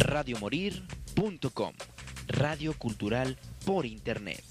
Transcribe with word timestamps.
radiomorir.com, 0.00 1.72
radio 2.26 2.74
cultural 2.74 3.38
por 3.64 3.84
internet. 3.84 4.42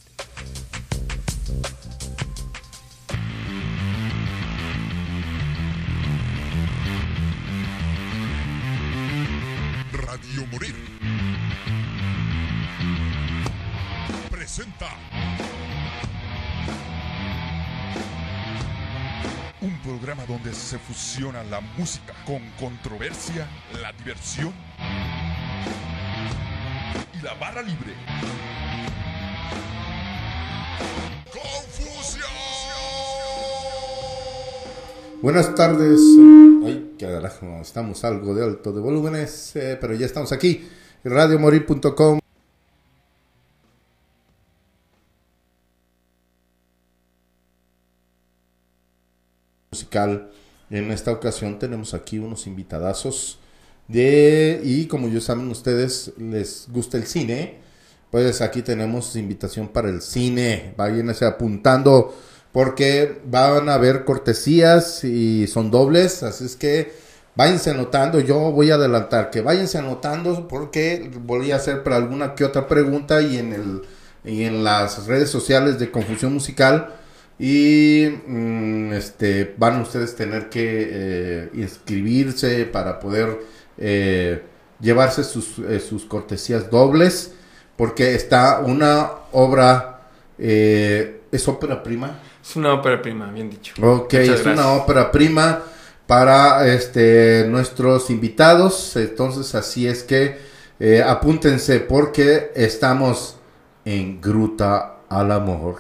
Radio 9.92 10.46
Morir. 10.52 10.76
Presenta. 14.30 14.90
Un 19.62 19.78
programa 19.82 20.26
donde 20.26 20.54
se 20.54 20.78
fusiona 20.80 21.44
la 21.44 21.60
música 21.60 22.14
con 22.26 22.48
controversia, 22.60 23.48
la 23.82 23.92
diversión 23.94 24.54
la 27.24 27.34
barra 27.34 27.62
libre. 27.62 27.94
¡Confusión! 31.32 32.26
Buenas 35.22 35.54
tardes. 35.56 36.00
Ay, 36.66 36.96
qué 36.98 37.06
carajo, 37.08 37.60
estamos 37.62 38.04
algo 38.06 38.34
de 38.34 38.44
alto 38.44 38.72
de 38.72 38.80
volúmenes, 38.80 39.56
eh, 39.56 39.78
pero 39.80 39.94
ya 39.96 40.06
estamos 40.06 40.32
aquí. 40.32 40.68
Radiomorir.com. 41.04 42.20
Musical. 49.72 50.32
En 50.70 50.92
esta 50.92 51.12
ocasión 51.12 51.58
tenemos 51.58 51.94
aquí 51.94 52.20
unos 52.20 52.46
invitadazos 52.48 53.40
de 53.90 54.62
y 54.64 54.86
como 54.86 55.10
ya 55.10 55.20
saben 55.20 55.50
ustedes 55.50 56.14
les 56.18 56.68
gusta 56.72 56.98
el 56.98 57.06
cine, 57.06 57.58
pues 58.12 58.42
aquí 58.42 58.62
tenemos 58.62 59.16
invitación 59.16 59.68
para 59.68 59.90
el 59.90 60.02
cine. 60.02 60.74
Váyanse 60.78 61.26
apuntando 61.26 62.16
porque 62.52 63.22
van 63.26 63.68
a 63.70 63.74
haber 63.74 64.06
cortesías 64.06 65.04
y 65.04 65.48
son 65.48 65.70
dobles, 65.72 66.24
así 66.24 66.46
es 66.46 66.56
que 66.56 66.92
váyanse 67.36 67.72
anotando, 67.72 68.20
yo 68.20 68.52
voy 68.52 68.72
a 68.72 68.76
adelantar 68.76 69.30
que 69.30 69.42
váyanse 69.42 69.78
anotando 69.78 70.48
porque 70.48 71.12
voy 71.24 71.52
a 71.52 71.58
hacer 71.58 71.84
para 71.84 71.98
alguna 71.98 72.36
que 72.36 72.44
otra 72.44 72.68
pregunta 72.68 73.22
y 73.22 73.38
en 73.38 73.54
el 73.54 73.82
y 74.26 74.44
en 74.44 74.64
las 74.64 75.06
redes 75.06 75.30
sociales 75.30 75.80
de 75.80 75.92
Confusión 75.92 76.34
Musical 76.34 76.94
y 77.38 78.08
mm, 78.28 78.94
este 78.94 79.56
van 79.58 79.82
ustedes 79.82 80.16
tener 80.16 80.50
que 80.50 80.90
eh, 80.92 81.50
inscribirse 81.54 82.66
para 82.66 83.00
poder 83.00 83.40
eh, 83.82 84.44
llevarse 84.82 85.24
sus, 85.24 85.58
eh, 85.60 85.80
sus 85.80 86.04
cortesías 86.04 86.70
dobles 86.70 87.34
porque 87.78 88.14
está 88.14 88.60
una 88.60 89.10
obra 89.32 90.02
eh, 90.38 91.22
es 91.32 91.48
ópera 91.48 91.82
prima 91.82 92.20
Es 92.44 92.56
una 92.58 92.74
ópera 92.74 93.02
prima, 93.02 93.32
bien 93.32 93.50
dicho. 93.50 93.74
Ok, 93.82 94.14
Muchas 94.14 94.42
es 94.42 94.46
una 94.46 94.74
ópera 94.74 95.12
prima 95.12 95.64
para 96.06 96.68
este 96.68 97.46
nuestros 97.48 98.10
invitados. 98.10 98.96
Entonces, 98.96 99.56
así 99.56 99.88
es 99.88 100.04
que 100.04 100.38
apúntense 101.06 101.80
porque 101.82 102.52
estamos 102.56 103.38
en 103.86 104.20
Gruta 104.20 105.00
al 105.08 105.32
Amor. 105.32 105.78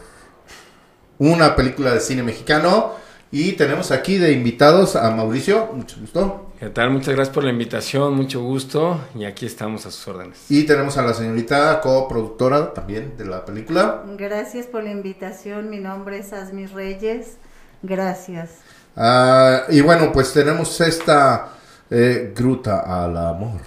Una 1.17 1.55
película 1.55 1.93
de 1.93 1.99
cine 1.99 2.23
mexicano. 2.23 2.93
Y 3.31 3.53
tenemos 3.53 3.91
aquí 3.91 4.17
de 4.17 4.31
invitados 4.31 4.95
a 4.95 5.11
Mauricio, 5.11 5.69
mucho 5.73 5.97
gusto. 5.99 6.48
¿Qué 6.59 6.67
tal? 6.67 6.89
Muchas 6.89 7.15
gracias 7.15 7.33
por 7.33 7.45
la 7.45 7.51
invitación, 7.51 8.15
mucho 8.15 8.41
gusto. 8.41 8.99
Y 9.15 9.23
aquí 9.23 9.45
estamos 9.45 9.85
a 9.85 9.91
sus 9.91 10.05
órdenes. 10.09 10.39
Y 10.49 10.63
tenemos 10.63 10.97
a 10.97 11.03
la 11.03 11.13
señorita 11.13 11.79
coproductora 11.79 12.73
también 12.73 13.13
de 13.17 13.23
la 13.23 13.45
película. 13.45 14.03
Gracias 14.17 14.67
por 14.67 14.83
la 14.83 14.91
invitación. 14.91 15.69
Mi 15.69 15.79
nombre 15.79 16.17
es 16.17 16.33
Asmi 16.33 16.65
Reyes. 16.65 17.37
Gracias. 17.81 18.49
Ah, 18.97 19.67
y 19.69 19.79
bueno, 19.79 20.11
pues 20.11 20.33
tenemos 20.33 20.81
esta 20.81 21.53
eh, 21.89 22.33
gruta 22.35 22.81
al 22.81 23.15
amor. 23.15 23.61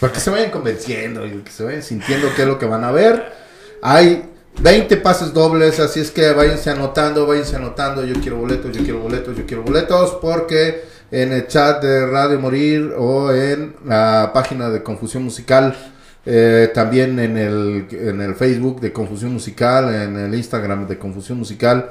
Para 0.00 0.10
que 0.10 0.20
se 0.20 0.30
vayan 0.30 0.50
convenciendo 0.50 1.26
y 1.26 1.42
que 1.42 1.50
se 1.50 1.62
vayan 1.62 1.82
sintiendo 1.82 2.28
qué 2.34 2.42
es 2.42 2.48
lo 2.48 2.58
que 2.58 2.64
van 2.64 2.84
a 2.84 2.90
ver. 2.90 3.34
Hay 3.82 4.30
20 4.62 4.96
pases 4.96 5.34
dobles, 5.34 5.78
así 5.78 6.00
es 6.00 6.10
que 6.10 6.32
váyanse 6.32 6.70
anotando, 6.70 7.26
váyanse 7.26 7.56
anotando. 7.56 8.02
Yo 8.02 8.18
quiero 8.18 8.38
boletos, 8.38 8.74
yo 8.74 8.82
quiero 8.82 9.00
boletos, 9.00 9.36
yo 9.36 9.44
quiero 9.44 9.62
boletos. 9.62 10.12
Porque 10.22 10.88
en 11.10 11.32
el 11.32 11.46
chat 11.48 11.82
de 11.82 12.06
Radio 12.06 12.38
Morir 12.38 12.94
o 12.96 13.32
en 13.32 13.76
la 13.84 14.30
página 14.32 14.70
de 14.70 14.82
Confusión 14.82 15.24
Musical, 15.24 15.76
eh, 16.24 16.70
también 16.72 17.18
en 17.18 17.36
el, 17.36 17.88
en 17.90 18.20
el 18.20 18.34
Facebook 18.34 18.80
de 18.80 18.92
Confusión 18.92 19.32
Musical, 19.32 19.94
en 19.94 20.16
el 20.16 20.34
Instagram 20.34 20.86
de 20.86 20.98
Confusión 20.98 21.38
Musical. 21.38 21.90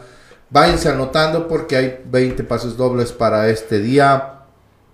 Váyanse 0.49 0.89
anotando 0.89 1.47
porque 1.47 1.75
hay 1.75 2.01
20 2.05 2.43
pases 2.43 2.77
dobles 2.77 3.11
para 3.11 3.49
este 3.49 3.79
día 3.79 4.35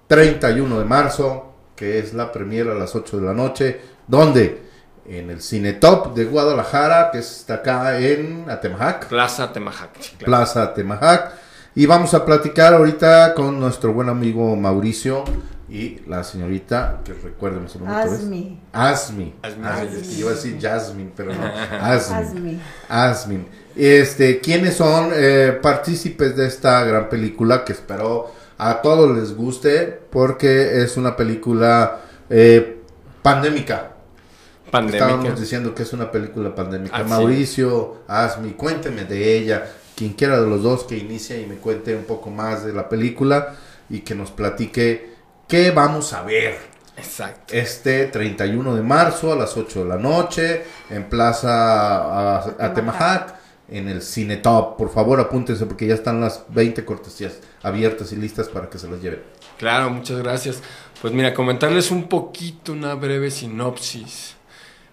31 0.07 0.79
de 0.79 0.85
marzo, 0.85 1.53
que 1.75 1.99
es 1.99 2.13
la 2.13 2.31
premiera 2.31 2.71
a 2.71 2.75
las 2.75 2.95
8 2.95 3.19
de 3.19 3.25
la 3.25 3.33
noche. 3.33 3.79
¿Dónde? 4.07 4.65
En 5.07 5.29
el 5.29 5.41
Cine 5.41 5.73
Top 5.73 6.15
de 6.15 6.25
Guadalajara, 6.25 7.11
que 7.11 7.19
está 7.19 7.55
acá 7.55 7.99
en 7.99 8.49
Atemajac, 8.49 9.07
Plaza 9.07 9.53
Temajac. 9.53 9.91
sí, 9.99 10.15
claro. 10.17 10.25
Plaza 10.25 10.63
Atemajac. 10.63 11.44
Y 11.77 11.85
vamos 11.87 12.13
a 12.13 12.23
platicar 12.23 12.73
ahorita 12.73 13.33
con 13.33 13.59
nuestro 13.59 13.91
buen 13.91 14.07
amigo 14.07 14.55
Mauricio 14.55 15.25
y 15.67 15.99
la 16.07 16.23
señorita, 16.23 17.01
que 17.03 17.11
recuerden 17.11 17.67
su 17.67 17.79
nombre. 17.79 17.97
otra 17.97 18.11
vez. 18.11 18.21
Asmi. 18.21 18.61
Asmi. 18.71 19.33
Asmi. 19.41 20.01
Que 20.01 20.13
iba 20.13 20.31
a 20.31 20.33
decir 20.35 20.57
Jasmine, 20.61 21.11
pero 21.13 21.33
no. 21.33 21.45
Asmi. 21.81 22.15
Asmi. 22.15 22.59
Asmin. 22.87 23.45
Este, 23.75 24.39
¿quiénes 24.39 24.75
son 24.75 25.09
eh, 25.13 25.59
partícipes 25.61 26.37
de 26.37 26.47
esta 26.47 26.81
gran 26.85 27.09
película 27.09 27.65
que 27.65 27.73
espero 27.73 28.31
a 28.57 28.81
todos 28.81 29.13
les 29.17 29.35
guste 29.35 29.99
porque 30.09 30.81
es 30.81 30.95
una 30.95 31.17
película 31.17 32.03
eh, 32.29 32.79
pandémica? 33.21 33.91
Pandémica. 34.71 35.05
Estábamos 35.05 35.37
diciendo 35.37 35.75
que 35.75 35.83
es 35.83 35.91
una 35.91 36.09
película 36.09 36.55
pandémica. 36.55 36.95
Ah, 36.95 37.03
sí. 37.03 37.09
Mauricio, 37.09 37.97
Asmi, 38.07 38.51
cuénteme 38.51 39.03
de 39.03 39.37
ella. 39.37 39.65
Quien 39.95 40.13
quiera 40.13 40.39
de 40.41 40.47
los 40.47 40.63
dos 40.63 40.83
que 40.83 40.97
inicie 40.97 41.41
y 41.41 41.45
me 41.45 41.55
cuente 41.55 41.95
un 41.95 42.03
poco 42.03 42.29
más 42.29 42.65
de 42.65 42.73
la 42.73 42.89
película 42.89 43.55
y 43.89 43.99
que 43.99 44.15
nos 44.15 44.31
platique 44.31 45.15
qué 45.47 45.71
vamos 45.71 46.13
a 46.13 46.23
ver 46.23 46.57
Exacto. 46.97 47.53
este 47.53 48.05
31 48.07 48.75
de 48.75 48.81
marzo 48.81 49.31
a 49.31 49.35
las 49.35 49.55
8 49.55 49.83
de 49.83 49.89
la 49.89 49.97
noche 49.97 50.63
en 50.89 51.05
Plaza 51.05 52.39
Atemajac 52.63 53.35
en 53.69 53.89
el 53.89 54.01
Cine 54.01 54.37
Top. 54.37 54.77
Por 54.77 54.91
favor, 54.91 55.19
apúntense 55.19 55.65
porque 55.65 55.87
ya 55.87 55.95
están 55.95 56.21
las 56.21 56.45
20 56.49 56.85
cortesías 56.85 57.39
abiertas 57.63 58.11
y 58.11 58.15
listas 58.15 58.47
para 58.47 58.69
que 58.69 58.77
se 58.77 58.89
las 58.89 59.01
lleven. 59.01 59.21
Claro, 59.57 59.89
muchas 59.89 60.19
gracias. 60.19 60.61
Pues 61.01 61.13
mira, 61.13 61.33
comentarles 61.33 61.91
un 61.91 62.07
poquito, 62.07 62.73
una 62.73 62.95
breve 62.95 63.31
sinopsis. 63.31 64.35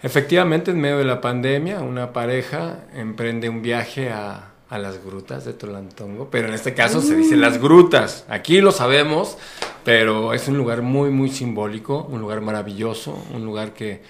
Efectivamente, 0.02 0.72
en 0.72 0.80
medio 0.80 0.98
de 0.98 1.04
la 1.04 1.20
pandemia, 1.20 1.80
una 1.80 2.12
pareja 2.12 2.80
emprende 2.94 3.48
un 3.48 3.62
viaje 3.62 4.10
a, 4.10 4.51
a 4.72 4.78
las 4.78 5.04
grutas 5.04 5.44
de 5.44 5.52
Tolantongo, 5.52 6.28
pero 6.30 6.48
en 6.48 6.54
este 6.54 6.72
caso 6.72 7.02
se 7.02 7.14
dice 7.14 7.36
las 7.36 7.60
grutas. 7.60 8.24
Aquí 8.30 8.62
lo 8.62 8.72
sabemos, 8.72 9.36
pero 9.84 10.32
es 10.32 10.48
un 10.48 10.56
lugar 10.56 10.80
muy, 10.80 11.10
muy 11.10 11.28
simbólico, 11.28 12.08
un 12.10 12.22
lugar 12.22 12.40
maravilloso, 12.40 13.22
un 13.34 13.44
lugar 13.44 13.74
que, 13.74 14.00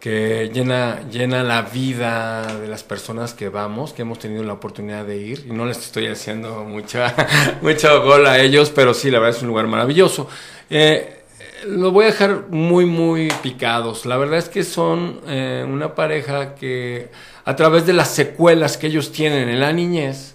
que 0.00 0.50
llena, 0.52 1.08
llena 1.08 1.44
la 1.44 1.62
vida 1.62 2.58
de 2.60 2.66
las 2.66 2.82
personas 2.82 3.34
que 3.34 3.48
vamos, 3.50 3.92
que 3.92 4.02
hemos 4.02 4.18
tenido 4.18 4.42
la 4.42 4.54
oportunidad 4.54 5.04
de 5.04 5.16
ir. 5.16 5.46
Y 5.48 5.52
no 5.52 5.64
les 5.64 5.78
estoy 5.78 6.08
haciendo 6.08 6.64
mucha, 6.64 7.14
mucha 7.62 7.94
gol 7.98 8.26
a 8.26 8.40
ellos, 8.40 8.72
pero 8.74 8.94
sí, 8.94 9.12
la 9.12 9.20
verdad 9.20 9.36
es 9.36 9.42
un 9.42 9.48
lugar 9.48 9.68
maravilloso. 9.68 10.28
Eh, 10.70 11.22
lo 11.68 11.92
voy 11.92 12.06
a 12.06 12.08
dejar 12.08 12.46
muy, 12.50 12.84
muy 12.84 13.32
picados. 13.44 14.06
La 14.06 14.16
verdad 14.16 14.38
es 14.38 14.48
que 14.48 14.64
son 14.64 15.20
eh, 15.28 15.64
una 15.64 15.94
pareja 15.94 16.56
que 16.56 17.10
a 17.44 17.56
través 17.56 17.86
de 17.86 17.92
las 17.92 18.08
secuelas 18.08 18.76
que 18.76 18.86
ellos 18.86 19.12
tienen 19.12 19.48
en 19.48 19.60
la 19.60 19.72
niñez, 19.72 20.34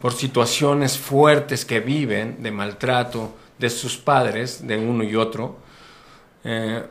por 0.00 0.14
situaciones 0.14 0.98
fuertes 0.98 1.64
que 1.64 1.80
viven 1.80 2.42
de 2.42 2.50
maltrato 2.50 3.34
de 3.58 3.68
sus 3.68 3.98
padres, 3.98 4.66
de 4.66 4.78
uno 4.78 5.04
y 5.04 5.14
otro, 5.14 5.58
eh, 6.42 6.82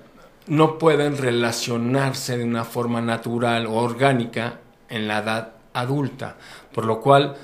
no 0.47 0.77
pueden 0.77 1.17
relacionarse 1.17 2.37
de 2.37 2.43
una 2.43 2.65
forma 2.65 3.01
natural 3.01 3.65
o 3.65 3.73
orgánica 3.73 4.59
en 4.89 5.07
la 5.07 5.19
edad 5.19 5.53
adulta, 5.73 6.37
por 6.71 6.85
lo 6.85 7.01
cual 7.01 7.35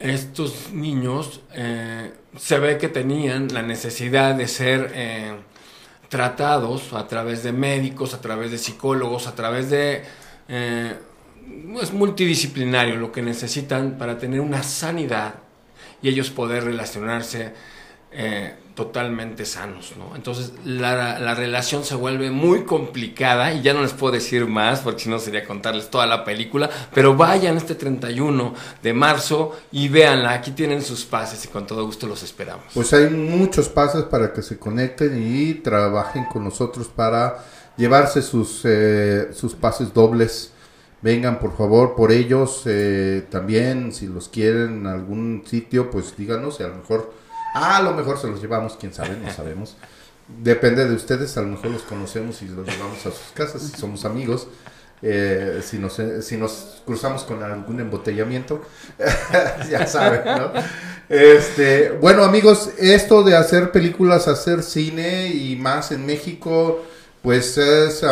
estos 0.00 0.72
niños 0.72 1.40
eh, 1.52 2.12
se 2.36 2.58
ve 2.58 2.76
que 2.78 2.88
tenían 2.88 3.48
la 3.52 3.62
necesidad 3.62 4.34
de 4.34 4.48
ser 4.48 4.92
eh, 4.94 5.32
tratados 6.08 6.92
a 6.92 7.06
través 7.06 7.44
de 7.44 7.52
médicos, 7.52 8.14
a 8.14 8.20
través 8.20 8.50
de 8.50 8.58
psicólogos, 8.58 9.26
a 9.26 9.34
través 9.34 9.70
de... 9.70 10.02
es 11.80 11.92
multidisciplinario 11.92 12.96
lo 12.96 13.12
que 13.12 13.22
necesitan 13.22 13.98
para 13.98 14.18
tener 14.18 14.40
una 14.40 14.62
sanidad 14.62 15.34
y 16.02 16.08
ellos 16.08 16.30
poder 16.30 16.64
relacionarse 16.64 17.52
eh, 18.12 18.54
totalmente 18.74 19.44
sanos, 19.44 19.94
¿no? 19.96 20.14
Entonces 20.14 20.52
la, 20.64 21.18
la, 21.18 21.34
relación 21.34 21.84
se 21.84 21.94
vuelve 21.94 22.30
muy 22.30 22.64
complicada 22.64 23.52
y 23.52 23.62
ya 23.62 23.72
no 23.72 23.82
les 23.82 23.92
puedo 23.92 24.12
decir 24.12 24.46
más 24.46 24.80
porque 24.80 25.04
si 25.04 25.08
no 25.08 25.18
sería 25.18 25.44
contarles 25.44 25.90
toda 25.90 26.06
la 26.06 26.24
película, 26.24 26.68
pero 26.92 27.16
vayan 27.16 27.56
este 27.56 27.74
31 27.74 28.54
de 28.82 28.92
marzo 28.92 29.56
y 29.72 29.88
véanla, 29.88 30.32
aquí 30.32 30.52
tienen 30.52 30.82
sus 30.82 31.04
pases 31.04 31.44
y 31.44 31.48
con 31.48 31.66
todo 31.66 31.84
gusto 31.84 32.06
los 32.06 32.22
esperamos. 32.22 32.66
Pues 32.74 32.92
hay 32.92 33.10
muchos 33.10 33.68
pases 33.68 34.04
para 34.04 34.32
que 34.32 34.42
se 34.42 34.58
conecten 34.58 35.20
y 35.20 35.54
trabajen 35.54 36.24
con 36.26 36.44
nosotros 36.44 36.88
para 36.88 37.44
llevarse 37.76 38.22
sus, 38.22 38.60
eh, 38.64 39.28
sus 39.32 39.54
pases 39.54 39.92
dobles. 39.92 40.53
Vengan 41.04 41.38
por 41.38 41.54
favor 41.54 41.96
por 41.96 42.12
ellos 42.12 42.62
eh, 42.64 43.26
también, 43.30 43.92
si 43.92 44.06
los 44.06 44.30
quieren 44.30 44.78
en 44.78 44.86
algún 44.86 45.44
sitio, 45.44 45.90
pues 45.90 46.16
díganos 46.16 46.60
y 46.60 46.62
a 46.62 46.68
lo 46.68 46.76
mejor 46.76 47.12
a 47.52 47.82
lo 47.82 47.92
mejor 47.92 48.18
se 48.18 48.26
los 48.26 48.40
llevamos, 48.40 48.78
quién 48.80 48.94
sabe, 48.94 49.14
no 49.22 49.30
sabemos. 49.30 49.76
Depende 50.42 50.88
de 50.88 50.94
ustedes, 50.94 51.36
a 51.36 51.42
lo 51.42 51.48
mejor 51.48 51.72
los 51.72 51.82
conocemos 51.82 52.40
y 52.40 52.46
los 52.46 52.66
llevamos 52.66 53.00
a 53.00 53.10
sus 53.10 53.32
casas, 53.34 53.60
si 53.60 53.78
somos 53.78 54.06
amigos. 54.06 54.48
Eh, 55.02 55.60
si, 55.62 55.76
nos, 55.76 56.00
si 56.22 56.38
nos 56.38 56.80
cruzamos 56.86 57.24
con 57.24 57.42
algún 57.42 57.80
embotellamiento, 57.80 58.62
ya 59.70 59.86
saben, 59.86 60.22
¿no? 60.24 60.52
Este, 61.10 61.90
bueno, 61.90 62.24
amigos, 62.24 62.70
esto 62.78 63.22
de 63.22 63.36
hacer 63.36 63.72
películas, 63.72 64.26
hacer 64.26 64.62
cine 64.62 65.28
y 65.28 65.56
más 65.56 65.92
en 65.92 66.06
México, 66.06 66.82
pues 67.20 67.58
es 67.58 68.02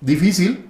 difícil, 0.00 0.67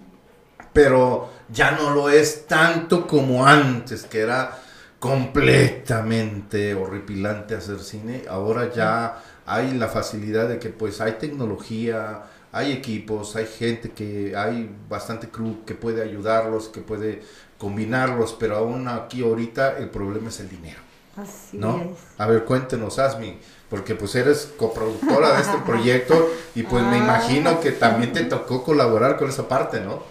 pero 0.73 1.31
ya 1.49 1.73
no 1.73 1.91
lo 1.91 2.11
es 2.11 2.47
tanto 2.47 3.07
como 3.07 3.47
antes, 3.47 4.05
que 4.05 4.21
era 4.21 4.59
completamente 4.99 6.75
horripilante 6.75 7.55
hacer 7.55 7.81
cine. 7.81 8.25
Ahora 8.29 8.73
ya 8.73 9.23
hay 9.47 9.73
la 9.73 9.89
facilidad 9.89 10.49
de 10.49 10.59
que 10.59 10.69
pues 10.71 11.01
hay 11.01 11.13
tecnología, 11.13 12.23
hay 12.53 12.73
equipos, 12.73 13.37
hay 13.37 13.47
gente 13.47 13.91
que 13.91 14.35
hay 14.37 14.71
bastante 14.89 15.29
crew 15.29 15.65
que 15.65 15.75
puede 15.75 16.03
ayudarlos, 16.03 16.69
que 16.69 16.81
puede 16.81 17.23
combinarlos, 17.59 18.35
pero 18.39 18.57
aún 18.57 18.89
aquí 18.89 19.23
ahorita 19.23 19.79
el 19.79 19.89
problema 19.91 20.29
es 20.29 20.41
el 20.41 20.49
dinero. 20.49 20.81
Así 21.17 21.57
¿no? 21.59 21.79
es. 21.81 21.99
A 22.19 22.27
ver, 22.27 22.45
cuéntenos, 22.45 22.99
Asmi, 23.01 23.39
porque 23.69 23.97
pues 23.97 24.15
eres 24.15 24.53
coproductora 24.57 25.35
de 25.35 25.43
este 25.43 25.59
proyecto 25.67 26.31
y 26.55 26.63
pues 26.63 26.85
me 26.85 26.97
Ah. 26.97 26.99
imagino 26.99 27.61
que 27.61 27.73
también 27.73 28.13
te 28.13 28.25
tocó 28.25 28.63
colaborar 28.63 29.17
con 29.17 29.29
esa 29.29 29.49
parte, 29.49 29.81
¿no? 29.81 30.03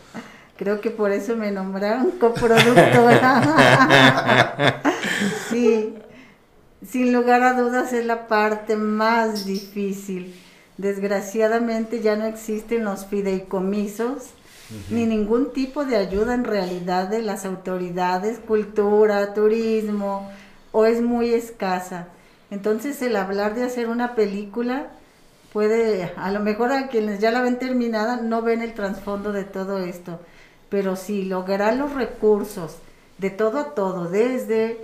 Creo 0.58 0.82
que 0.82 0.90
por 0.90 1.12
eso 1.12 1.36
me 1.36 1.52
nombraron 1.52 2.12
coproductora. 2.20 3.44
sí, 5.50 5.94
sin 6.86 7.14
lugar 7.14 7.44
a 7.44 7.54
dudas 7.54 7.94
es 7.94 8.06
la 8.06 8.28
parte 8.28 8.76
más 8.76 9.46
difícil. 9.46 10.36
Desgraciadamente 10.78 12.02
ya 12.02 12.16
no 12.16 12.26
existen 12.26 12.84
los 12.84 13.06
fideicomisos 13.06 14.32
ni 14.90 15.06
ningún 15.06 15.54
tipo 15.54 15.86
de 15.86 15.96
ayuda 15.96 16.34
en 16.34 16.44
realidad 16.44 17.08
de 17.08 17.22
las 17.22 17.46
autoridades, 17.46 18.40
cultura, 18.40 19.34
turismo, 19.34 20.30
o 20.72 20.86
es 20.86 21.02
muy 21.02 21.34
escasa. 21.34 22.08
Entonces 22.52 23.02
el 23.02 23.16
hablar 23.16 23.56
de 23.56 23.64
hacer 23.64 23.88
una 23.88 24.16
película 24.16 24.88
puede, 25.54 26.12
a 26.18 26.32
lo 26.32 26.40
mejor 26.42 26.72
a 26.72 26.88
quienes 26.88 27.20
ya 27.20 27.32
la 27.32 27.42
ven 27.42 27.60
terminada 27.60 28.18
no 28.18 28.42
ven 28.42 28.62
el 28.62 28.74
trasfondo 28.74 29.32
de 29.32 29.44
todo 29.44 29.80
esto, 29.80 30.20
pero 30.70 30.96
si 30.96 31.24
lograr 31.24 31.76
los 31.76 31.94
recursos 31.94 32.78
de 33.18 33.30
todo 33.30 33.60
a 33.60 33.76
todo, 33.76 34.10
desde 34.10 34.78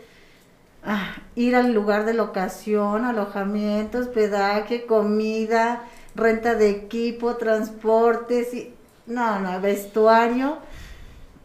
ah, 0.83 1.15
ir 1.35 1.55
al 1.55 1.73
lugar 1.73 2.05
de 2.05 2.13
locación, 2.13 3.05
alojamiento, 3.05 3.99
hospedaje, 3.99 4.85
comida, 4.85 5.83
renta 6.15 6.55
de 6.55 6.69
equipo, 6.69 7.35
transportes, 7.35 8.53
y, 8.53 8.73
no, 9.05 9.39
no, 9.39 9.59
vestuario, 9.59 10.57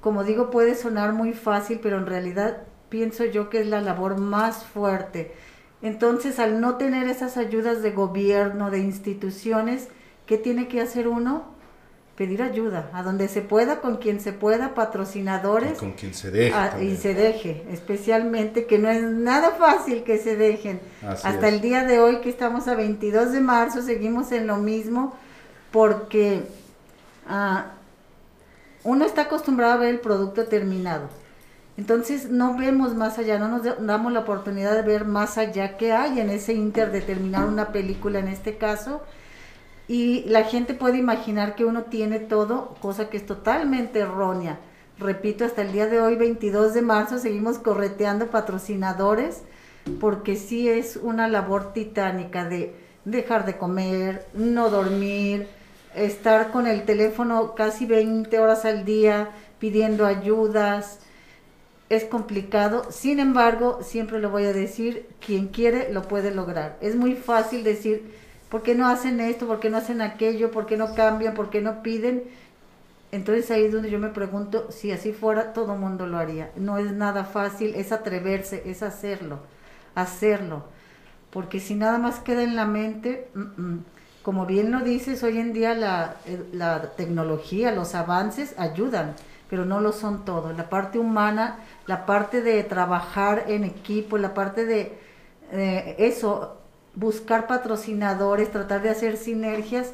como 0.01 0.25
digo, 0.25 0.51
puede 0.51 0.75
sonar 0.75 1.13
muy 1.13 1.33
fácil, 1.33 1.81
pero 1.83 1.99
en 1.99 2.07
realidad 2.07 2.59
pienso 2.89 3.25
yo 3.25 3.51
que 3.51 3.61
es 3.61 3.67
la 3.67 3.81
labor 3.81 4.19
más 4.19 4.65
fuerte. 4.65 5.35
Entonces, 5.83 6.39
al 6.39 6.61
no 6.61 6.77
tener 6.77 7.09
esas 7.09 7.37
ayudas 7.37 7.83
de 7.83 7.93
gobierno, 7.93 8.71
de 8.71 8.79
instituciones, 8.79 9.89
¿qué 10.27 10.39
tiene 10.39 10.69
que 10.69 10.81
hacer 10.81 11.09
uno? 11.09 11.58
Pedir 12.19 12.43
ayuda, 12.43 12.91
a 12.93 13.05
donde 13.05 13.29
se 13.29 13.43
pueda, 13.43 13.81
con 13.81 13.99
quien 13.99 14.19
se 14.21 14.33
pueda, 14.33 14.75
patrocinadores. 14.75 15.79
Con 15.79 15.93
quien 15.93 16.13
se 16.15 16.33
deje. 16.33 16.53
Ah, 16.53 16.77
y 16.83 16.97
se 16.97 17.15
deje, 17.15 17.65
especialmente 17.71 18.67
que 18.67 18.77
no 18.79 18.91
es 18.91 19.01
nada 19.05 19.53
fácil 19.53 20.03
que 20.03 20.19
se 20.19 20.35
dejen. 20.35 20.81
Así 21.07 21.29
Hasta 21.29 21.47
es. 21.47 21.55
el 21.55 21.61
día 21.61 21.85
de 21.85 22.01
hoy 22.01 22.21
que 22.21 22.29
estamos 22.29 22.67
a 22.67 22.75
22 22.75 23.31
de 23.31 23.41
marzo 23.41 23.83
seguimos 23.83 24.33
en 24.33 24.49
lo 24.49 24.57
mismo 24.57 25.15
porque 25.71 26.43
ah, 27.29 27.67
uno 28.83 29.05
está 29.05 29.23
acostumbrado 29.23 29.75
a 29.75 29.77
ver 29.77 29.91
el 29.91 30.01
producto 30.01 30.47
terminado. 30.47 31.09
Entonces 31.77 32.29
no 32.31 32.57
vemos 32.59 32.97
más 32.97 33.19
allá, 33.19 33.39
no 33.39 33.47
nos 33.47 33.63
da- 33.63 33.77
damos 33.79 34.13
la 34.13 34.21
oportunidad 34.21 34.75
de 34.75 34.83
ver 34.83 35.05
más 35.05 35.39
allá 35.39 35.77
qué 35.77 35.93
hay 35.93 36.19
en 36.19 36.31
ese 36.31 36.53
inter 36.53 36.91
de 36.91 37.01
terminar 37.01 37.45
una 37.47 37.69
película 37.71 38.19
en 38.19 38.27
este 38.27 38.57
caso. 38.59 39.03
Y 39.89 40.25
la 40.25 40.45
gente 40.45 40.75
puede 40.75 40.99
imaginar 40.99 41.55
que 41.55 41.65
uno 41.65 41.85
tiene 41.85 42.21
todo, 42.21 42.77
cosa 42.81 43.09
que 43.09 43.17
es 43.17 43.27
totalmente 43.27 44.01
errónea. 44.01 44.61
Repito, 44.99 45.45
hasta 45.45 45.63
el 45.63 45.73
día 45.73 45.87
de 45.87 46.01
hoy, 46.01 46.17
22 46.17 46.75
de 46.75 46.83
marzo, 46.83 47.19
seguimos 47.19 47.59
correteando 47.59 48.31
patrocinadores 48.31 49.43
porque 50.01 50.37
sí 50.37 50.69
es 50.69 50.97
una 50.97 51.29
labor 51.29 51.73
titánica 51.73 52.47
de 52.47 52.75
dejar 53.05 53.47
de 53.47 53.57
comer, 53.57 54.27
no 54.35 54.71
dormir, 54.71 55.49
estar 55.95 56.51
con 56.51 56.67
el 56.67 56.85
teléfono 56.85 57.55
casi 57.55 57.87
20 57.87 58.39
horas 58.39 58.65
al 58.65 58.85
día 58.85 59.31
pidiendo 59.59 60.07
ayudas. 60.07 61.01
Es 61.89 62.05
complicado, 62.05 62.87
sin 62.91 63.19
embargo, 63.19 63.79
siempre 63.83 64.19
lo 64.19 64.29
voy 64.29 64.45
a 64.45 64.53
decir, 64.53 65.07
quien 65.25 65.49
quiere 65.49 65.91
lo 65.93 66.03
puede 66.03 66.35
lograr. 66.35 66.77
Es 66.83 66.97
muy 66.97 67.15
fácil 67.15 67.65
decir, 67.65 68.13
¿por 68.49 68.63
qué 68.63 68.75
no 68.75 68.89
hacen 68.89 69.21
esto? 69.21 69.47
¿Por 69.47 69.61
qué 69.61 69.71
no 69.71 69.79
hacen 69.79 70.01
aquello? 70.01 70.51
¿Por 70.51 70.67
qué 70.67 70.77
no 70.77 70.95
cambian? 70.95 71.35
¿Por 71.35 71.51
qué 71.51 71.61
no 71.61 71.83
piden? 71.83 72.25
Entonces 73.11 73.51
ahí 73.51 73.65
es 73.65 73.73
donde 73.73 73.91
yo 73.91 73.99
me 73.99 74.09
pregunto, 74.09 74.71
si 74.71 74.93
así 74.93 75.13
fuera, 75.13 75.53
todo 75.53 75.77
mundo 75.77 76.07
lo 76.07 76.19
haría. 76.19 76.51
No 76.57 76.79
es 76.79 76.93
nada 76.93 77.25
fácil, 77.25 77.75
es 77.75 77.93
atreverse, 77.93 78.63
es 78.67 78.83
hacerlo, 78.83 79.41
hacerlo. 79.95 80.65
Porque 81.31 81.61
si 81.61 81.75
nada 81.75 81.99
más 81.99 82.21
queda 82.21 82.43
en 82.43 82.57
la 82.57 82.67
mente, 82.67 83.29
como 84.23 84.45
bien 84.45 84.71
lo 84.71 84.81
dices, 84.81 85.23
hoy 85.23 85.39
en 85.39 85.53
día 85.53 85.75
la, 85.75 86.17
la 86.53 86.93
tecnología, 86.97 87.73
los 87.73 87.95
avances 87.95 88.55
ayudan, 88.59 89.15
pero 89.49 89.65
no 89.65 89.81
lo 89.81 89.93
son 89.93 90.27
todo. 90.27 90.53
La 90.53 90.69
parte 90.69 90.99
humana, 90.99 91.59
la 91.87 92.05
parte 92.05 92.43
de 92.43 92.63
trabajar 92.65 93.45
en 93.49 93.65
equipo, 93.65 94.19
la 94.19 94.35
parte 94.35 94.67
de 94.67 94.99
eh, 95.53 95.97
eso, 95.99 96.58
buscar 96.99 97.47
patrocinadores, 97.47 98.51
tratar 98.51 98.83
de 98.83 98.91
hacer 98.91 99.17
sinergias, 99.17 99.93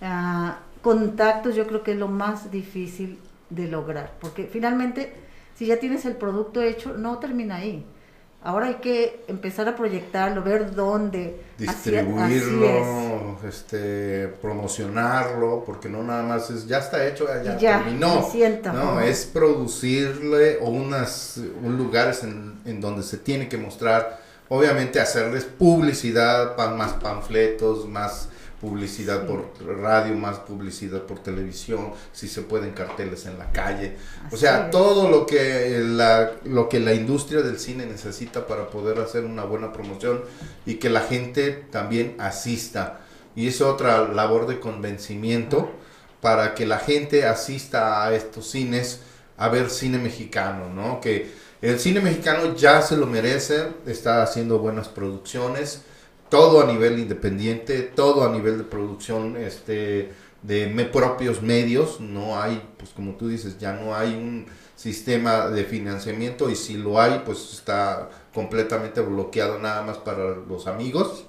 ah, 0.00 0.58
contactos, 0.82 1.54
yo 1.54 1.66
creo 1.66 1.82
que 1.82 1.92
es 1.92 1.98
lo 1.98 2.08
más 2.08 2.50
difícil 2.50 3.18
de 3.50 3.68
lograr, 3.68 4.12
porque 4.20 4.48
finalmente, 4.50 5.12
si 5.54 5.66
ya 5.66 5.78
tienes 5.78 6.04
el 6.06 6.16
producto 6.16 6.62
hecho, 6.62 6.94
no 6.96 7.18
termina 7.18 7.56
ahí. 7.56 7.84
Ahora 8.42 8.68
hay 8.68 8.76
que 8.76 9.22
empezar 9.28 9.68
a 9.68 9.76
proyectarlo, 9.76 10.42
ver 10.42 10.74
dónde. 10.74 11.42
Es. 11.58 11.66
distribuirlo, 11.66 13.36
este, 13.46 14.28
promocionarlo, 14.40 15.62
porque 15.66 15.90
no 15.90 16.02
nada 16.02 16.22
más 16.22 16.48
es 16.50 16.66
ya 16.66 16.78
está 16.78 17.06
hecho, 17.06 17.26
ya, 17.44 17.58
Ya, 17.58 17.82
terminó. 17.82 18.22
siento. 18.30 18.72
No, 18.72 18.92
Ajá. 18.92 19.04
es 19.06 19.26
producirle 19.26 20.56
o 20.62 20.70
unas 20.70 21.38
un 21.62 21.76
lugares 21.76 22.24
en, 22.24 22.60
en 22.64 22.80
donde 22.80 23.02
se 23.02 23.18
tiene 23.18 23.46
que 23.46 23.58
mostrar, 23.58 24.18
obviamente 24.50 25.00
hacerles 25.00 25.44
publicidad, 25.44 26.56
más 26.76 26.92
panfletos, 26.94 27.88
más 27.88 28.28
publicidad 28.60 29.26
por 29.26 29.46
radio, 29.64 30.14
más 30.14 30.38
publicidad 30.40 31.02
por 31.04 31.20
televisión, 31.20 31.92
si 32.12 32.28
se 32.28 32.42
pueden 32.42 32.72
carteles 32.72 33.24
en 33.24 33.38
la 33.38 33.50
calle. 33.52 33.96
O 34.30 34.36
sea, 34.36 34.66
es. 34.66 34.70
todo 34.70 35.08
lo 35.08 35.24
que 35.24 35.80
la 35.82 36.32
lo 36.44 36.68
que 36.68 36.78
la 36.78 36.92
industria 36.92 37.40
del 37.40 37.58
cine 37.58 37.86
necesita 37.86 38.46
para 38.46 38.68
poder 38.68 38.98
hacer 38.98 39.24
una 39.24 39.44
buena 39.44 39.72
promoción 39.72 40.22
y 40.66 40.74
que 40.74 40.90
la 40.90 41.00
gente 41.00 41.52
también 41.70 42.16
asista. 42.18 43.00
Y 43.34 43.48
es 43.48 43.62
otra 43.62 44.08
labor 44.08 44.46
de 44.46 44.60
convencimiento 44.60 45.70
para 46.20 46.54
que 46.54 46.66
la 46.66 46.78
gente 46.78 47.24
asista 47.24 48.04
a 48.04 48.14
estos 48.14 48.50
cines 48.50 49.00
a 49.38 49.48
ver 49.48 49.70
cine 49.70 49.96
mexicano, 49.96 50.68
¿no? 50.68 51.00
Que 51.00 51.30
el 51.62 51.78
cine 51.78 52.00
mexicano 52.00 52.54
ya 52.54 52.82
se 52.82 52.96
lo 52.96 53.06
merece, 53.06 53.68
está 53.86 54.22
haciendo 54.22 54.58
buenas 54.58 54.88
producciones, 54.88 55.82
todo 56.28 56.62
a 56.62 56.66
nivel 56.66 56.98
independiente, 56.98 57.82
todo 57.82 58.24
a 58.24 58.30
nivel 58.32 58.58
de 58.58 58.64
producción 58.64 59.36
este 59.36 60.12
de 60.42 60.68
me- 60.68 60.84
propios 60.86 61.42
medios, 61.42 62.00
no 62.00 62.40
hay, 62.40 62.62
pues 62.78 62.90
como 62.92 63.14
tú 63.16 63.28
dices, 63.28 63.58
ya 63.58 63.74
no 63.74 63.94
hay 63.94 64.14
un 64.14 64.46
sistema 64.74 65.48
de 65.48 65.64
financiamiento 65.64 66.48
y 66.48 66.56
si 66.56 66.74
lo 66.78 66.98
hay, 67.00 67.22
pues 67.26 67.52
está 67.52 68.08
completamente 68.32 69.02
bloqueado 69.02 69.58
nada 69.58 69.82
más 69.82 69.98
para 69.98 70.36
los 70.36 70.66
amigos 70.66 71.26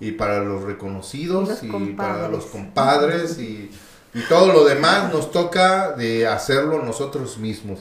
y 0.00 0.12
para 0.12 0.40
los 0.42 0.62
reconocidos 0.62 1.62
Y 1.62 1.68
para 1.96 2.28
los 2.28 2.46
compadres 2.46 3.38
y, 3.38 3.70
y 4.12 4.22
todo 4.22 4.52
lo 4.52 4.64
demás 4.64 5.12
nos 5.12 5.30
toca 5.32 5.92
de 5.92 6.26
hacerlo 6.26 6.82
nosotros 6.82 7.38
mismos. 7.38 7.80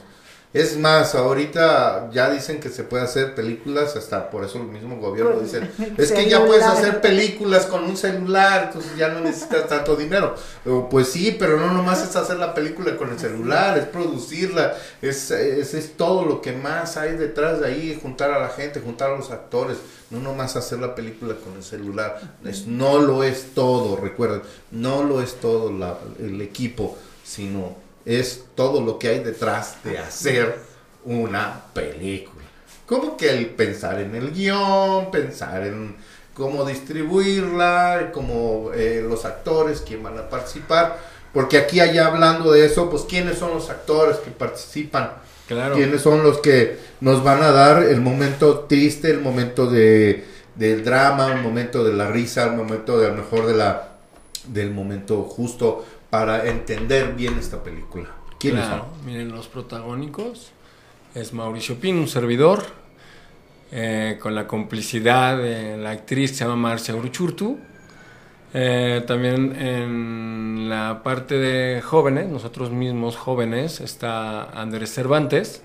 Es 0.54 0.78
más, 0.78 1.16
ahorita 1.16 2.12
ya 2.14 2.30
dicen 2.30 2.60
que 2.60 2.70
se 2.70 2.84
puede 2.84 3.04
hacer 3.04 3.34
películas, 3.34 3.96
hasta 3.96 4.30
por 4.30 4.44
eso 4.44 4.60
el 4.60 4.66
mismo 4.68 4.98
gobierno 4.98 5.40
dice, 5.40 5.68
es 5.98 6.12
que 6.12 6.30
ya 6.30 6.46
puedes 6.46 6.64
celular". 6.64 6.78
hacer 6.86 7.02
películas 7.02 7.66
con 7.66 7.84
un 7.86 7.98
celular, 7.98 8.66
entonces 8.68 8.96
ya 8.96 9.08
no 9.10 9.22
necesitas 9.22 9.68
tanto 9.68 9.96
dinero. 9.96 10.36
Pues 10.92 11.08
sí, 11.08 11.36
pero 11.40 11.60
no 11.60 11.74
nomás 11.74 12.08
es 12.08 12.16
hacer 12.16 12.38
la 12.38 12.54
película 12.54 12.96
con 12.98 13.10
el 13.10 13.18
celular, 13.18 13.80
es 13.80 13.86
producirla, 13.86 14.76
es, 15.02 15.32
es, 15.32 15.74
es 15.74 15.98
todo 15.98 16.24
lo 16.24 16.40
que 16.42 16.52
más 16.52 16.98
hay 16.98 17.14
detrás 17.18 17.60
de 17.60 17.66
ahí, 17.68 18.00
juntar 18.00 18.30
a 18.32 18.40
la 18.40 18.50
gente, 18.50 18.80
juntar 18.80 19.10
a 19.12 19.18
los 19.18 19.32
actores, 19.32 19.78
no 20.12 20.20
nomás 20.20 20.56
hacer 20.56 20.78
la 20.78 20.94
película 20.94 21.34
con 21.44 21.56
el 21.56 21.64
celular. 21.64 22.20
Es, 22.46 22.68
no 22.68 23.00
lo 23.00 23.24
es 23.24 23.56
todo, 23.56 23.96
recuerden, 23.96 24.44
no 24.70 25.04
lo 25.04 25.20
es 25.20 25.34
todo 25.34 25.72
la- 25.72 25.98
el 26.20 26.40
equipo, 26.42 26.96
sino 27.24 27.82
es 28.06 28.46
todo 28.56 28.82
lo 28.82 29.00
que 29.00 29.10
hay 29.10 29.20
detrás 29.20 29.84
de 29.84 29.98
hacer 29.98 30.58
una 31.06 31.66
película. 31.74 32.44
Como 32.86 33.18
que 33.18 33.30
el 33.30 33.48
pensar 33.48 34.00
en 34.00 34.16
el 34.16 34.32
guion, 34.32 35.10
pensar 35.10 35.66
en 35.66 35.96
cómo 36.34 36.66
distribuirla, 36.66 38.12
cómo 38.14 38.72
eh, 38.74 39.04
los 39.08 39.26
actores, 39.26 39.82
quién 39.86 40.04
van 40.04 40.18
a 40.18 40.30
participar. 40.30 41.00
Porque 41.34 41.58
aquí 41.58 41.80
allá 41.80 42.08
hablando 42.08 42.52
de 42.52 42.66
eso, 42.66 42.90
pues 42.90 43.04
quiénes 43.04 43.38
son 43.38 43.52
los 43.52 43.70
actores 43.70 44.18
que 44.18 44.32
participan. 44.32 45.14
Claro. 45.48 45.76
¿Quiénes 45.76 46.02
son 46.02 46.24
los 46.24 46.40
que 46.40 46.78
nos 47.02 47.24
van 47.24 47.42
a 47.42 47.52
dar 47.52 47.84
el 47.84 48.02
momento 48.02 48.60
triste, 48.62 49.10
el 49.10 49.20
momento 49.20 49.68
de, 49.68 50.26
del 50.56 50.84
drama, 50.84 51.34
el 51.34 51.42
momento 51.42 51.84
de 51.84 51.94
la 51.94 52.10
risa, 52.10 52.46
el 52.46 52.54
momento 52.54 53.00
de 53.00 53.08
a 53.08 53.10
lo 53.10 53.16
mejor 53.16 53.46
de 53.48 53.56
la, 53.56 53.90
del 54.48 54.72
momento 54.72 55.24
justo 55.24 55.86
para 56.14 56.48
entender 56.48 57.16
bien 57.16 57.40
esta 57.40 57.64
película? 57.64 58.08
¿Quiénes 58.38 58.68
Claro, 58.68 58.86
miren, 59.04 59.32
los 59.32 59.48
protagónicos 59.48 60.52
es 61.16 61.34
Mauricio 61.34 61.80
Pino, 61.80 62.02
un 62.02 62.08
servidor, 62.08 62.64
eh, 63.72 64.20
con 64.22 64.36
la 64.36 64.46
complicidad 64.46 65.40
de 65.40 65.76
la 65.76 65.90
actriz 65.90 66.30
que 66.30 66.38
se 66.38 66.44
llama 66.44 66.56
Marcia 66.56 66.96
Uruchurtu. 66.96 67.58
Eh, 68.54 69.04
también 69.08 69.60
en 69.60 70.70
la 70.70 71.02
parte 71.02 71.40
de 71.40 71.82
jóvenes, 71.82 72.28
nosotros 72.28 72.70
mismos 72.70 73.16
jóvenes, 73.16 73.82
está 73.82 74.52
Andrés 74.52 74.94
Cervantes 74.94 75.64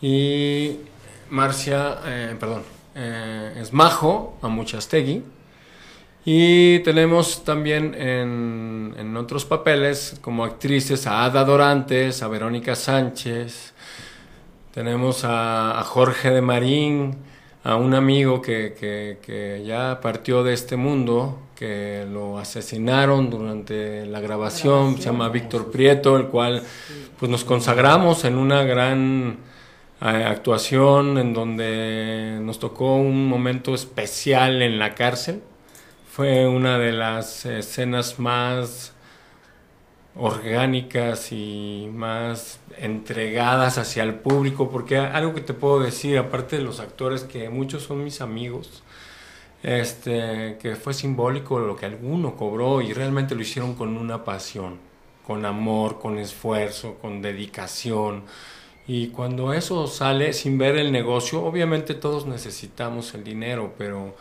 y 0.00 0.78
Marcia, 1.28 1.98
eh, 2.06 2.36
perdón, 2.40 2.62
es 2.94 3.70
Majo 3.74 4.38
Amuchastegui. 4.40 5.22
Y 6.24 6.78
tenemos 6.80 7.44
también 7.44 7.94
en, 7.96 8.94
en 8.96 9.16
otros 9.16 9.44
papeles 9.44 10.16
como 10.20 10.44
actrices 10.44 11.06
a 11.08 11.24
Ada 11.24 11.44
Dorantes, 11.44 12.22
a 12.22 12.28
Verónica 12.28 12.76
Sánchez, 12.76 13.72
tenemos 14.72 15.24
a, 15.24 15.80
a 15.80 15.82
Jorge 15.84 16.30
de 16.30 16.40
Marín, 16.40 17.16
a 17.64 17.76
un 17.76 17.94
amigo 17.94 18.40
que, 18.40 18.74
que- 18.78 19.18
que 19.20 19.64
ya 19.66 20.00
partió 20.00 20.42
de 20.44 20.52
este 20.54 20.76
mundo, 20.76 21.38
que 21.56 22.06
lo 22.10 22.38
asesinaron 22.38 23.28
durante 23.28 24.06
la 24.06 24.20
grabación, 24.20 24.96
se 24.96 25.02
llama 25.04 25.28
Víctor 25.28 25.70
Prieto, 25.70 26.16
el 26.16 26.26
cual 26.26 26.62
pues 27.18 27.30
nos 27.30 27.44
consagramos 27.44 28.24
en 28.24 28.36
una 28.36 28.62
gran 28.64 29.36
eh, 30.00 30.06
actuación 30.06 31.18
en 31.18 31.34
donde 31.34 32.38
nos 32.42 32.58
tocó 32.58 32.96
un 32.96 33.28
momento 33.28 33.74
especial 33.74 34.62
en 34.62 34.78
la 34.78 34.94
cárcel. 34.94 35.42
Fue 36.14 36.46
una 36.46 36.78
de 36.78 36.92
las 36.92 37.46
escenas 37.46 38.18
más 38.18 38.92
orgánicas 40.14 41.32
y 41.32 41.88
más 41.90 42.60
entregadas 42.76 43.78
hacia 43.78 44.02
el 44.02 44.16
público, 44.16 44.70
porque 44.70 44.98
algo 44.98 45.32
que 45.32 45.40
te 45.40 45.54
puedo 45.54 45.80
decir, 45.80 46.18
aparte 46.18 46.58
de 46.58 46.64
los 46.64 46.80
actores, 46.80 47.24
que 47.24 47.48
muchos 47.48 47.84
son 47.84 48.04
mis 48.04 48.20
amigos, 48.20 48.82
este, 49.62 50.58
que 50.60 50.76
fue 50.76 50.92
simbólico 50.92 51.58
lo 51.60 51.76
que 51.76 51.86
alguno 51.86 52.36
cobró 52.36 52.82
y 52.82 52.92
realmente 52.92 53.34
lo 53.34 53.40
hicieron 53.40 53.74
con 53.74 53.96
una 53.96 54.22
pasión, 54.22 54.80
con 55.26 55.46
amor, 55.46 55.98
con 55.98 56.18
esfuerzo, 56.18 56.98
con 57.00 57.22
dedicación. 57.22 58.24
Y 58.86 59.08
cuando 59.08 59.54
eso 59.54 59.86
sale 59.86 60.34
sin 60.34 60.58
ver 60.58 60.76
el 60.76 60.92
negocio, 60.92 61.42
obviamente 61.42 61.94
todos 61.94 62.26
necesitamos 62.26 63.14
el 63.14 63.24
dinero, 63.24 63.72
pero, 63.78 64.14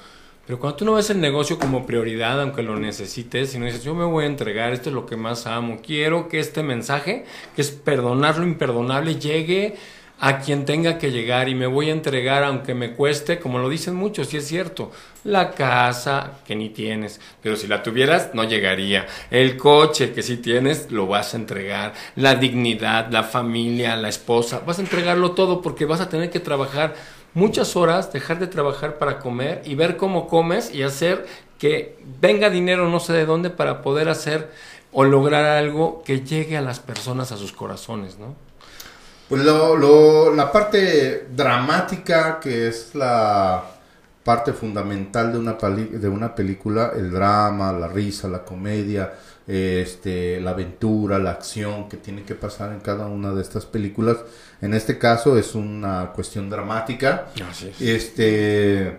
pero 0.52 0.60
cuando 0.60 0.76
tú 0.76 0.84
no 0.84 0.94
ves 0.96 1.10
el 1.10 1.22
negocio 1.22 1.58
como 1.58 1.86
prioridad, 1.86 2.42
aunque 2.42 2.62
lo 2.62 2.76
necesites, 2.76 3.52
sino 3.52 3.68
dices, 3.68 3.86
yo 3.86 3.96
me 3.96 4.04
voy 4.04 4.26
a 4.26 4.28
entregar, 4.28 4.74
esto 4.74 4.90
es 4.90 4.94
lo 4.94 5.06
que 5.06 5.16
más 5.16 5.48
amo, 5.48 5.80
quiero 5.82 6.28
que 6.28 6.40
este 6.42 6.62
mensaje, 6.62 7.24
que 7.56 7.62
es 7.62 7.72
perdonar 7.72 8.38
lo 8.38 8.44
imperdonable, 8.44 9.16
llegue 9.16 9.78
a 10.20 10.40
quien 10.40 10.66
tenga 10.66 10.98
que 10.98 11.10
llegar 11.10 11.48
y 11.48 11.56
me 11.56 11.68
voy 11.68 11.90
a 11.90 11.94
entregar 11.94 12.44
aunque 12.44 12.74
me 12.74 12.92
cueste, 12.96 13.40
como 13.40 13.60
lo 13.60 13.70
dicen 13.70 13.96
muchos, 13.96 14.34
y 14.34 14.38
es 14.38 14.46
cierto, 14.46 14.92
la 15.24 15.52
casa 15.52 16.40
que 16.46 16.54
ni 16.54 16.68
tienes, 16.68 17.22
pero 17.42 17.56
si 17.56 17.68
la 17.68 17.82
tuvieras 17.82 18.32
no 18.34 18.44
llegaría, 18.44 19.08
el 19.30 19.56
coche 19.56 20.12
que 20.12 20.22
sí 20.22 20.36
tienes 20.36 20.92
lo 20.92 21.08
vas 21.08 21.34
a 21.34 21.38
entregar, 21.38 21.94
la 22.18 22.36
dignidad, 22.36 23.10
la 23.10 23.24
familia, 23.24 23.96
la 23.96 24.10
esposa, 24.10 24.62
vas 24.68 24.80
a 24.80 24.82
entregarlo 24.82 25.32
todo 25.32 25.62
porque 25.62 25.86
vas 25.86 26.02
a 26.02 26.10
tener 26.10 26.30
que 26.30 26.42
trabajar 26.42 26.94
muchas 27.34 27.76
horas, 27.76 28.12
dejar 28.12 28.40
de 28.40 28.48
trabajar 28.48 28.98
para 28.98 29.20
comer 29.20 29.62
y 29.66 29.76
ver 29.76 29.98
cómo 29.98 30.28
comes 30.28 30.74
y 30.74 30.84
hacer 30.84 31.26
que 31.58 31.98
venga 32.20 32.50
dinero 32.50 32.90
no 32.90 33.00
sé 33.00 33.14
de 33.14 33.26
dónde 33.26 33.50
para 33.50 33.82
poder 33.82 34.10
hacer 34.10 34.50
o 34.92 35.04
lograr 35.04 35.46
algo 35.46 36.04
que 36.04 36.22
llegue 36.22 36.58
a 36.58 36.62
las 36.62 36.80
personas 36.80 37.32
a 37.32 37.38
sus 37.38 37.52
corazones, 37.52 38.18
¿no? 38.18 38.36
Pues 39.30 39.44
lo, 39.46 40.36
la 40.36 40.52
parte 40.52 41.28
dramática, 41.34 42.40
que 42.42 42.68
es 42.68 42.94
la 42.96 43.64
parte 44.26 44.52
fundamental 44.52 45.32
de 45.32 45.40
una, 45.40 45.54
de 45.54 46.10
una 46.10 46.36
película, 46.36 46.92
el 46.96 47.12
drama, 47.12 47.72
la 47.72 47.88
risa, 47.88 48.28
la 48.28 48.44
comedia, 48.44 49.14
este, 49.52 50.40
la 50.40 50.52
aventura, 50.52 51.20
la 51.20 51.32
acción 51.32 51.90
que 51.90 51.98
tiene 51.98 52.24
que 52.24 52.36
pasar 52.36 52.72
en 52.72 52.80
cada 52.80 53.08
una 53.08 53.34
de 53.34 53.42
estas 53.42 53.66
películas. 53.66 54.18
En 54.62 54.74
este 54.74 54.98
caso 54.98 55.38
es 55.38 55.56
una 55.56 56.14
cuestión 56.14 56.50
dramática 56.50 57.28
es. 57.36 57.82
este 57.82 58.98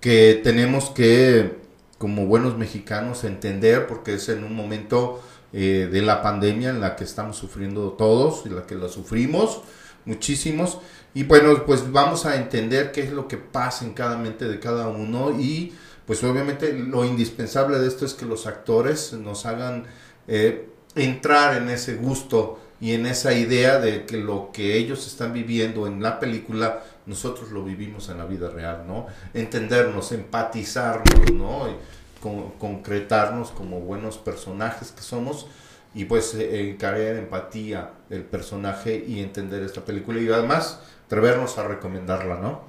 que 0.00 0.40
tenemos 0.44 0.90
que 0.90 1.56
como 1.96 2.26
buenos 2.26 2.58
mexicanos 2.58 3.24
entender 3.24 3.86
porque 3.86 4.14
es 4.14 4.28
en 4.28 4.44
un 4.44 4.54
momento 4.54 5.22
eh, 5.54 5.88
de 5.90 6.02
la 6.02 6.20
pandemia 6.20 6.68
en 6.68 6.82
la 6.82 6.94
que 6.94 7.04
estamos 7.04 7.38
sufriendo 7.38 7.92
todos 7.92 8.42
y 8.44 8.50
la 8.50 8.66
que 8.66 8.74
la 8.74 8.88
sufrimos 8.88 9.62
muchísimos 10.04 10.78
y 11.14 11.24
bueno 11.24 11.64
pues 11.64 11.90
vamos 11.90 12.26
a 12.26 12.36
entender 12.36 12.92
qué 12.92 13.04
es 13.04 13.10
lo 13.10 13.26
que 13.26 13.38
pasa 13.38 13.86
en 13.86 13.94
cada 13.94 14.18
mente 14.18 14.46
de 14.46 14.60
cada 14.60 14.88
uno 14.88 15.40
y 15.40 15.72
pues 16.08 16.24
obviamente 16.24 16.72
lo 16.72 17.04
indispensable 17.04 17.78
de 17.78 17.86
esto 17.86 18.04
es 18.04 18.14
que 18.14 18.24
los 18.26 18.46
actores 18.48 19.12
nos 19.12 19.46
hagan 19.46 19.84
eh, 20.26 20.68
entrar 20.96 21.56
en 21.62 21.68
ese 21.68 21.94
gusto 21.94 22.58
y 22.80 22.94
en 22.94 23.06
esa 23.06 23.32
idea 23.34 23.78
de 23.78 24.06
que 24.06 24.16
lo 24.16 24.50
que 24.52 24.76
ellos 24.76 25.06
están 25.06 25.32
viviendo 25.32 25.86
en 25.86 26.02
la 26.02 26.18
película 26.18 26.82
nosotros 27.06 27.50
lo 27.50 27.62
vivimos 27.62 28.08
en 28.08 28.18
la 28.18 28.24
vida 28.24 28.50
real, 28.50 28.84
¿no? 28.86 29.06
Entendernos, 29.34 30.10
empatizarnos, 30.12 31.32
¿no? 31.32 31.68
Y 31.68 31.74
con- 32.22 32.50
concretarnos 32.52 33.50
como 33.50 33.80
buenos 33.80 34.18
personajes 34.18 34.92
que 34.92 35.02
somos 35.02 35.46
y 35.94 36.04
pues 36.06 36.34
eh, 36.34 36.70
encarar 36.70 37.00
empatía 37.16 37.90
del 38.08 38.22
personaje 38.22 39.04
y 39.06 39.20
entender 39.20 39.62
esta 39.62 39.84
película 39.84 40.20
y 40.20 40.28
además 40.30 40.80
atrevernos 41.06 41.58
a 41.58 41.66
recomendarla, 41.68 42.36
¿no? 42.36 42.62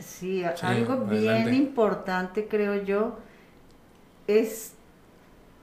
Sí, 0.00 0.44
Sí, 0.56 0.66
algo 0.66 0.92
adelante. 0.92 1.50
bien 1.50 1.54
importante 1.54 2.46
creo 2.48 2.82
yo 2.82 3.16
es 4.26 4.74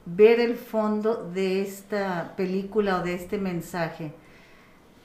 ver 0.06 0.39
el 0.39 0.56
fondo 0.56 1.29
de 1.34 1.62
esta 1.62 2.34
película 2.38 3.00
o 3.00 3.03
de 3.03 3.13
este 3.13 3.38
mensaje, 3.38 4.13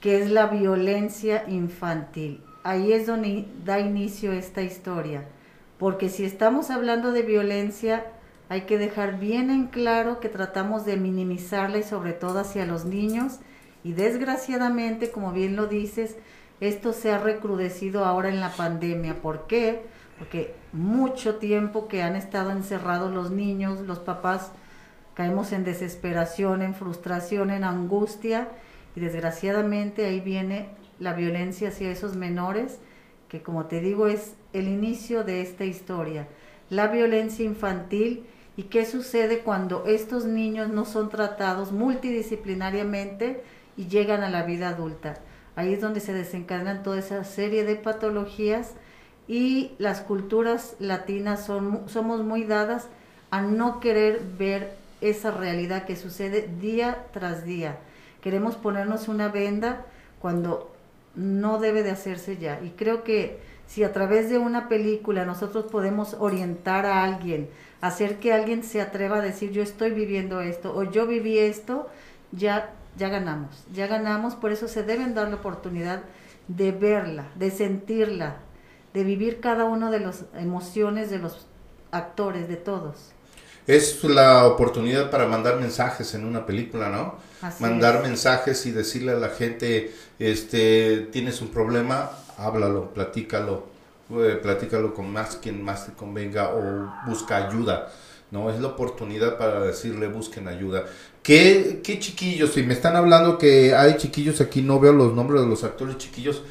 que 0.01 0.21
es 0.21 0.29
la 0.31 0.47
violencia 0.47 1.43
infantil. 1.47 2.41
Ahí 2.63 2.93
es 2.93 3.07
donde 3.07 3.45
da 3.65 3.79
inicio 3.79 4.31
esta 4.31 4.61
historia, 4.61 5.25
porque 5.77 6.09
si 6.09 6.23
estamos 6.23 6.69
hablando 6.69 7.11
de 7.11 7.23
violencia, 7.23 8.05
hay 8.47 8.61
que 8.61 8.77
dejar 8.77 9.19
bien 9.19 9.49
en 9.49 9.67
claro 9.67 10.19
que 10.19 10.29
tratamos 10.29 10.85
de 10.85 10.95
minimizarla 10.95 11.79
y 11.79 11.83
sobre 11.83 12.13
todo 12.13 12.39
hacia 12.39 12.65
los 12.65 12.85
niños, 12.85 13.39
y 13.83 13.91
desgraciadamente, 13.91 15.11
como 15.11 15.33
bien 15.33 15.57
lo 15.57 15.67
dices, 15.67 16.15
esto 16.67 16.93
se 16.93 17.11
ha 17.11 17.19
recrudecido 17.19 18.05
ahora 18.05 18.29
en 18.29 18.39
la 18.39 18.51
pandemia. 18.51 19.21
¿Por 19.21 19.47
qué? 19.47 19.81
Porque 20.17 20.55
mucho 20.71 21.35
tiempo 21.35 21.87
que 21.87 22.03
han 22.03 22.15
estado 22.15 22.51
encerrados 22.51 23.11
los 23.11 23.31
niños, 23.31 23.81
los 23.81 23.99
papás, 23.99 24.51
caemos 25.13 25.51
en 25.51 25.63
desesperación, 25.63 26.61
en 26.61 26.73
frustración, 26.73 27.49
en 27.49 27.63
angustia 27.63 28.49
y 28.95 28.99
desgraciadamente 28.99 30.05
ahí 30.05 30.19
viene 30.19 30.69
la 30.99 31.13
violencia 31.13 31.69
hacia 31.69 31.91
esos 31.91 32.15
menores, 32.15 32.79
que 33.27 33.41
como 33.41 33.65
te 33.65 33.79
digo 33.79 34.07
es 34.07 34.35
el 34.53 34.67
inicio 34.67 35.23
de 35.23 35.41
esta 35.41 35.65
historia. 35.65 36.27
la 36.69 36.87
violencia 36.87 37.45
infantil 37.45 38.25
y 38.55 38.63
qué 38.63 38.85
sucede 38.85 39.39
cuando 39.39 39.85
estos 39.85 40.25
niños 40.25 40.69
no 40.69 40.85
son 40.85 41.09
tratados 41.09 41.71
multidisciplinariamente 41.71 43.43
y 43.77 43.87
llegan 43.87 44.23
a 44.23 44.29
la 44.29 44.43
vida 44.43 44.69
adulta. 44.69 45.15
Ahí 45.55 45.73
es 45.73 45.81
donde 45.81 45.99
se 45.99 46.13
desencadenan 46.13 46.83
toda 46.83 46.99
esa 46.99 47.23
serie 47.23 47.63
de 47.63 47.75
patologías 47.75 48.71
y 49.27 49.71
las 49.77 50.01
culturas 50.01 50.75
latinas 50.79 51.45
son, 51.45 51.87
somos 51.87 52.23
muy 52.23 52.43
dadas 52.43 52.87
a 53.31 53.41
no 53.41 53.79
querer 53.79 54.21
ver 54.37 54.75
esa 55.01 55.31
realidad 55.31 55.85
que 55.85 55.95
sucede 55.95 56.49
día 56.59 57.05
tras 57.11 57.45
día. 57.45 57.77
Queremos 58.21 58.55
ponernos 58.55 59.07
una 59.07 59.27
venda 59.27 59.85
cuando 60.19 60.71
no 61.15 61.59
debe 61.59 61.83
de 61.83 61.91
hacerse 61.91 62.37
ya. 62.37 62.59
Y 62.63 62.69
creo 62.71 63.03
que 63.03 63.39
si 63.67 63.83
a 63.83 63.93
través 63.93 64.29
de 64.29 64.37
una 64.37 64.69
película 64.69 65.25
nosotros 65.25 65.65
podemos 65.65 66.15
orientar 66.19 66.85
a 66.85 67.03
alguien, 67.03 67.49
hacer 67.81 68.19
que 68.19 68.33
alguien 68.33 68.63
se 68.63 68.81
atreva 68.81 69.17
a 69.17 69.21
decir 69.21 69.51
yo 69.51 69.61
estoy 69.61 69.91
viviendo 69.91 70.41
esto 70.41 70.75
o 70.75 70.83
yo 70.83 71.05
viví 71.05 71.37
esto, 71.37 71.89
ya, 72.31 72.71
ya 72.97 73.09
ganamos, 73.09 73.65
ya 73.73 73.87
ganamos, 73.87 74.35
por 74.35 74.51
eso 74.51 74.67
se 74.67 74.83
deben 74.83 75.13
dar 75.13 75.29
la 75.29 75.35
oportunidad 75.35 76.03
de 76.47 76.71
verla, 76.71 77.27
de 77.35 77.51
sentirla, 77.51 78.37
de 78.93 79.03
vivir 79.03 79.39
cada 79.39 79.65
una 79.65 79.89
de 79.89 79.99
las 79.99 80.25
emociones 80.35 81.09
de 81.09 81.19
los 81.19 81.47
actores, 81.91 82.47
de 82.47 82.57
todos. 82.57 83.11
Es 83.65 84.03
la 84.03 84.45
oportunidad 84.45 85.09
para 85.09 85.25
mandar 85.25 85.59
mensajes 85.59 86.13
en 86.15 86.25
una 86.25 86.45
película, 86.45 86.89
¿no? 86.89 87.15
Así 87.41 87.63
mandar 87.63 87.97
es. 87.97 88.01
mensajes 88.01 88.65
y 88.65 88.71
decirle 88.71 89.13
a 89.13 89.15
la 89.15 89.29
gente, 89.29 89.93
este, 90.19 91.07
tienes 91.11 91.41
un 91.41 91.47
problema, 91.47 92.11
háblalo, 92.37 92.93
platícalo, 92.93 93.67
eh, 94.09 94.37
platícalo 94.41 94.93
con 94.93 95.11
más 95.11 95.37
quien 95.37 95.63
más 95.63 95.85
te 95.85 95.93
convenga 95.93 96.53
o 96.53 96.93
busca 97.07 97.37
ayuda, 97.47 97.89
¿no? 98.31 98.49
Es 98.49 98.59
la 98.59 98.67
oportunidad 98.67 99.37
para 99.37 99.61
decirle 99.61 100.07
busquen 100.07 100.49
ayuda. 100.49 100.83
¿Qué, 101.23 101.79
qué 101.83 101.99
chiquillos? 101.99 102.51
Si 102.53 102.63
me 102.63 102.73
están 102.73 102.95
hablando 102.95 103.37
que 103.37 103.73
hay 103.75 103.95
chiquillos 103.97 104.41
aquí, 104.41 104.61
no 104.61 104.79
veo 104.79 104.91
los 104.93 105.13
nombres 105.13 105.41
de 105.41 105.47
los 105.47 105.63
actores 105.63 105.97
chiquillos, 105.97 106.41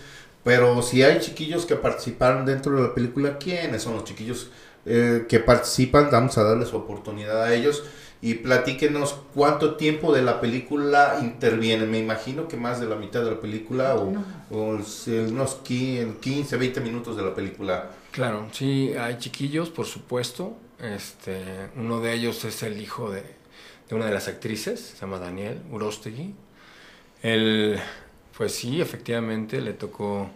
pero 0.44 0.80
si 0.82 1.02
hay 1.02 1.20
chiquillos 1.20 1.66
que 1.66 1.76
participaron 1.76 2.46
dentro 2.46 2.74
de 2.76 2.82
la 2.88 2.94
película, 2.94 3.38
¿quiénes 3.38 3.82
son 3.82 3.94
los 3.94 4.04
chiquillos 4.04 4.50
eh, 4.86 5.26
que 5.28 5.40
participan? 5.40 6.08
Vamos 6.10 6.38
a 6.38 6.42
darles 6.44 6.72
oportunidad 6.72 7.42
a 7.44 7.54
ellos 7.54 7.84
y 8.22 8.34
platíquenos 8.34 9.16
cuánto 9.34 9.74
tiempo 9.76 10.14
de 10.14 10.22
la 10.22 10.40
película 10.40 11.18
intervienen. 11.20 11.90
Me 11.90 11.98
imagino 11.98 12.48
que 12.48 12.56
más 12.56 12.80
de 12.80 12.86
la 12.86 12.96
mitad 12.96 13.22
de 13.22 13.32
la 13.32 13.40
película 13.40 13.94
o, 13.96 14.10
No. 14.10 14.24
o 14.50 14.62
unos 14.70 15.58
qui- 15.64 16.14
15, 16.20 16.56
20 16.56 16.80
minutos 16.80 17.16
de 17.16 17.22
la 17.24 17.34
película. 17.34 17.90
Claro, 18.10 18.46
sí, 18.52 18.92
hay 18.98 19.18
chiquillos, 19.18 19.68
por 19.70 19.84
supuesto. 19.86 20.56
Este, 20.80 21.42
uno 21.76 22.00
de 22.00 22.14
ellos 22.14 22.44
es 22.44 22.62
el 22.62 22.80
hijo 22.80 23.10
de, 23.10 23.22
de 23.92 23.96
una 23.96 24.06
de 24.06 24.14
las 24.14 24.26
actrices, 24.26 24.80
se 24.80 25.00
llama 25.00 25.18
Daniel 25.18 25.60
Urostegui. 25.70 26.34
Él, 27.22 27.78
pues 28.36 28.54
sí, 28.54 28.80
efectivamente 28.80 29.60
le 29.60 29.74
tocó 29.74 30.30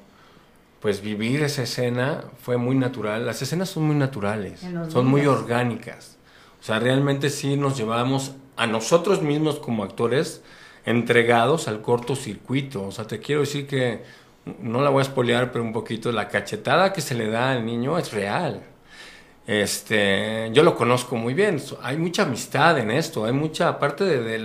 pues 0.81 1.01
vivir 1.01 1.43
esa 1.43 1.63
escena, 1.63 2.25
fue 2.43 2.59
muy 2.59 2.77
natural. 2.77 3.25
Las 3.25 3.41
escenas 3.43 3.71
son 3.71 3.85
muy 3.85 3.97
naturales, 3.97 4.61
son 4.89 5.07
muy 5.07 5.27
orgánicas. 5.27 6.17
O 6.61 6.65
sea, 6.65 6.79
realmente 6.79 7.31
sí 7.31 7.57
nos 7.57 7.77
llevamos 7.77 8.33
a 8.57 8.67
nosotros 8.67 9.23
mismos 9.23 9.59
como 9.59 9.85
actores 9.85 10.43
entregados 10.85 11.67
al 11.67 11.81
cortocircuito. 11.81 12.85
O 12.85 12.93
sea, 12.93 13.07
te 13.07 13.21
quiero 13.21 13.41
decir 13.41 13.67
que, 13.67 14.05
no 14.61 14.83
la 14.83 14.91
voy 14.91 15.01
a 15.01 15.05
spoilear, 15.05 15.51
pero 15.51 15.65
un 15.65 15.73
poquito, 15.73 16.13
la 16.13 16.29
cachetada 16.29 16.93
que 16.93 17.01
se 17.01 17.15
le 17.15 17.29
da 17.29 17.53
al 17.53 17.65
niño 17.65 17.99
es 17.99 18.13
real. 18.13 18.63
Este, 19.47 20.51
yo 20.53 20.65
lo 20.65 20.75
conozco 20.75 21.15
muy 21.15 21.33
bien, 21.33 21.63
hay 21.81 21.97
mucha 21.97 22.25
amistad 22.25 22.79
en 22.79 22.91
esto, 22.91 23.27
hay 23.27 23.33
mucha, 23.33 23.69
aparte 23.69 24.03
de, 24.05 24.21
de, 24.21 24.39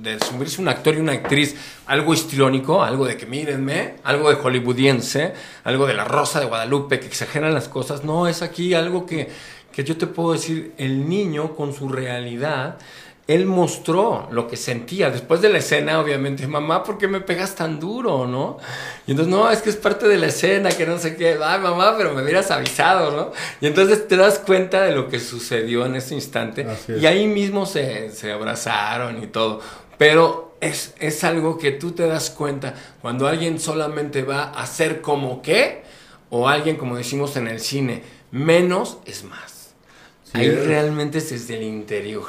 de 0.00 0.18
subirse 0.18 0.62
un 0.62 0.68
actor 0.68 0.94
y 0.94 0.98
una 0.98 1.12
actriz, 1.12 1.54
algo 1.84 2.14
histriónico, 2.14 2.82
algo 2.82 3.04
de 3.06 3.18
que 3.18 3.26
mírenme, 3.26 3.96
algo 4.02 4.30
de 4.30 4.36
hollywoodiense, 4.36 5.34
algo 5.64 5.86
de 5.86 5.92
la 5.92 6.04
Rosa 6.04 6.40
de 6.40 6.46
Guadalupe, 6.46 6.98
que 7.00 7.06
exageran 7.06 7.52
las 7.52 7.68
cosas, 7.68 8.02
no, 8.02 8.28
es 8.28 8.40
aquí 8.40 8.72
algo 8.72 9.04
que, 9.04 9.28
que 9.72 9.84
yo 9.84 9.98
te 9.98 10.06
puedo 10.06 10.32
decir, 10.32 10.72
el 10.78 11.06
niño 11.06 11.54
con 11.54 11.74
su 11.74 11.90
realidad, 11.90 12.78
él 13.28 13.44
mostró 13.46 14.28
lo 14.30 14.46
que 14.46 14.56
sentía. 14.56 15.10
Después 15.10 15.40
de 15.40 15.48
la 15.48 15.58
escena, 15.58 16.00
obviamente, 16.00 16.46
mamá, 16.46 16.84
¿por 16.84 16.96
qué 16.96 17.08
me 17.08 17.20
pegas 17.20 17.56
tan 17.56 17.80
duro, 17.80 18.26
no? 18.26 18.58
Y 19.06 19.10
entonces, 19.10 19.34
no, 19.34 19.50
es 19.50 19.62
que 19.62 19.70
es 19.70 19.76
parte 19.76 20.06
de 20.06 20.16
la 20.16 20.26
escena, 20.28 20.68
que 20.70 20.86
no 20.86 20.96
sé 20.98 21.16
qué. 21.16 21.36
Ay, 21.42 21.60
mamá, 21.60 21.94
pero 21.98 22.14
me 22.14 22.22
hubieras 22.22 22.50
avisado, 22.52 23.10
¿no? 23.10 23.32
Y 23.60 23.66
entonces 23.66 24.06
te 24.06 24.16
das 24.16 24.38
cuenta 24.38 24.82
de 24.82 24.92
lo 24.92 25.08
que 25.08 25.18
sucedió 25.18 25.84
en 25.86 25.96
ese 25.96 26.14
instante. 26.14 26.66
Es. 26.88 27.02
Y 27.02 27.06
ahí 27.06 27.26
mismo 27.26 27.66
se, 27.66 28.10
se 28.10 28.30
abrazaron 28.30 29.20
y 29.22 29.26
todo. 29.26 29.60
Pero 29.98 30.56
es, 30.60 30.94
es 31.00 31.24
algo 31.24 31.58
que 31.58 31.72
tú 31.72 31.92
te 31.92 32.06
das 32.06 32.30
cuenta 32.30 32.74
cuando 33.02 33.26
alguien 33.26 33.58
solamente 33.58 34.22
va 34.22 34.44
a 34.44 34.62
hacer 34.62 35.00
como 35.00 35.42
que, 35.42 35.82
o 36.30 36.48
alguien, 36.48 36.76
como 36.76 36.96
decimos 36.96 37.36
en 37.36 37.48
el 37.48 37.58
cine, 37.60 38.02
menos 38.30 38.98
es 39.04 39.24
más. 39.24 39.74
Sí, 40.24 40.32
ahí 40.38 40.46
es- 40.46 40.64
realmente 40.66 41.18
es 41.18 41.30
desde 41.30 41.56
el 41.56 41.64
interior. 41.64 42.24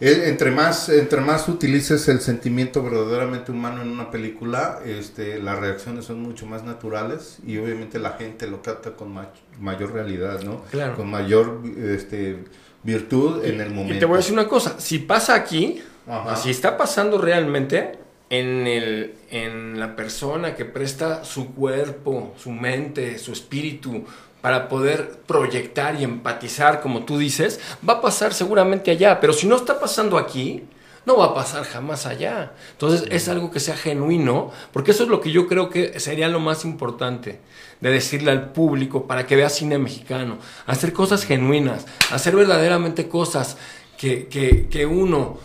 Eh, 0.00 0.24
Entre 0.26 0.50
más, 0.50 0.88
entre 0.88 1.20
más 1.20 1.48
utilices 1.48 2.08
el 2.08 2.20
sentimiento 2.20 2.82
verdaderamente 2.82 3.52
humano 3.52 3.80
en 3.82 3.90
una 3.90 4.10
película, 4.10 4.80
este, 4.84 5.38
las 5.40 5.58
reacciones 5.60 6.04
son 6.04 6.20
mucho 6.20 6.46
más 6.46 6.64
naturales 6.64 7.38
y 7.46 7.58
obviamente 7.58 7.98
la 8.00 8.10
gente 8.12 8.48
lo 8.48 8.60
capta 8.60 8.96
con 8.96 9.12
ma- 9.14 9.30
mayor 9.60 9.92
realidad, 9.92 10.42
¿no? 10.42 10.62
Claro. 10.70 10.96
Con 10.96 11.08
mayor 11.10 11.60
este, 11.78 12.38
virtud 12.82 13.44
en 13.44 13.60
el 13.60 13.70
momento. 13.70 13.94
Y 13.94 13.98
te 14.00 14.04
voy 14.04 14.14
a 14.14 14.16
decir 14.18 14.32
una 14.32 14.48
cosa, 14.48 14.80
si 14.80 14.98
pasa 14.98 15.34
aquí, 15.34 15.80
Ajá. 16.08 16.34
si 16.36 16.50
está 16.50 16.76
pasando 16.76 17.16
realmente 17.18 17.92
en, 18.30 18.66
el, 18.66 19.14
en 19.30 19.78
la 19.78 19.94
persona 19.94 20.56
que 20.56 20.64
presta 20.64 21.24
su 21.24 21.54
cuerpo, 21.54 22.34
su 22.36 22.50
mente, 22.50 23.16
su 23.18 23.30
espíritu 23.32 24.04
para 24.44 24.68
poder 24.68 25.20
proyectar 25.26 25.98
y 25.98 26.04
empatizar, 26.04 26.82
como 26.82 27.06
tú 27.06 27.16
dices, 27.16 27.60
va 27.88 27.94
a 27.94 28.00
pasar 28.02 28.34
seguramente 28.34 28.90
allá, 28.90 29.18
pero 29.18 29.32
si 29.32 29.46
no 29.46 29.56
está 29.56 29.80
pasando 29.80 30.18
aquí, 30.18 30.64
no 31.06 31.16
va 31.16 31.28
a 31.28 31.34
pasar 31.34 31.64
jamás 31.64 32.04
allá. 32.04 32.52
Entonces 32.72 33.08
es 33.10 33.26
algo 33.30 33.50
que 33.50 33.58
sea 33.58 33.74
genuino, 33.74 34.50
porque 34.70 34.90
eso 34.90 35.04
es 35.04 35.08
lo 35.08 35.22
que 35.22 35.30
yo 35.30 35.48
creo 35.48 35.70
que 35.70 35.98
sería 35.98 36.28
lo 36.28 36.40
más 36.40 36.66
importante 36.66 37.40
de 37.80 37.90
decirle 37.90 38.32
al 38.32 38.52
público 38.52 39.06
para 39.06 39.26
que 39.26 39.34
vea 39.34 39.48
cine 39.48 39.78
mexicano, 39.78 40.36
hacer 40.66 40.92
cosas 40.92 41.24
genuinas, 41.24 41.86
hacer 42.12 42.36
verdaderamente 42.36 43.08
cosas 43.08 43.56
que, 43.96 44.26
que, 44.26 44.68
que 44.68 44.84
uno 44.84 45.38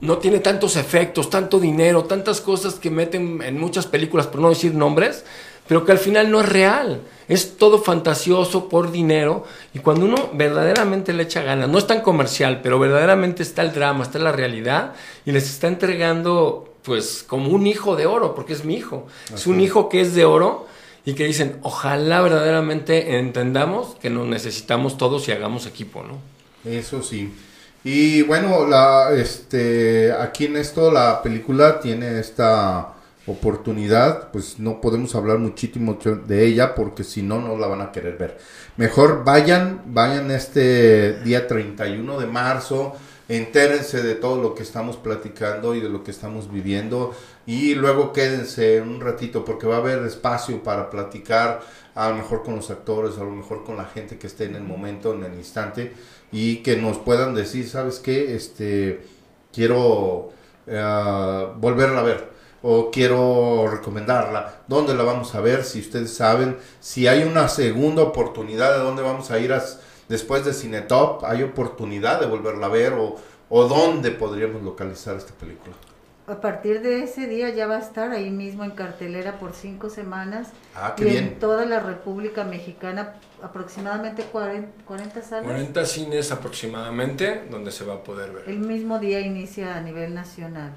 no 0.00 0.18
tiene 0.18 0.40
tantos 0.40 0.74
efectos, 0.74 1.30
tanto 1.30 1.60
dinero, 1.60 2.06
tantas 2.06 2.40
cosas 2.40 2.74
que 2.74 2.90
meten 2.90 3.40
en 3.40 3.60
muchas 3.60 3.86
películas, 3.86 4.26
por 4.26 4.40
no 4.40 4.48
decir 4.48 4.74
nombres, 4.74 5.24
pero 5.68 5.84
que 5.84 5.92
al 5.92 5.98
final 5.98 6.30
no 6.30 6.40
es 6.40 6.48
real. 6.48 7.02
Es 7.28 7.56
todo 7.56 7.82
fantasioso 7.82 8.68
por 8.68 8.90
dinero 8.90 9.44
y 9.72 9.78
cuando 9.78 10.04
uno 10.04 10.30
verdaderamente 10.34 11.12
le 11.12 11.22
echa 11.22 11.42
ganas, 11.42 11.68
no 11.68 11.78
es 11.78 11.86
tan 11.86 12.02
comercial, 12.02 12.60
pero 12.62 12.78
verdaderamente 12.78 13.42
está 13.42 13.62
el 13.62 13.72
drama, 13.72 14.02
está 14.02 14.18
la 14.18 14.32
realidad 14.32 14.92
y 15.24 15.32
les 15.32 15.48
está 15.48 15.68
entregando 15.68 16.74
pues 16.82 17.24
como 17.26 17.50
un 17.50 17.66
hijo 17.66 17.96
de 17.96 18.06
oro, 18.06 18.34
porque 18.34 18.52
es 18.52 18.64
mi 18.64 18.74
hijo. 18.74 19.06
Es 19.32 19.46
un 19.46 19.60
hijo 19.60 19.88
que 19.88 20.00
es 20.00 20.14
de 20.14 20.24
oro 20.24 20.66
y 21.04 21.14
que 21.14 21.24
dicen, 21.24 21.58
ojalá 21.62 22.20
verdaderamente 22.20 23.18
entendamos 23.18 23.96
que 24.00 24.10
nos 24.10 24.26
necesitamos 24.26 24.98
todos 24.98 25.26
y 25.28 25.32
hagamos 25.32 25.66
equipo, 25.66 26.02
¿no? 26.02 26.18
Eso 26.70 27.02
sí. 27.02 27.32
Y 27.84 28.22
bueno, 28.22 28.66
la, 28.66 29.10
este, 29.12 30.12
aquí 30.12 30.46
en 30.46 30.56
esto 30.56 30.90
la 30.92 31.22
película 31.22 31.80
tiene 31.80 32.20
esta 32.20 32.94
oportunidad, 33.26 34.32
pues 34.32 34.58
no 34.58 34.80
podemos 34.80 35.14
hablar 35.14 35.38
muchísimo 35.38 35.98
de 36.26 36.44
ella 36.44 36.74
porque 36.74 37.04
si 37.04 37.22
no, 37.22 37.40
no 37.40 37.56
la 37.56 37.68
van 37.68 37.80
a 37.80 37.92
querer 37.92 38.16
ver. 38.16 38.38
Mejor 38.76 39.24
vayan, 39.24 39.82
vayan 39.86 40.30
este 40.30 41.20
día 41.20 41.46
31 41.46 42.18
de 42.18 42.26
marzo, 42.26 42.94
entérense 43.28 44.02
de 44.02 44.16
todo 44.16 44.42
lo 44.42 44.54
que 44.54 44.64
estamos 44.64 44.96
platicando 44.96 45.74
y 45.74 45.80
de 45.80 45.88
lo 45.88 46.02
que 46.02 46.10
estamos 46.10 46.50
viviendo 46.50 47.14
y 47.46 47.76
luego 47.76 48.12
quédense 48.12 48.80
un 48.80 49.00
ratito 49.00 49.44
porque 49.44 49.66
va 49.68 49.76
a 49.76 49.78
haber 49.78 50.04
espacio 50.04 50.62
para 50.62 50.90
platicar 50.90 51.60
a 51.94 52.10
lo 52.10 52.16
mejor 52.16 52.42
con 52.42 52.56
los 52.56 52.70
actores, 52.70 53.18
a 53.18 53.24
lo 53.24 53.30
mejor 53.30 53.62
con 53.64 53.76
la 53.76 53.84
gente 53.84 54.18
que 54.18 54.26
esté 54.26 54.46
en 54.46 54.56
el 54.56 54.64
momento, 54.64 55.14
en 55.14 55.22
el 55.22 55.34
instante 55.34 55.92
y 56.32 56.56
que 56.56 56.76
nos 56.76 56.98
puedan 56.98 57.34
decir, 57.34 57.68
¿sabes 57.68 58.00
qué? 58.00 58.34
Este, 58.34 59.02
quiero 59.52 60.30
eh, 60.66 61.46
volverla 61.58 62.00
a 62.00 62.02
ver 62.02 62.31
o 62.62 62.90
quiero 62.90 63.68
recomendarla. 63.70 64.62
¿Dónde 64.68 64.94
la 64.94 65.02
vamos 65.04 65.34
a 65.34 65.40
ver? 65.40 65.64
Si 65.64 65.80
ustedes 65.80 66.14
saben, 66.14 66.58
si 66.80 67.06
hay 67.08 67.24
una 67.24 67.48
segunda 67.48 68.02
oportunidad 68.02 68.72
de 68.76 68.84
dónde 68.84 69.02
vamos 69.02 69.30
a 69.30 69.38
ir 69.38 69.52
a- 69.52 69.62
después 70.08 70.44
de 70.44 70.52
Cinetop, 70.54 71.24
hay 71.24 71.42
oportunidad 71.42 72.20
de 72.20 72.26
volverla 72.26 72.66
a 72.66 72.70
ver 72.70 72.92
o, 72.94 73.16
o 73.48 73.64
dónde 73.68 74.10
podríamos 74.12 74.62
localizar 74.62 75.16
esta 75.16 75.32
película. 75.34 75.74
a 76.26 76.40
partir 76.40 76.80
de 76.82 77.02
ese 77.02 77.26
día 77.26 77.50
ya 77.50 77.66
va 77.66 77.76
a 77.76 77.80
estar 77.80 78.12
ahí 78.12 78.30
mismo 78.30 78.62
en 78.64 78.70
cartelera 78.70 79.38
por 79.38 79.52
cinco 79.54 79.90
semanas. 79.90 80.48
Ah, 80.74 80.94
qué 80.96 81.04
y 81.04 81.10
bien. 81.10 81.24
en 81.24 81.38
toda 81.40 81.66
la 81.66 81.80
República 81.80 82.44
Mexicana, 82.44 83.14
aproximadamente 83.42 84.22
40, 84.24 84.84
40 84.86 85.20
salas. 85.22 85.44
40 85.44 85.84
cines 85.84 86.30
aproximadamente 86.30 87.46
donde 87.50 87.70
se 87.72 87.84
va 87.84 87.94
a 87.94 88.02
poder 88.04 88.30
ver. 88.32 88.44
El 88.48 88.60
mismo 88.60 88.98
día 89.00 89.20
inicia 89.20 89.76
a 89.76 89.80
nivel 89.80 90.14
nacional. 90.14 90.72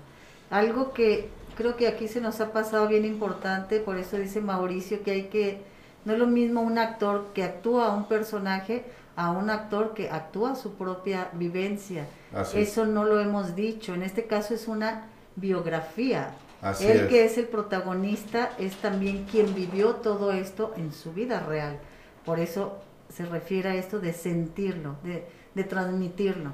Algo 0.49 0.93
que 0.93 1.29
creo 1.55 1.75
que 1.75 1.87
aquí 1.87 2.07
se 2.07 2.21
nos 2.21 2.39
ha 2.41 2.51
pasado 2.51 2.87
bien 2.87 3.05
importante, 3.05 3.79
por 3.79 3.97
eso 3.97 4.17
dice 4.17 4.41
Mauricio 4.41 5.03
que 5.03 5.11
hay 5.11 5.23
que, 5.23 5.61
no 6.05 6.13
es 6.13 6.19
lo 6.19 6.27
mismo 6.27 6.61
un 6.61 6.77
actor 6.77 7.27
que 7.33 7.43
actúa 7.43 7.87
a 7.87 7.93
un 7.95 8.07
personaje 8.07 8.83
a 9.15 9.31
un 9.31 9.49
actor 9.49 9.93
que 9.93 10.09
actúa 10.09 10.55
su 10.55 10.73
propia 10.73 11.29
vivencia. 11.33 12.05
Así 12.33 12.59
es. 12.59 12.69
Eso 12.69 12.85
no 12.85 13.05
lo 13.05 13.19
hemos 13.19 13.55
dicho. 13.55 13.93
En 13.93 14.03
este 14.03 14.25
caso 14.25 14.53
es 14.53 14.67
una 14.67 15.07
biografía. 15.35 16.33
Así 16.61 16.85
Él 16.85 17.01
es. 17.01 17.07
que 17.07 17.25
es 17.25 17.37
el 17.37 17.45
protagonista 17.45 18.51
es 18.57 18.75
también 18.75 19.25
quien 19.29 19.53
vivió 19.55 19.95
todo 19.95 20.31
esto 20.31 20.73
en 20.77 20.91
su 20.91 21.13
vida 21.13 21.39
real. 21.39 21.79
Por 22.25 22.39
eso 22.39 22.77
se 23.13 23.25
refiere 23.25 23.69
a 23.69 23.75
esto 23.75 23.99
de 23.99 24.13
sentirlo, 24.13 24.95
de, 25.03 25.25
de 25.53 25.63
transmitirlo. 25.63 26.51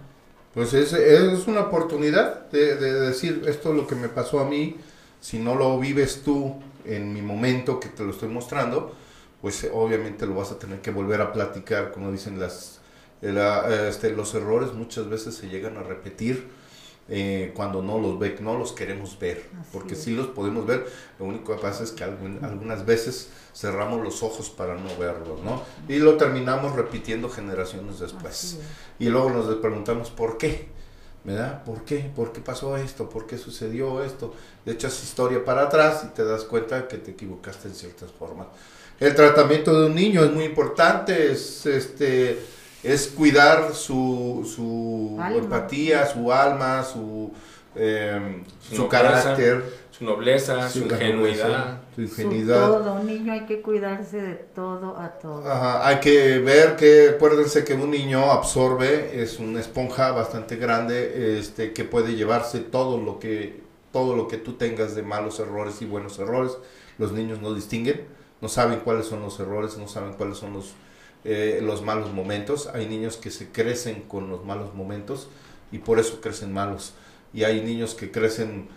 Pues 0.53 0.73
es, 0.73 0.91
es 0.93 1.47
una 1.47 1.61
oportunidad 1.61 2.49
de, 2.51 2.75
de 2.75 2.99
decir 2.99 3.43
esto 3.47 3.69
es 3.69 3.75
lo 3.75 3.87
que 3.87 3.95
me 3.95 4.09
pasó 4.09 4.39
a 4.39 4.45
mí. 4.45 4.75
Si 5.21 5.39
no 5.39 5.55
lo 5.55 5.79
vives 5.79 6.23
tú 6.23 6.55
en 6.86 7.13
mi 7.13 7.21
momento 7.21 7.79
que 7.79 7.88
te 7.89 8.03
lo 8.03 8.12
estoy 8.12 8.27
mostrando, 8.29 8.93
pues 9.41 9.63
eh, 9.63 9.71
obviamente 9.73 10.25
lo 10.25 10.36
vas 10.36 10.51
a 10.51 10.60
tener 10.60 10.81
que 10.81 10.91
volver 10.91 11.21
a 11.21 11.31
platicar, 11.31 11.91
como 11.91 12.12
dicen 12.12 12.39
las, 12.39 12.79
eh, 13.21 13.31
la- 13.31 13.88
este, 13.88 14.12
los 14.12 14.34
errores 14.36 14.73
muchas 14.73 15.07
veces 15.07 15.36
se 15.36 15.47
llegan 15.47 15.77
a 15.77 15.84
repetir 15.84 16.49
eh, 17.13 17.51
cuando 17.55 17.81
no 17.81 17.97
los 17.99 18.17
ve, 18.19 18.38
no 18.39 18.57
los 18.57 18.71
queremos 18.71 19.19
ver, 19.19 19.49
Así 19.60 19.69
porque 19.73 19.95
es. 19.95 20.03
sí 20.03 20.12
los 20.15 20.27
podemos 20.27 20.65
ver, 20.65 20.88
lo 21.19 21.25
único 21.25 21.53
que 21.55 21.62
pasa 21.62 21.84
es 21.84 21.91
que 21.91 22.03
algún- 22.05 22.39
algunas 22.45 22.86
veces 22.86 23.29
cerramos 23.53 24.01
los 24.01 24.23
ojos 24.23 24.49
para 24.49 24.75
no 24.75 24.95
verlos, 24.97 25.41
¿no? 25.43 25.62
Y 25.89 25.97
lo 25.99 26.15
terminamos 26.15 26.73
repitiendo 26.75 27.27
generaciones 27.29 27.99
después. 27.99 28.60
Y 28.97 29.10
luego 29.10 29.29
nos 29.31 29.53
preguntamos 29.55 30.10
por 30.10 30.38
qué, 30.38 30.69
¿verdad? 31.23 31.63
¿Por 31.63 31.84
qué? 31.84 32.12
¿Por 32.15 32.31
qué 32.31 32.41
pasó 32.41 32.75
esto? 32.77 33.10
¿Por 33.10 33.27
qué 33.27 33.38
sucedió 33.38 34.03
esto? 34.03 34.34
Le 34.65 34.73
echas 34.73 35.03
historia 35.03 35.43
para 35.45 35.63
atrás 35.63 36.03
y 36.05 36.07
te 36.15 36.23
das 36.23 36.43
cuenta 36.43 36.88
que 36.88 36.97
te 36.97 37.12
equivocaste 37.12 37.67
en 37.67 37.75
ciertas 37.75 38.12
formas. 38.12 38.47
El 38.99 39.15
tratamiento 39.15 39.79
de 39.79 39.88
un 39.88 39.95
niño 39.95 40.23
es 40.23 40.31
muy 40.31 40.45
importante, 40.45 41.31
es 41.31 41.65
este 41.65 42.39
es 42.84 43.07
cuidar 43.10 43.73
su, 43.73 44.49
su 44.55 45.17
Alma. 45.21 45.38
empatía, 45.38 46.05
su 46.07 46.31
alma, 46.31 46.84
su, 46.84 47.31
eh, 47.75 48.43
Su 48.71 48.88
carácter, 48.88 49.63
Su 50.01 50.05
nobleza, 50.07 50.67
su 50.67 50.79
ingenuidad. 50.79 51.47
nobleza, 51.47 51.81
su 51.95 51.95
Su 51.95 52.01
ingenuidad. 52.01 52.67
todo, 52.67 52.93
un 52.93 53.05
niño 53.05 53.33
hay 53.33 53.45
que 53.45 53.61
cuidarse 53.61 54.19
de 54.19 54.33
todo 54.33 54.97
a 54.97 55.09
todo. 55.19 55.47
Ajá, 55.47 55.87
hay 55.87 55.99
que 55.99 56.39
ver 56.39 56.75
que, 56.75 57.09
acuérdense 57.09 57.63
que 57.63 57.75
un 57.75 57.91
niño 57.91 58.31
absorbe, 58.31 59.21
es 59.21 59.37
una 59.37 59.59
esponja 59.59 60.11
bastante 60.11 60.55
grande, 60.55 61.37
este, 61.37 61.71
que 61.71 61.83
puede 61.83 62.15
llevarse 62.15 62.61
todo 62.61 62.97
lo 62.97 63.19
que, 63.19 63.61
todo 63.91 64.15
lo 64.15 64.27
que 64.27 64.37
tú 64.37 64.53
tengas 64.53 64.95
de 64.95 65.03
malos 65.03 65.39
errores 65.39 65.83
y 65.83 65.85
buenos 65.85 66.17
errores. 66.17 66.57
Los 66.97 67.11
niños 67.11 67.39
no 67.39 67.53
distinguen, 67.53 68.01
no 68.41 68.49
saben 68.49 68.79
cuáles 68.79 69.05
son 69.05 69.21
los 69.21 69.39
errores, 69.39 69.77
no 69.77 69.87
saben 69.87 70.13
cuáles 70.13 70.39
son 70.39 70.53
los, 70.53 70.73
eh, 71.25 71.59
los 71.61 71.83
malos 71.83 72.11
momentos. 72.11 72.71
Hay 72.73 72.87
niños 72.87 73.17
que 73.17 73.29
se 73.29 73.49
crecen 73.51 74.01
con 74.07 74.31
los 74.31 74.43
malos 74.45 74.73
momentos 74.73 75.29
y 75.71 75.77
por 75.77 75.99
eso 75.99 76.21
crecen 76.21 76.51
malos. 76.51 76.93
Y 77.35 77.43
hay 77.43 77.61
niños 77.61 77.93
que 77.93 78.09
crecen 78.09 78.67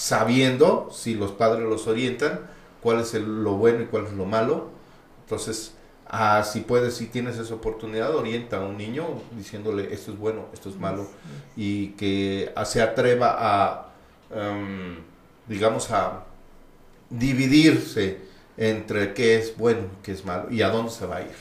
sabiendo, 0.00 0.88
si 0.90 1.14
los 1.14 1.30
padres 1.32 1.68
los 1.68 1.86
orientan, 1.86 2.40
cuál 2.82 3.00
es 3.00 3.12
el- 3.12 3.44
lo 3.44 3.52
bueno 3.58 3.82
y 3.82 3.86
cuál 3.86 4.06
es 4.06 4.12
lo 4.14 4.24
malo. 4.24 4.68
Entonces, 5.24 5.72
ah, 6.08 6.42
si 6.50 6.60
puedes, 6.60 6.94
si 6.94 7.06
tienes 7.06 7.36
esa 7.36 7.52
oportunidad, 7.54 8.14
orienta 8.16 8.56
a 8.56 8.60
un 8.60 8.78
niño 8.78 9.04
diciéndole 9.36 9.92
esto 9.92 10.12
es 10.12 10.18
bueno, 10.18 10.46
esto 10.54 10.70
es 10.70 10.76
malo, 10.78 11.06
y 11.54 11.88
que 11.98 12.50
se 12.64 12.80
atreva 12.80 13.36
a, 13.38 13.88
em, 14.34 14.96
digamos, 15.46 15.90
a 15.90 16.24
dividirse 17.10 18.18
entre 18.56 19.12
qué 19.12 19.36
es 19.36 19.54
bueno, 19.56 19.82
qué 20.02 20.12
es 20.12 20.24
malo 20.24 20.50
y 20.50 20.62
a 20.62 20.70
dónde 20.70 20.90
se 20.90 21.04
va 21.04 21.16
a 21.16 21.20
ir. 21.22 21.36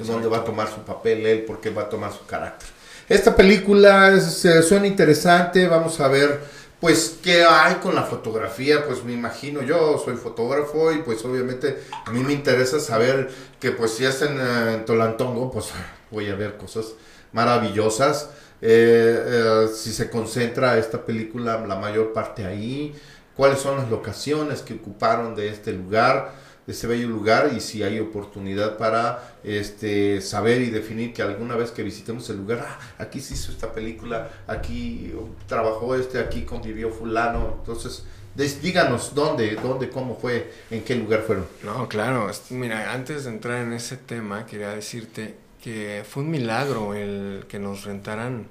Es 0.00 0.06
dónde 0.06 0.28
va 0.28 0.38
a 0.38 0.44
tomar 0.44 0.68
su 0.68 0.82
papel 0.82 1.26
él, 1.26 1.44
porque 1.44 1.70
va 1.70 1.82
a 1.82 1.88
tomar 1.88 2.12
su 2.12 2.24
carácter. 2.24 2.68
Esta 3.08 3.34
película 3.34 4.12
es- 4.14 4.44
eh, 4.44 4.62
suena 4.62 4.86
interesante, 4.86 5.66
vamos 5.66 5.98
a 5.98 6.06
ver 6.06 6.40
pues 6.80 7.18
qué 7.22 7.44
hay 7.44 7.76
con 7.76 7.94
la 7.94 8.04
fotografía, 8.04 8.86
pues 8.86 9.04
me 9.04 9.12
imagino 9.12 9.62
yo 9.62 9.98
soy 10.02 10.16
fotógrafo 10.16 10.92
y 10.92 11.02
pues 11.02 11.24
obviamente 11.24 11.78
a 12.06 12.10
mí 12.10 12.24
me 12.24 12.32
interesa 12.32 12.80
saber 12.80 13.30
que 13.60 13.70
pues 13.70 13.92
si 13.92 14.06
es 14.06 14.22
en, 14.22 14.40
eh, 14.40 14.74
en 14.74 14.84
Tolantongo, 14.86 15.50
pues 15.50 15.66
voy 16.10 16.28
a 16.28 16.34
ver 16.34 16.56
cosas 16.56 16.86
maravillosas. 17.32 18.30
Eh, 18.62 19.24
eh, 19.26 19.68
si 19.74 19.92
se 19.92 20.10
concentra 20.10 20.78
esta 20.78 21.04
película 21.04 21.64
la 21.66 21.76
mayor 21.76 22.12
parte 22.12 22.44
ahí, 22.44 22.94
cuáles 23.36 23.60
son 23.60 23.78
las 23.78 23.90
locaciones 23.90 24.60
que 24.62 24.74
ocuparon 24.74 25.34
de 25.34 25.48
este 25.48 25.72
lugar, 25.72 26.32
este 26.66 26.86
bello 26.86 27.08
lugar 27.08 27.50
y 27.56 27.60
si 27.60 27.82
hay 27.82 27.98
oportunidad 27.98 28.76
para 28.78 29.36
este 29.42 30.20
saber 30.20 30.62
y 30.62 30.70
definir 30.70 31.12
que 31.12 31.22
alguna 31.22 31.56
vez 31.56 31.70
que 31.70 31.82
visitemos 31.82 32.28
el 32.30 32.36
lugar, 32.36 32.64
ah, 32.68 32.78
aquí 32.98 33.20
se 33.20 33.34
hizo 33.34 33.50
esta 33.50 33.72
película, 33.72 34.28
aquí 34.46 35.12
trabajó 35.46 35.94
este, 35.96 36.18
aquí 36.20 36.42
convivió 36.42 36.90
fulano, 36.90 37.56
entonces 37.58 38.04
des- 38.34 38.62
díganos 38.62 39.14
dónde, 39.14 39.56
dónde, 39.56 39.88
cómo 39.90 40.16
fue, 40.16 40.52
en 40.70 40.82
qué 40.84 40.94
lugar 40.94 41.22
fueron. 41.26 41.46
No, 41.64 41.88
claro. 41.88 42.30
Mira, 42.50 42.92
antes 42.92 43.24
de 43.24 43.30
entrar 43.30 43.62
en 43.62 43.72
ese 43.72 43.96
tema, 43.96 44.46
quería 44.46 44.70
decirte 44.70 45.34
que 45.62 46.04
fue 46.08 46.22
un 46.22 46.30
milagro 46.30 46.94
el 46.94 47.44
que 47.48 47.58
nos 47.58 47.84
rentaran, 47.84 48.46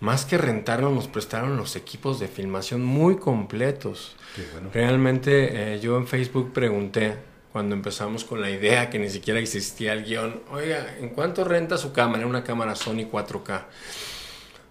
más 0.00 0.24
que 0.24 0.38
rentarnos, 0.38 0.92
nos 0.94 1.08
prestaron 1.08 1.56
los 1.56 1.74
equipos 1.74 2.20
de 2.20 2.28
filmación 2.28 2.84
muy 2.84 3.16
completos. 3.16 4.14
Bueno. 4.52 4.70
Realmente 4.72 5.74
eh, 5.74 5.80
yo 5.80 5.96
en 5.98 6.06
Facebook 6.06 6.52
pregunté, 6.52 7.16
cuando 7.58 7.74
empezamos 7.74 8.22
con 8.22 8.40
la 8.40 8.50
idea 8.50 8.88
que 8.88 9.00
ni 9.00 9.10
siquiera 9.10 9.40
existía 9.40 9.92
el 9.92 10.04
guion, 10.04 10.42
oiga, 10.52 10.94
¿en 11.00 11.08
cuánto 11.08 11.42
renta 11.42 11.76
su 11.76 11.92
cámara? 11.92 12.24
Una 12.24 12.44
cámara 12.44 12.76
Sony 12.76 13.10
4K. 13.10 13.64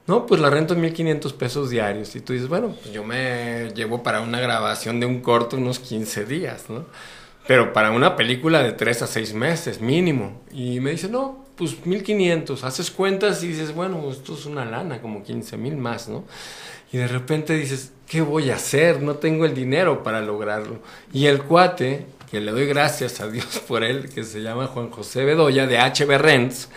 No, 0.06 0.26
pues 0.26 0.40
la 0.40 0.50
rento 0.50 0.74
en 0.74 0.80
1500 0.80 1.34
pesos 1.34 1.70
diarios. 1.70 2.16
Y 2.16 2.22
tú 2.22 2.32
dices, 2.32 2.48
bueno, 2.48 2.74
pues 2.82 2.94
yo 2.94 3.04
me 3.04 3.74
llevo 3.76 4.04
para 4.04 4.22
una 4.22 4.40
grabación 4.40 5.02
de 5.02 5.06
un 5.06 5.20
corto 5.20 5.58
unos 5.58 5.80
15 5.80 6.24
días, 6.24 6.70
¿no? 6.70 6.86
Pero 7.46 7.74
para 7.74 7.92
una 7.92 8.16
película 8.16 8.64
de 8.64 8.72
3 8.72 9.02
a 9.02 9.08
6 9.08 9.34
meses, 9.34 9.82
mínimo. 9.82 10.42
Y 10.54 10.80
me 10.80 10.92
dice, 10.92 11.10
no, 11.10 11.44
pues 11.58 11.86
1500. 11.86 12.64
Haces 12.64 12.90
cuentas 12.90 13.44
y 13.44 13.50
dices, 13.50 13.76
bueno, 13.76 14.10
esto 14.10 14.36
es 14.36 14.46
una 14.46 14.64
lana, 14.64 15.02
como 15.02 15.24
15 15.24 15.58
mil 15.58 15.76
más, 15.76 16.08
¿no? 16.08 16.24
Y 16.94 17.00
de 17.00 17.08
repente 17.10 17.54
dices, 17.54 17.92
¿qué 18.08 18.22
voy 18.22 18.50
a 18.50 18.56
hacer? 18.56 19.02
No 19.02 19.16
tengo 19.16 19.44
el 19.44 19.54
dinero 19.54 20.04
para 20.04 20.22
lograrlo. 20.22 20.80
Y 21.12 21.26
el 21.26 21.44
cuate, 21.44 22.06
que 22.30 22.42
le 22.42 22.52
doy 22.52 22.66
gracias 22.66 23.22
a 23.22 23.30
Dios 23.30 23.62
por 23.68 23.84
él, 23.84 24.10
que 24.10 24.24
se 24.24 24.42
llama 24.42 24.68
Juan 24.68 24.90
José 24.90 25.24
Bedoya 25.26 25.66
de 25.66 25.78
HB 25.78 26.18
Rents, 26.18 26.70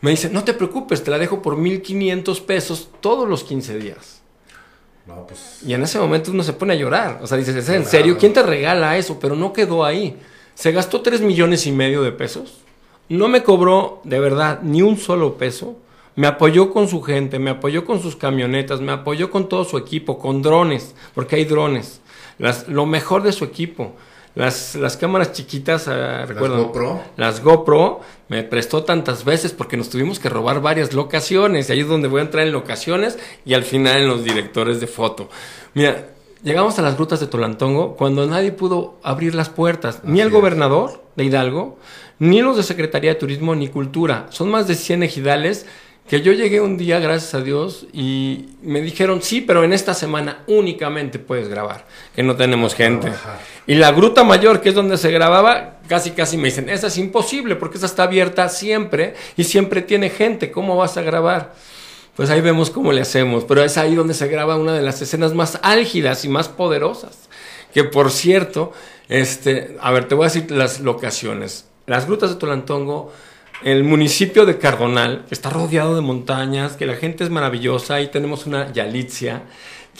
me 0.00 0.10
dice, 0.10 0.30
no 0.30 0.44
te 0.44 0.54
preocupes, 0.54 1.04
te 1.04 1.10
la 1.10 1.18
dejo 1.18 1.42
por 1.42 1.56
1500 1.56 2.40
pesos 2.40 2.88
todos 3.00 3.28
los 3.28 3.44
15 3.44 3.78
días. 3.78 4.22
No, 5.06 5.26
pues 5.26 5.60
Y 5.66 5.74
en 5.74 5.82
ese 5.82 5.98
momento 5.98 6.30
uno 6.30 6.42
se 6.42 6.52
pone 6.52 6.74
a 6.74 6.76
llorar. 6.76 7.20
O 7.22 7.26
sea, 7.26 7.36
dices, 7.36 7.56
¿es 7.56 7.68
en 7.68 7.84
serio? 7.84 8.16
¿Quién 8.18 8.32
te 8.32 8.42
regala 8.42 8.96
eso? 8.96 9.18
Pero 9.20 9.36
no 9.36 9.52
quedó 9.52 9.84
ahí. 9.84 10.16
Se 10.54 10.72
gastó 10.72 11.02
3 11.02 11.20
millones 11.20 11.66
y 11.66 11.72
medio 11.72 12.02
de 12.02 12.12
pesos. 12.12 12.60
No 13.08 13.28
me 13.28 13.42
cobró, 13.42 14.00
de 14.04 14.20
verdad, 14.20 14.60
ni 14.62 14.82
un 14.82 14.96
solo 14.96 15.36
peso. 15.36 15.76
Me 16.16 16.26
apoyó 16.26 16.72
con 16.72 16.88
su 16.88 17.02
gente, 17.02 17.38
me 17.38 17.50
apoyó 17.50 17.84
con 17.84 18.00
sus 18.00 18.16
camionetas, 18.16 18.80
me 18.80 18.92
apoyó 18.92 19.30
con 19.30 19.48
todo 19.48 19.64
su 19.64 19.76
equipo, 19.78 20.18
con 20.18 20.42
drones, 20.42 20.94
porque 21.14 21.36
hay 21.36 21.44
drones. 21.44 22.00
Las, 22.38 22.68
lo 22.68 22.86
mejor 22.86 23.22
de 23.22 23.32
su 23.32 23.44
equipo. 23.44 23.94
Las, 24.34 24.76
las 24.76 24.96
cámaras 24.96 25.32
chiquitas, 25.32 25.88
ah, 25.88 26.24
recuerdo. 26.26 26.66
GoPro. 26.66 27.02
Las 27.16 27.42
GoPro 27.42 28.00
me 28.28 28.42
prestó 28.44 28.84
tantas 28.84 29.24
veces 29.24 29.52
porque 29.52 29.76
nos 29.76 29.90
tuvimos 29.90 30.20
que 30.20 30.28
robar 30.28 30.60
varias 30.60 30.92
locaciones. 30.92 31.68
Y 31.68 31.72
ahí 31.72 31.80
es 31.80 31.88
donde 31.88 32.08
voy 32.08 32.20
a 32.20 32.24
entrar 32.24 32.46
en 32.46 32.52
locaciones 32.52 33.18
y 33.44 33.54
al 33.54 33.64
final 33.64 34.02
en 34.02 34.08
los 34.08 34.22
directores 34.22 34.80
de 34.80 34.86
foto. 34.86 35.28
Mira, 35.74 36.08
llegamos 36.42 36.78
a 36.78 36.82
las 36.82 36.96
rutas 36.96 37.18
de 37.20 37.26
Tolantongo 37.26 37.96
cuando 37.96 38.26
nadie 38.26 38.52
pudo 38.52 38.98
abrir 39.02 39.34
las 39.34 39.48
puertas. 39.48 40.00
Ni 40.04 40.20
el 40.20 40.28
es. 40.28 40.32
gobernador 40.32 41.02
de 41.16 41.24
Hidalgo, 41.24 41.78
ni 42.20 42.40
los 42.40 42.56
de 42.56 42.62
Secretaría 42.62 43.10
de 43.10 43.20
Turismo, 43.20 43.54
ni 43.56 43.68
Cultura. 43.68 44.26
Son 44.30 44.48
más 44.48 44.68
de 44.68 44.76
100 44.76 45.02
ejidales 45.02 45.66
que 46.10 46.20
yo 46.20 46.32
llegué 46.32 46.60
un 46.60 46.76
día, 46.76 46.98
gracias 46.98 47.34
a 47.34 47.40
Dios, 47.40 47.86
y 47.92 48.50
me 48.62 48.82
dijeron, 48.82 49.22
sí, 49.22 49.40
pero 49.40 49.62
en 49.64 49.72
esta 49.72 49.94
semana 49.94 50.42
únicamente 50.48 51.18
puedes 51.20 51.48
grabar, 51.48 51.86
que 52.14 52.22
no 52.22 52.34
tenemos 52.34 52.74
gente. 52.74 53.12
Y 53.66 53.76
la 53.76 53.92
Gruta 53.92 54.24
Mayor, 54.24 54.60
que 54.60 54.70
es 54.70 54.74
donde 54.74 54.98
se 54.98 55.10
grababa, 55.12 55.78
casi 55.88 56.10
casi 56.10 56.36
me 56.36 56.48
dicen, 56.48 56.68
esa 56.68 56.88
es 56.88 56.98
imposible 56.98 57.54
porque 57.54 57.78
esa 57.78 57.86
está 57.86 58.02
abierta 58.02 58.48
siempre 58.48 59.14
y 59.36 59.44
siempre 59.44 59.82
tiene 59.82 60.10
gente, 60.10 60.50
¿cómo 60.50 60.76
vas 60.76 60.96
a 60.96 61.02
grabar? 61.02 61.54
pues 62.20 62.28
ahí 62.28 62.42
vemos 62.42 62.68
cómo 62.68 62.92
le 62.92 63.00
hacemos. 63.00 63.44
Pero 63.44 63.64
es 63.64 63.78
ahí 63.78 63.94
donde 63.94 64.12
se 64.12 64.28
graba 64.28 64.56
una 64.56 64.74
de 64.74 64.82
las 64.82 65.00
escenas 65.00 65.32
más 65.32 65.58
álgidas 65.62 66.22
y 66.26 66.28
más 66.28 66.50
poderosas. 66.50 67.16
Que 67.72 67.84
por 67.84 68.10
cierto, 68.10 68.72
este, 69.08 69.78
a 69.80 69.90
ver, 69.90 70.06
te 70.06 70.14
voy 70.14 70.24
a 70.24 70.28
decir 70.28 70.50
las 70.50 70.80
locaciones. 70.80 71.64
Las 71.86 72.06
grutas 72.06 72.28
de 72.28 72.36
Tolantongo, 72.36 73.10
el 73.62 73.84
municipio 73.84 74.46
de 74.46 74.58
Cardonal, 74.58 75.24
que 75.28 75.34
está 75.34 75.50
rodeado 75.50 75.94
de 75.94 76.00
montañas, 76.00 76.76
que 76.76 76.86
la 76.86 76.96
gente 76.96 77.24
es 77.24 77.30
maravillosa, 77.30 77.96
ahí 77.96 78.08
tenemos 78.08 78.46
una 78.46 78.72
Yalitzia 78.72 79.42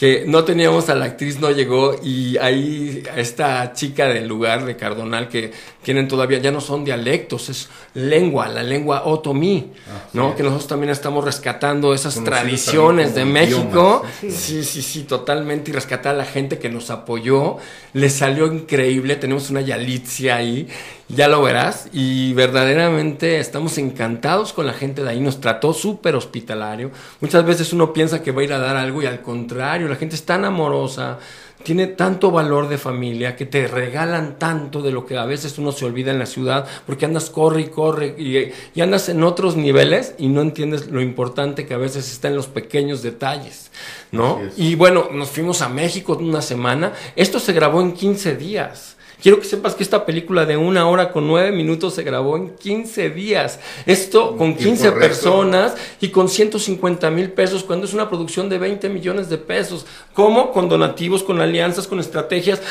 que 0.01 0.23
no 0.25 0.43
teníamos 0.43 0.89
a 0.89 0.95
la 0.95 1.05
actriz, 1.05 1.39
no 1.39 1.51
llegó, 1.51 1.95
y 2.01 2.35
ahí 2.37 3.03
esta 3.15 3.73
chica 3.73 4.07
del 4.07 4.27
lugar 4.27 4.65
de 4.65 4.75
Cardonal, 4.75 5.29
que 5.29 5.51
tienen 5.83 6.07
todavía, 6.07 6.39
ya 6.39 6.49
no 6.49 6.59
son 6.59 6.83
dialectos, 6.83 7.49
es 7.49 7.69
lengua, 7.93 8.47
la 8.47 8.63
lengua 8.63 9.03
otomí, 9.05 9.71
¿no? 10.13 10.35
Que 10.35 10.41
nosotros 10.41 10.67
también 10.67 10.89
estamos 10.89 11.23
rescatando 11.23 11.93
esas 11.93 12.23
tradiciones 12.23 13.13
de 13.13 13.25
México. 13.25 14.01
Sí. 14.21 14.63
sí, 14.63 14.81
sí, 14.81 15.03
totalmente, 15.03 15.69
y 15.69 15.73
rescatar 15.75 16.15
a 16.15 16.17
la 16.17 16.25
gente 16.25 16.57
que 16.57 16.69
nos 16.69 16.89
apoyó, 16.89 17.57
le 17.93 18.09
salió 18.09 18.51
increíble, 18.51 19.17
tenemos 19.17 19.51
una 19.51 19.61
Yalitzia 19.61 20.37
ahí, 20.37 20.67
ya 21.15 21.27
lo 21.27 21.41
verás, 21.41 21.89
y 21.93 22.33
verdaderamente 22.33 23.39
estamos 23.39 23.77
encantados 23.77 24.53
con 24.53 24.65
la 24.65 24.73
gente 24.73 25.03
de 25.03 25.09
ahí, 25.09 25.19
nos 25.19 25.39
trató 25.39 25.73
súper 25.73 26.15
hospitalario. 26.15 26.91
Muchas 27.19 27.45
veces 27.45 27.73
uno 27.73 27.93
piensa 27.93 28.21
que 28.21 28.31
va 28.31 28.41
a 28.41 28.43
ir 28.45 28.53
a 28.53 28.59
dar 28.59 28.77
algo 28.77 29.01
y 29.01 29.05
al 29.05 29.21
contrario, 29.21 29.87
la 29.87 29.95
gente 29.95 30.15
es 30.15 30.25
tan 30.25 30.45
amorosa, 30.45 31.19
tiene 31.63 31.87
tanto 31.87 32.31
valor 32.31 32.69
de 32.69 32.77
familia, 32.77 33.35
que 33.35 33.45
te 33.45 33.67
regalan 33.67 34.39
tanto 34.39 34.81
de 34.81 34.91
lo 34.91 35.05
que 35.05 35.17
a 35.17 35.25
veces 35.25 35.57
uno 35.57 35.71
se 35.71 35.85
olvida 35.85 36.11
en 36.11 36.19
la 36.19 36.25
ciudad, 36.25 36.67
porque 36.85 37.05
andas 37.05 37.29
corre 37.29 37.61
y 37.61 37.67
corre 37.67 38.15
y, 38.17 38.51
y 38.73 38.81
andas 38.81 39.09
en 39.09 39.23
otros 39.23 39.55
niveles 39.55 40.15
y 40.17 40.27
no 40.27 40.41
entiendes 40.41 40.87
lo 40.87 41.01
importante 41.01 41.65
que 41.65 41.73
a 41.73 41.77
veces 41.77 42.11
está 42.11 42.27
en 42.27 42.35
los 42.35 42.47
pequeños 42.47 43.01
detalles, 43.01 43.71
¿no? 44.11 44.39
Y 44.57 44.75
bueno, 44.75 45.09
nos 45.11 45.29
fuimos 45.29 45.61
a 45.61 45.69
México 45.69 46.17
una 46.19 46.41
semana, 46.41 46.93
esto 47.15 47.39
se 47.39 47.53
grabó 47.53 47.81
en 47.81 47.93
15 47.93 48.35
días. 48.35 48.97
Quiero 49.21 49.39
que 49.39 49.45
sepas 49.45 49.75
que 49.75 49.83
esta 49.83 50.05
película 50.05 50.45
de 50.45 50.57
una 50.57 50.87
hora 50.89 51.11
con 51.11 51.27
nueve 51.27 51.51
minutos 51.51 51.93
se 51.93 52.03
grabó 52.03 52.37
en 52.37 52.55
15 52.55 53.11
días. 53.11 53.59
Esto 53.85 54.35
con 54.35 54.55
15 54.55 54.93
personas 54.93 55.75
y 55.99 56.09
con 56.09 56.27
150 56.27 57.11
mil 57.11 57.31
pesos, 57.31 57.63
cuando 57.63 57.85
es 57.85 57.93
una 57.93 58.09
producción 58.09 58.49
de 58.49 58.57
20 58.57 58.89
millones 58.89 59.29
de 59.29 59.37
pesos. 59.37 59.85
¿Cómo? 60.13 60.51
Con 60.51 60.69
donativos, 60.69 61.21
con 61.21 61.39
alianzas, 61.39 61.87
con 61.87 61.99
estrategias 61.99 62.61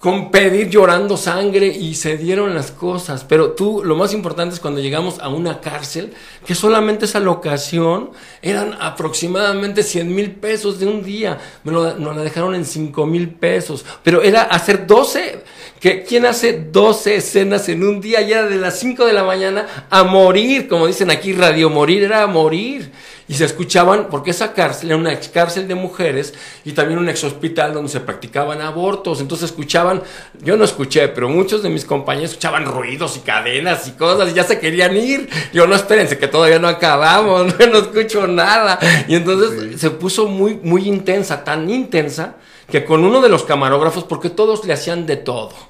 con 0.00 0.30
pedir 0.30 0.70
llorando 0.70 1.18
sangre 1.18 1.66
y 1.66 1.94
se 1.94 2.16
dieron 2.16 2.54
las 2.54 2.70
cosas. 2.70 3.22
Pero 3.28 3.52
tú, 3.52 3.82
lo 3.84 3.96
más 3.96 4.14
importante 4.14 4.54
es 4.54 4.60
cuando 4.60 4.80
llegamos 4.80 5.18
a 5.18 5.28
una 5.28 5.60
cárcel, 5.60 6.14
que 6.46 6.54
solamente 6.54 7.04
esa 7.04 7.20
locación 7.20 8.10
eran 8.40 8.74
aproximadamente 8.80 9.82
100 9.82 10.14
mil 10.14 10.32
pesos 10.32 10.80
de 10.80 10.86
un 10.86 11.02
día. 11.02 11.38
Me 11.64 11.72
lo, 11.72 11.98
nos 11.98 12.16
la 12.16 12.22
dejaron 12.22 12.54
en 12.54 12.64
5 12.64 13.04
mil 13.04 13.28
pesos. 13.28 13.84
Pero 14.02 14.22
era 14.22 14.44
hacer 14.44 14.86
12, 14.86 15.42
que 15.78 16.02
¿quién 16.02 16.24
hace 16.24 16.54
12 16.54 17.16
escenas 17.16 17.68
en 17.68 17.84
un 17.84 18.00
día? 18.00 18.22
Ya 18.22 18.44
de 18.44 18.56
las 18.56 18.78
5 18.78 19.04
de 19.04 19.12
la 19.12 19.24
mañana 19.24 19.86
a 19.90 20.02
morir, 20.02 20.66
como 20.66 20.86
dicen 20.86 21.10
aquí, 21.10 21.34
radio 21.34 21.68
morir, 21.68 22.04
era 22.04 22.22
a 22.22 22.26
morir 22.26 22.90
y 23.30 23.34
se 23.34 23.44
escuchaban, 23.44 24.08
porque 24.10 24.32
esa 24.32 24.54
cárcel 24.54 24.88
era 24.88 24.96
una 24.96 25.12
ex 25.12 25.28
cárcel 25.28 25.68
de 25.68 25.76
mujeres 25.76 26.34
y 26.64 26.72
también 26.72 26.98
un 26.98 27.08
ex 27.08 27.22
hospital 27.22 27.72
donde 27.72 27.88
se 27.88 28.00
practicaban 28.00 28.60
abortos. 28.60 29.20
Entonces 29.20 29.50
escuchaban, 29.50 30.02
yo 30.42 30.56
no 30.56 30.64
escuché, 30.64 31.06
pero 31.06 31.28
muchos 31.28 31.62
de 31.62 31.68
mis 31.68 31.84
compañeros 31.84 32.30
escuchaban 32.30 32.64
ruidos 32.64 33.16
y 33.16 33.20
cadenas 33.20 33.86
y 33.86 33.92
cosas 33.92 34.30
y 34.30 34.34
ya 34.34 34.42
se 34.42 34.58
querían 34.58 34.96
ir. 34.96 35.28
Yo 35.52 35.68
no 35.68 35.76
espérense 35.76 36.18
que 36.18 36.26
todavía 36.26 36.58
no 36.58 36.66
acabamos, 36.66 37.56
no, 37.70 37.78
escucho 37.78 38.26
nada. 38.26 38.80
Y 39.06 39.14
entonces 39.14 39.80
se 39.80 39.90
puso 39.90 40.26
muy, 40.26 40.58
muy 40.64 40.88
intensa, 40.88 41.44
tan 41.44 41.70
intensa 41.70 42.34
que 42.68 42.84
con 42.84 43.04
uno 43.04 43.20
de 43.20 43.28
los 43.28 43.44
camarógrafos, 43.44 44.02
porque 44.02 44.30
todos 44.30 44.64
le 44.64 44.72
hacían 44.72 45.06
de 45.06 45.16
todo 45.16 45.69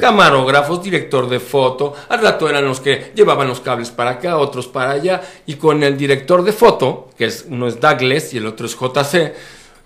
Camarógrafos, 0.00 0.82
director 0.82 1.28
de 1.28 1.38
foto, 1.38 1.94
al 2.08 2.20
rato 2.20 2.48
eran 2.48 2.64
los 2.64 2.80
que 2.80 3.12
llevaban 3.14 3.48
los 3.48 3.60
cables 3.60 3.90
para 3.90 4.12
acá, 4.12 4.36
otros 4.36 4.66
para 4.66 4.92
allá, 4.92 5.20
y 5.46 5.54
con 5.54 5.82
el 5.82 5.96
director 5.96 6.42
de 6.42 6.52
foto, 6.52 7.10
que 7.16 7.26
es, 7.26 7.44
uno 7.48 7.68
es 7.68 7.80
Douglas 7.80 8.34
y 8.34 8.38
el 8.38 8.46
otro 8.46 8.66
es 8.66 8.76
JC, 8.76 9.34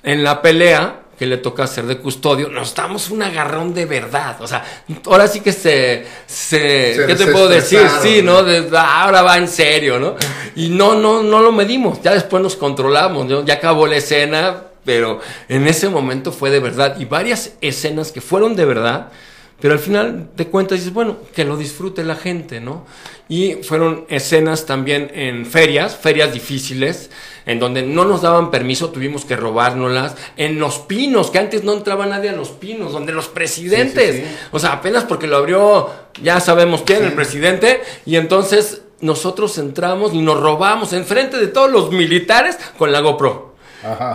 en 0.02 0.24
la 0.24 0.40
pelea 0.40 1.04
que 1.18 1.26
le 1.26 1.36
toca 1.36 1.64
hacer 1.64 1.86
de 1.86 1.98
custodio, 1.98 2.48
nos 2.48 2.74
damos 2.74 3.10
un 3.10 3.22
agarrón 3.22 3.72
de 3.72 3.86
verdad. 3.86 4.40
O 4.40 4.46
sea, 4.46 4.64
ahora 5.06 5.28
sí 5.28 5.40
que 5.40 5.52
se. 5.52 6.04
se, 6.26 7.04
¿Qué 7.06 7.14
te 7.14 7.26
puedo 7.28 7.48
decir? 7.48 7.80
Sí, 8.02 8.20
¿no? 8.22 8.38
Ah, 8.72 9.04
ahora 9.04 9.22
va 9.22 9.38
en 9.38 9.48
serio, 9.48 9.98
¿no? 9.98 10.16
Y 10.56 10.68
no, 10.70 10.94
no, 10.94 11.22
no 11.22 11.40
lo 11.40 11.52
medimos. 11.52 12.02
Ya 12.02 12.12
después 12.12 12.42
nos 12.42 12.56
controlamos, 12.56 13.26
¿no? 13.26 13.44
Ya 13.44 13.54
acabó 13.54 13.86
la 13.86 13.96
escena, 13.96 14.64
pero 14.84 15.20
en 15.48 15.66
ese 15.66 15.88
momento 15.88 16.32
fue 16.32 16.50
de 16.50 16.60
verdad. 16.60 16.98
Y 16.98 17.04
varias 17.04 17.52
escenas 17.60 18.10
que 18.10 18.20
fueron 18.20 18.56
de 18.56 18.64
verdad 18.64 19.12
pero 19.60 19.74
al 19.74 19.80
final 19.80 20.30
de 20.36 20.46
cuentas 20.48 20.78
dices, 20.78 20.92
bueno, 20.92 21.16
que 21.34 21.44
lo 21.44 21.56
disfrute 21.56 22.04
la 22.04 22.16
gente, 22.16 22.60
¿no? 22.60 22.84
Y 23.28 23.54
fueron 23.62 24.04
escenas 24.08 24.66
también 24.66 25.10
en 25.14 25.46
ferias, 25.46 25.96
ferias 25.96 26.32
difíciles, 26.34 27.10
en 27.46 27.58
donde 27.58 27.82
no 27.82 28.04
nos 28.04 28.22
daban 28.22 28.50
permiso, 28.50 28.90
tuvimos 28.90 29.24
que 29.24 29.36
robárnoslas, 29.36 30.16
en 30.36 30.58
los 30.58 30.80
pinos, 30.80 31.30
que 31.30 31.38
antes 31.38 31.64
no 31.64 31.72
entraba 31.72 32.04
nadie 32.06 32.30
a 32.30 32.34
los 32.34 32.50
pinos, 32.50 32.92
donde 32.92 33.12
los 33.12 33.28
presidentes, 33.28 34.24
o 34.50 34.58
sea, 34.58 34.72
apenas 34.72 35.04
porque 35.04 35.26
lo 35.26 35.36
abrió, 35.36 35.90
ya 36.22 36.40
sabemos 36.40 36.82
quién, 36.84 37.04
el 37.04 37.12
presidente, 37.14 37.80
y 38.04 38.16
entonces 38.16 38.82
nosotros 39.00 39.56
entramos 39.58 40.14
y 40.14 40.20
nos 40.20 40.40
robamos 40.40 40.92
enfrente 40.92 41.38
de 41.38 41.46
todos 41.46 41.70
los 41.70 41.90
militares 41.90 42.58
con 42.76 42.92
la 42.92 43.00
GoPro. 43.00 43.53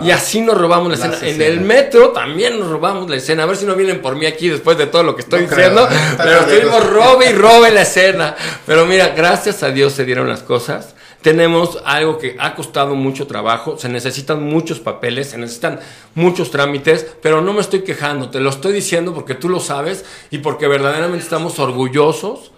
Y 0.02 0.10
así 0.10 0.40
nos 0.40 0.58
robamos 0.58 0.88
la 0.88 0.94
escena. 0.94 1.18
En 1.22 1.42
el 1.42 1.60
metro 1.60 2.10
también 2.10 2.58
nos 2.58 2.68
robamos 2.68 3.08
la 3.08 3.16
escena. 3.16 3.44
A 3.44 3.46
ver 3.46 3.56
si 3.56 3.64
no 3.64 3.74
vienen 3.74 4.02
por 4.02 4.16
mí 4.16 4.26
aquí 4.26 4.48
después 4.48 4.76
de 4.78 4.86
todo 4.86 5.02
lo 5.02 5.14
que 5.14 5.22
estoy 5.22 5.42
diciendo. 5.42 5.88
Pero 6.16 6.40
estuvimos 6.40 6.90
robe 6.90 7.30
y 7.30 7.32
robe 7.32 7.70
la 7.70 7.82
escena. 7.82 8.34
Pero 8.66 8.86
mira, 8.86 9.08
gracias 9.08 9.62
a 9.62 9.70
Dios 9.70 9.92
se 9.92 10.04
dieron 10.04 10.28
las 10.28 10.42
cosas. 10.42 10.94
Tenemos 11.22 11.78
algo 11.84 12.16
que 12.16 12.36
ha 12.38 12.54
costado 12.54 12.94
mucho 12.94 13.26
trabajo, 13.26 13.76
se 13.76 13.90
necesitan 13.90 14.42
muchos 14.42 14.80
papeles, 14.80 15.28
se 15.28 15.36
necesitan 15.36 15.78
muchos 16.14 16.50
trámites, 16.50 17.06
pero 17.20 17.42
no 17.42 17.52
me 17.52 17.60
estoy 17.60 17.82
quejando, 17.82 18.30
te 18.30 18.40
lo 18.40 18.48
estoy 18.48 18.72
diciendo 18.72 19.12
porque 19.12 19.34
tú 19.34 19.50
lo 19.50 19.60
sabes 19.60 20.06
y 20.30 20.38
porque 20.38 20.66
verdaderamente 20.66 21.22
estamos 21.22 21.58
orgullosos. 21.58 22.52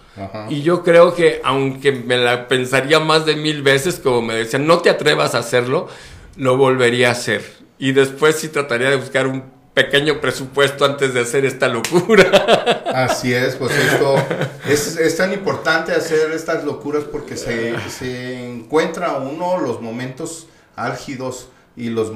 Y 0.51 0.61
yo 0.61 0.85
creo 0.85 1.14
que 1.14 1.40
aunque 1.42 1.90
me 1.90 2.18
la 2.18 2.46
pensaría 2.46 3.01
más 3.01 3.25
de 3.25 3.35
mil 3.35 3.62
veces, 3.62 3.98
como 3.98 4.20
me 4.20 4.35
decían, 4.35 4.66
no 4.66 4.79
te 4.79 4.90
atrevas 4.90 5.35
a 5.35 5.38
hacerlo, 5.38 5.88
lo 6.37 6.57
volvería 6.57 7.09
a 7.09 7.12
hacer. 7.12 7.42
Y 7.79 7.92
después 7.92 8.37
sí 8.37 8.49
trataría 8.49 8.90
de 8.90 8.97
buscar 8.97 9.27
un 9.27 9.45
pequeño 9.75 10.21
presupuesto 10.21 10.85
antes 10.85 11.14
de 11.14 11.21
hacer 11.21 11.45
esta 11.45 11.68
locura. 11.68 12.83
Así 12.95 13.33
es, 13.33 13.57
pues 13.57 13.73
esto 13.73 14.16
es, 14.68 15.16
tan 15.16 15.33
importante 15.33 15.92
hacer 15.92 16.31
estas 16.33 16.64
locuras 16.64 17.05
porque 17.05 17.37
se, 17.37 17.75
se 17.88 18.51
encuentra 18.51 19.14
uno 19.16 19.59
los 19.59 19.81
momentos 19.81 20.47
álgidos 20.77 21.49
y 21.75 21.88
los, 21.88 22.12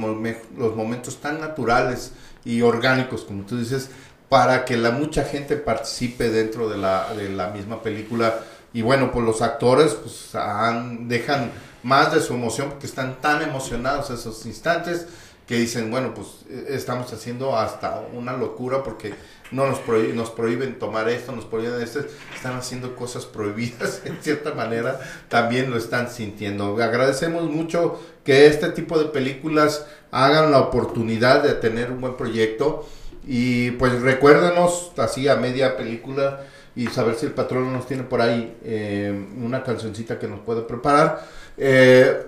los 0.57 0.76
momentos 0.76 1.20
tan 1.20 1.40
naturales 1.40 2.12
y 2.44 2.62
orgánicos, 2.62 3.22
como 3.22 3.44
tú 3.44 3.59
dices, 3.59 3.90
para 4.29 4.64
que 4.64 4.76
la 4.76 4.90
mucha 4.90 5.24
gente 5.24 5.57
participe 5.57 6.31
dentro 6.31 6.68
de 6.68 6.79
la, 6.79 7.12
de 7.14 7.29
la 7.31 7.48
misma 7.48 7.83
película. 7.83 8.40
Y 8.72 8.83
bueno, 8.83 9.11
pues 9.11 9.24
los 9.24 9.40
actores 9.40 9.94
pues, 9.94 10.35
han, 10.35 11.09
dejan 11.09 11.50
más 11.87 12.12
de 12.12 12.20
su 12.20 12.35
emoción 12.35 12.70
porque 12.70 12.87
están 12.87 13.20
tan 13.20 13.42
emocionados 13.42 14.11
esos 14.11 14.44
instantes 14.44 15.07
que 15.46 15.55
dicen, 15.55 15.88
bueno, 15.88 16.12
pues 16.14 16.27
e, 16.51 16.75
estamos 16.75 17.12
haciendo 17.12 17.57
hasta 17.57 18.03
una 18.12 18.33
locura 18.37 18.83
porque 18.83 19.14
no 19.53 19.68
nos, 19.68 19.79
nos 20.12 20.31
prohíben 20.31 20.81
tomar 20.81 21.09
esto, 21.09 21.31
nos 21.31 21.44
prohíben 21.44 21.81
esto, 21.81 22.01
están 22.35 22.57
haciendo 22.57 22.96
cosas 22.96 23.25
prohibidas, 23.25 24.03
en 24.05 24.20
cierta 24.20 24.53
manera 24.53 24.99
también 25.29 25.70
lo 25.70 25.77
están 25.77 26.11
sintiendo. 26.11 26.77
Agradecemos 26.83 27.44
mucho 27.44 28.01
que 28.25 28.49
este 28.49 28.70
tipo 28.70 28.99
de 28.99 29.05
películas 29.05 29.87
hagan 30.11 30.51
la 30.51 30.59
oportunidad 30.59 31.44
de 31.44 31.55
tener 31.55 31.92
un 31.92 32.01
buen 32.01 32.16
proyecto 32.16 32.85
y 33.25 33.70
pues 33.72 34.03
recuérdenos 34.03 34.90
así 34.96 35.29
a 35.29 35.37
media 35.37 35.77
película 35.77 36.46
y 36.77 36.87
saber 36.89 37.17
si 37.17 37.27
el 37.27 37.33
patrón 37.33 37.73
nos 37.73 37.87
tiene 37.87 38.05
por 38.05 38.21
ahí 38.21 38.57
eh, 38.62 39.29
una 39.43 39.65
cancioncita 39.65 40.19
que 40.19 40.29
nos 40.29 40.41
puede 40.41 40.62
preparar 40.62 41.27
eh, 41.57 42.27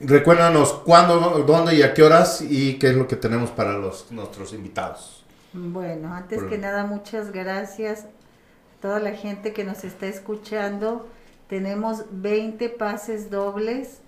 recuérdanos 0.00 0.72
cuándo, 0.84 1.42
dónde 1.46 1.74
y 1.74 1.82
a 1.82 1.94
qué 1.94 2.02
horas 2.02 2.42
y 2.42 2.78
qué 2.78 2.88
es 2.90 2.96
lo 2.96 3.08
que 3.08 3.16
tenemos 3.16 3.50
para 3.50 3.72
los, 3.72 4.10
nuestros 4.10 4.52
invitados. 4.52 5.24
Bueno, 5.52 6.12
antes 6.12 6.42
que 6.42 6.58
nada, 6.58 6.84
muchas 6.84 7.32
gracias 7.32 8.00
a 8.00 8.82
toda 8.82 9.00
la 9.00 9.12
gente 9.12 9.52
que 9.52 9.64
nos 9.64 9.84
está 9.84 10.06
escuchando. 10.06 11.06
Tenemos 11.48 12.04
20 12.10 12.68
pases 12.70 13.30
dobles 13.30 13.98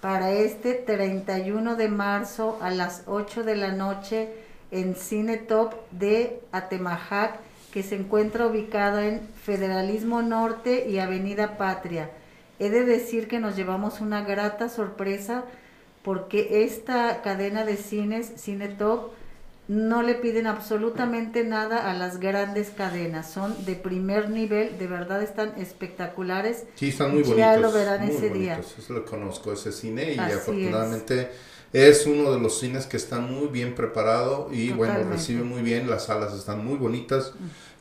para 0.00 0.32
este 0.32 0.74
31 0.74 1.76
de 1.76 1.88
marzo 1.88 2.58
a 2.62 2.70
las 2.70 3.02
8 3.06 3.42
de 3.44 3.56
la 3.56 3.72
noche 3.72 4.30
en 4.70 4.94
Cine 4.94 5.36
Top 5.36 5.74
de 5.90 6.40
Atemajac, 6.52 7.38
que 7.72 7.82
se 7.82 7.96
encuentra 7.96 8.46
ubicado 8.46 9.00
en 9.00 9.20
Federalismo 9.42 10.22
Norte 10.22 10.88
y 10.88 10.98
Avenida 10.98 11.56
Patria. 11.56 12.10
He 12.58 12.70
de 12.70 12.84
decir 12.84 13.28
que 13.28 13.38
nos 13.38 13.56
llevamos 13.56 14.00
una 14.00 14.22
grata 14.22 14.68
sorpresa 14.68 15.44
porque 16.02 16.64
esta 16.64 17.22
cadena 17.22 17.64
de 17.64 17.76
cines, 17.76 18.32
Cinetop, 18.36 19.12
no 19.68 20.02
le 20.02 20.16
piden 20.16 20.48
absolutamente 20.48 21.44
nada 21.44 21.88
a 21.88 21.94
las 21.94 22.18
grandes 22.18 22.70
cadenas, 22.70 23.30
son 23.30 23.64
de 23.64 23.76
primer 23.76 24.28
nivel, 24.28 24.76
de 24.78 24.88
verdad 24.88 25.22
están 25.22 25.52
espectaculares. 25.58 26.64
Sí, 26.74 26.88
están 26.88 27.12
muy 27.12 27.22
bonitos. 27.22 27.38
Ya 27.38 27.56
lo 27.56 27.70
verán 27.70 28.04
muy 28.04 28.16
ese 28.16 28.30
día. 28.30 28.56
bonitos. 28.56 28.78
Eso 28.80 28.92
lo 28.94 29.04
conozco, 29.04 29.52
ese 29.52 29.70
cine, 29.70 30.14
y 30.14 30.18
Así 30.18 30.32
afortunadamente 30.32 31.20
es. 31.20 31.28
Uno 32.06 32.32
de 32.32 32.40
los 32.40 32.58
cines 32.58 32.86
que 32.86 32.96
están 32.96 33.30
muy 33.32 33.46
bien 33.48 33.74
preparado 33.74 34.48
y 34.52 34.70
bueno, 34.72 34.94
recibe 35.10 35.42
muy 35.44 35.62
bien, 35.62 35.88
las 35.88 36.06
salas 36.06 36.34
están 36.34 36.64
muy 36.64 36.76
bonitas 36.76 37.32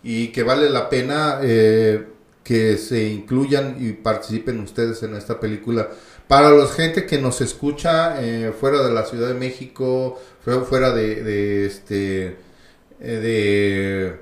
y 0.04 0.28
que 0.28 0.44
vale 0.44 0.70
la 0.70 0.90
pena 0.90 1.40
eh, 1.42 2.06
que 2.44 2.78
se 2.78 3.06
incluyan 3.10 3.78
y 3.80 3.94
participen 3.94 4.60
ustedes 4.60 5.02
en 5.04 5.16
esta 5.16 5.40
película. 5.40 5.90
Para 6.28 6.52
la 6.52 6.68
gente 6.68 7.08
que 7.08 7.18
nos 7.18 7.42
escucha 7.42 8.22
eh, 8.24 8.54
fuera 8.60 8.84
de 8.84 8.94
la 8.94 9.06
Ciudad 9.06 9.28
de 9.30 9.34
México, 9.34 10.20
fue- 10.46 10.62
fuera 10.62 10.92
de, 10.92 11.24
de 11.24 11.66
este 11.66 12.38
eh, 13.02 13.16
de 13.20 14.20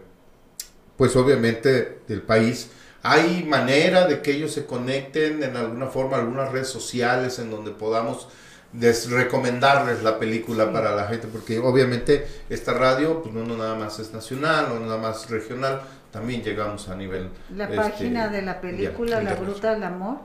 pues 0.95 1.15
obviamente 1.15 1.99
del 2.07 2.21
país. 2.21 2.69
¿Hay 3.03 3.43
manera 3.43 4.07
de 4.07 4.21
que 4.21 4.31
ellos 4.31 4.51
se 4.53 4.65
conecten 4.65 5.43
en 5.43 5.55
alguna 5.55 5.87
forma, 5.87 6.17
algunas 6.17 6.51
redes 6.51 6.67
sociales 6.67 7.39
en 7.39 7.51
donde 7.51 7.71
podamos 7.71 8.27
des- 8.73 9.09
recomendarles 9.09 10.03
la 10.03 10.19
película 10.19 10.65
Sí. 10.65 10.71
para 10.73 10.95
la 10.95 11.07
gente? 11.07 11.27
Porque 11.27 11.59
obviamente 11.59 12.27
esta 12.49 12.73
radio, 12.73 13.21
pues 13.23 13.33
no, 13.33 13.43
no 13.43 13.57
nada 13.57 13.75
más 13.75 13.99
es 13.99 14.13
nacional, 14.13 14.67
no 14.69 14.79
nada 14.79 14.97
más 14.97 15.29
regional, 15.29 15.81
también 16.11 16.41
llegamos 16.43 16.87
a 16.89 16.95
nivel... 16.95 17.29
La 17.55 17.65
este, 17.65 17.75
página 17.75 18.27
de 18.29 18.41
la 18.41 18.61
película 18.61 19.21
La. 19.21 19.35
Gruta 19.35 19.73
del 19.73 19.83
Amor. 19.83 20.17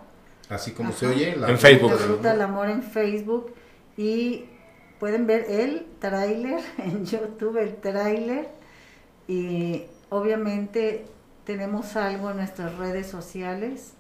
Así 0.49 0.73
como 0.73 0.91
Ajá. 0.91 0.99
se 0.99 1.07
oye. 1.07 1.37
la 1.37 1.49
En 1.49 1.59
Facebook. 1.59 1.93
La 1.93 2.07
Gruta 2.07 2.33
del. 2.33 2.41
Amor 2.43 2.69
en 2.69 2.83
Facebook 2.83 3.55
y 3.97 4.45
pueden 4.99 5.27
ver 5.27 5.47
el 5.49 5.87
tráiler 5.99 6.61
en 6.79 7.05
YouTube, 7.07 7.57
el 7.59 7.77
tráiler 7.77 8.49
y 9.29 9.85
obviamente 10.11 11.05
tenemos 11.45 11.97
algo 11.97 12.31
en 12.31 12.37
nuestras 12.39 12.77
redes 12.77 13.07
sociales 13.09 13.93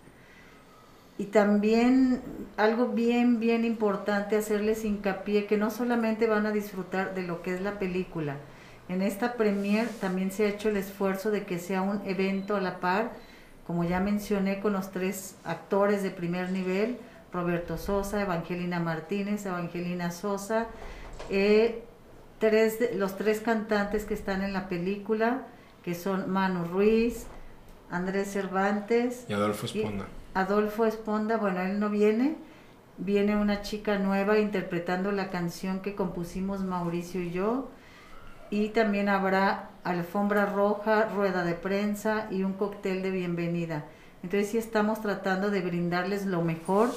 y 1.18 1.24
también 1.26 2.20
algo 2.56 2.88
bien 2.88 3.38
bien 3.40 3.64
importante 3.64 4.36
hacerles 4.36 4.84
hincapié 4.84 5.46
que 5.46 5.56
no 5.58 5.70
solamente 5.70 6.26
van 6.26 6.46
a 6.46 6.50
disfrutar 6.52 7.14
de 7.14 7.22
lo 7.22 7.42
que 7.42 7.54
es 7.54 7.60
la 7.60 7.78
película 7.78 8.36
en 8.88 9.02
esta 9.02 9.34
premier 9.34 9.86
también 10.00 10.30
se 10.30 10.46
ha 10.46 10.48
hecho 10.48 10.68
el 10.70 10.76
esfuerzo 10.76 11.30
de 11.30 11.44
que 11.44 11.58
sea 11.58 11.82
un 11.82 12.00
evento 12.06 12.56
a 12.56 12.60
la 12.60 12.80
par 12.80 13.12
como 13.66 13.84
ya 13.84 14.00
mencioné 14.00 14.60
con 14.60 14.72
los 14.72 14.90
tres 14.90 15.36
actores 15.44 16.02
de 16.02 16.10
primer 16.10 16.50
nivel 16.50 16.96
Roberto 17.32 17.78
Sosa, 17.78 18.20
Evangelina 18.20 18.78
Martínez, 18.80 19.46
Evangelina 19.46 20.10
Sosa, 20.10 20.66
eh, 21.30 21.82
tres 22.38 22.78
de- 22.78 22.94
los 22.96 23.16
tres 23.16 23.40
cantantes 23.40 24.04
que 24.04 24.12
están 24.12 24.42
en 24.42 24.52
la 24.52 24.68
película, 24.68 25.46
que 25.82 25.94
son 25.94 26.30
Manu 26.30 26.64
Ruiz, 26.64 27.24
Andrés 27.90 28.30
Cervantes, 28.32 29.24
Y 29.28 29.32
Adolfo 29.32 29.64
Esponda. 29.64 30.06
Adolfo 30.34 30.86
Esponda, 30.86 31.36
bueno, 31.36 31.60
él 31.60 31.78
no 31.78 31.90
viene, 31.90 32.36
viene 32.98 33.36
una 33.36 33.62
chica 33.62 33.98
nueva 33.98 34.38
interpretando 34.38 35.12
la 35.12 35.30
canción 35.30 35.80
que 35.80 35.94
compusimos 35.94 36.62
Mauricio 36.62 37.20
y 37.20 37.30
yo, 37.30 37.68
y 38.50 38.68
también 38.68 39.08
habrá 39.08 39.70
alfombra 39.84 40.46
roja, 40.46 41.06
rueda 41.06 41.44
de 41.44 41.54
prensa 41.54 42.28
y 42.30 42.42
un 42.42 42.52
cóctel 42.52 43.02
de 43.02 43.10
bienvenida. 43.10 43.84
Entonces 44.22 44.50
sí 44.50 44.58
estamos 44.58 45.00
tratando 45.00 45.50
de 45.50 45.60
brindarles 45.62 46.26
lo 46.26 46.42
mejor 46.42 46.90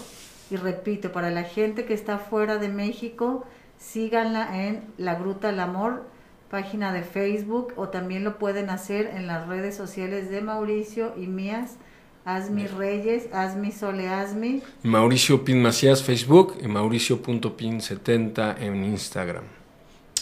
y 0.51 0.57
repito, 0.57 1.11
para 1.11 1.31
la 1.31 1.43
gente 1.43 1.85
que 1.85 1.93
está 1.93 2.19
fuera 2.19 2.57
de 2.57 2.69
México, 2.69 3.45
síganla 3.77 4.63
en 4.63 4.83
La 4.97 5.15
Gruta 5.15 5.47
del 5.47 5.59
Amor, 5.59 6.03
página 6.49 6.93
de 6.93 7.01
Facebook 7.01 7.73
o 7.77 7.89
también 7.89 8.23
lo 8.23 8.37
pueden 8.37 8.69
hacer 8.69 9.07
en 9.07 9.25
las 9.25 9.47
redes 9.47 9.75
sociales 9.75 10.29
de 10.29 10.41
Mauricio 10.41 11.13
y 11.17 11.27
mías, 11.27 11.77
Asmi 12.25 12.65
Reyes, 12.65 13.27
Asmi 13.31 13.71
Sole 13.71 14.09
Asmi. 14.09 14.63
Mauricio 14.81 15.45
Pin 15.45 15.61
Macías 15.61 16.01
Facebook 16.01 16.57
y 16.59 16.67
Mauricio.pin70 16.67 18.55
en 18.61 18.83
Instagram. 18.83 19.43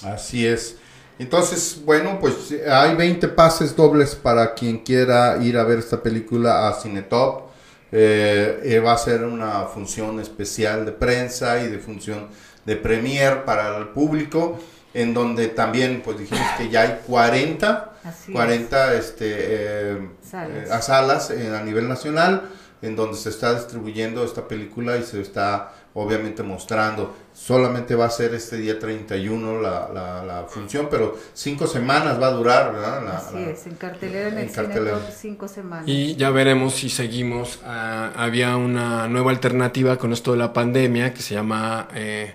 Así 0.03 0.45
es. 0.45 0.75
Entonces, 1.17 1.81
bueno, 1.85 2.17
pues 2.19 2.53
hay 2.69 2.95
20 2.95 3.29
pases 3.29 3.73
dobles 3.73 4.15
para 4.15 4.53
quien 4.53 4.79
quiera 4.79 5.37
ir 5.41 5.57
a 5.57 5.63
ver 5.63 5.79
esta 5.79 6.03
película 6.03 6.67
a 6.67 6.73
Cinetop. 6.73 7.43
Eh, 7.91 8.59
eh, 8.63 8.79
va 8.79 8.93
a 8.93 8.97
ser 8.97 9.23
una 9.23 9.61
función 9.65 10.19
especial 10.19 10.85
de 10.85 10.91
prensa 10.91 11.63
y 11.63 11.69
de 11.69 11.79
función 11.79 12.27
de 12.65 12.75
premier 12.75 13.45
para 13.45 13.77
el 13.77 13.89
público, 13.89 14.59
en 14.93 15.13
donde 15.13 15.47
también, 15.47 16.01
pues 16.03 16.19
dijimos 16.19 16.45
que 16.57 16.69
ya 16.69 16.81
hay 16.81 16.99
40, 17.07 17.93
Así 18.03 18.31
es. 18.31 18.35
40 18.35 18.93
este, 18.95 19.25
eh, 19.29 20.09
Salas. 20.29 20.67
eh, 20.69 20.71
a 20.71 20.81
salas 20.81 21.31
eh, 21.31 21.55
a 21.55 21.63
nivel 21.63 21.87
nacional, 21.87 22.49
en 22.81 22.95
donde 22.95 23.17
se 23.17 23.29
está 23.29 23.53
distribuyendo 23.55 24.23
esta 24.25 24.47
película 24.47 24.97
y 24.97 25.03
se 25.03 25.21
está 25.21 25.73
obviamente 25.95 26.43
mostrando. 26.43 27.15
Solamente 27.33 27.95
va 27.95 28.05
a 28.05 28.09
ser 28.09 28.33
este 28.33 28.57
día 28.57 28.77
31 28.77 29.61
la, 29.61 29.89
la, 29.93 30.23
la 30.25 30.43
función, 30.49 30.87
pero 30.91 31.17
cinco 31.33 31.65
semanas 31.67 32.21
va 32.21 32.27
a 32.27 32.31
durar, 32.31 32.73
¿verdad? 32.73 33.03
La- 33.05 33.17
Así 33.17 33.35
la- 33.35 33.49
es, 33.51 33.65
en 33.67 33.75
cartelera 33.75 34.27
en, 34.29 34.33
en 34.39 34.39
el 34.47 34.51
cartelera. 34.51 34.97
Cinetop 34.97 35.15
cinco 35.17 35.47
semanas. 35.47 35.85
Y 35.87 36.15
ya 36.15 36.29
veremos 36.31 36.73
si 36.75 36.89
seguimos. 36.89 37.59
Ah, 37.65 38.11
había 38.17 38.57
una 38.57 39.07
nueva 39.07 39.31
alternativa 39.31 39.97
con 39.97 40.11
esto 40.11 40.31
de 40.33 40.37
la 40.39 40.51
pandemia 40.51 41.13
que 41.13 41.21
se 41.21 41.35
llama 41.35 41.87
eh, 41.95 42.33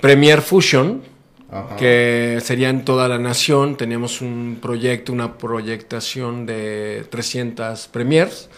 Premier 0.00 0.40
Fusion, 0.40 1.02
Ajá. 1.50 1.76
que 1.76 2.40
sería 2.42 2.68
en 2.68 2.84
toda 2.84 3.08
la 3.08 3.18
nación. 3.18 3.76
Teníamos 3.76 4.20
un 4.20 4.58
proyecto, 4.60 5.12
una 5.12 5.38
proyectación 5.38 6.44
de 6.44 7.06
300 7.08 7.88
premiers, 7.88 8.50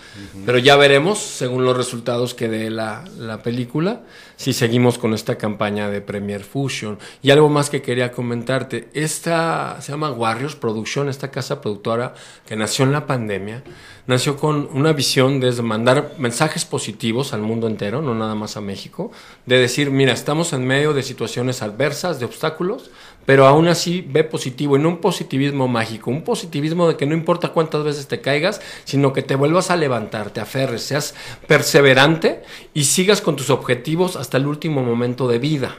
pero 0.44 0.58
ya 0.58 0.76
veremos, 0.76 1.18
según 1.18 1.64
los 1.64 1.76
resultados 1.76 2.34
que 2.34 2.48
dé 2.48 2.68
la, 2.68 3.04
la 3.16 3.42
película, 3.42 4.02
si 4.36 4.52
seguimos 4.52 4.98
con 4.98 5.14
esta 5.14 5.36
campaña 5.36 5.88
de 5.88 6.00
Premier 6.00 6.42
Fusion. 6.42 6.98
Y 7.22 7.30
algo 7.30 7.48
más 7.48 7.70
que 7.70 7.82
quería 7.82 8.10
comentarte, 8.10 8.88
esta 8.94 9.76
se 9.80 9.92
llama 9.92 10.10
Warriors 10.10 10.56
Production, 10.56 11.08
esta 11.08 11.30
casa 11.30 11.60
productora 11.60 12.14
que 12.46 12.56
nació 12.56 12.86
en 12.86 12.92
la 12.92 13.06
pandemia, 13.06 13.62
nació 14.06 14.36
con 14.38 14.68
una 14.72 14.92
visión 14.92 15.40
de 15.40 15.52
mandar 15.62 16.14
mensajes 16.18 16.64
positivos 16.64 17.32
al 17.32 17.42
mundo 17.42 17.66
entero, 17.66 18.00
no 18.00 18.14
nada 18.14 18.34
más 18.34 18.56
a 18.56 18.60
México, 18.60 19.12
de 19.46 19.58
decir, 19.58 19.90
mira, 19.90 20.12
estamos 20.12 20.52
en 20.52 20.66
medio 20.66 20.94
de 20.94 21.02
situaciones 21.02 21.60
adversas, 21.60 22.18
de 22.18 22.24
obstáculos, 22.24 22.79
pero 23.26 23.46
aún 23.46 23.68
así 23.68 24.04
ve 24.08 24.24
positivo, 24.24 24.76
y 24.76 24.80
no 24.80 24.88
un 24.88 24.98
positivismo 24.98 25.68
mágico, 25.68 26.10
un 26.10 26.22
positivismo 26.22 26.88
de 26.88 26.96
que 26.96 27.06
no 27.06 27.14
importa 27.14 27.50
cuántas 27.50 27.84
veces 27.84 28.08
te 28.08 28.20
caigas, 28.20 28.60
sino 28.84 29.12
que 29.12 29.22
te 29.22 29.36
vuelvas 29.36 29.70
a 29.70 29.76
levantar, 29.76 30.30
te 30.30 30.40
aferres, 30.40 30.82
seas 30.82 31.14
perseverante 31.46 32.42
y 32.74 32.84
sigas 32.84 33.20
con 33.20 33.36
tus 33.36 33.50
objetivos 33.50 34.16
hasta 34.16 34.36
el 34.36 34.46
último 34.46 34.82
momento 34.82 35.28
de 35.28 35.38
vida 35.38 35.76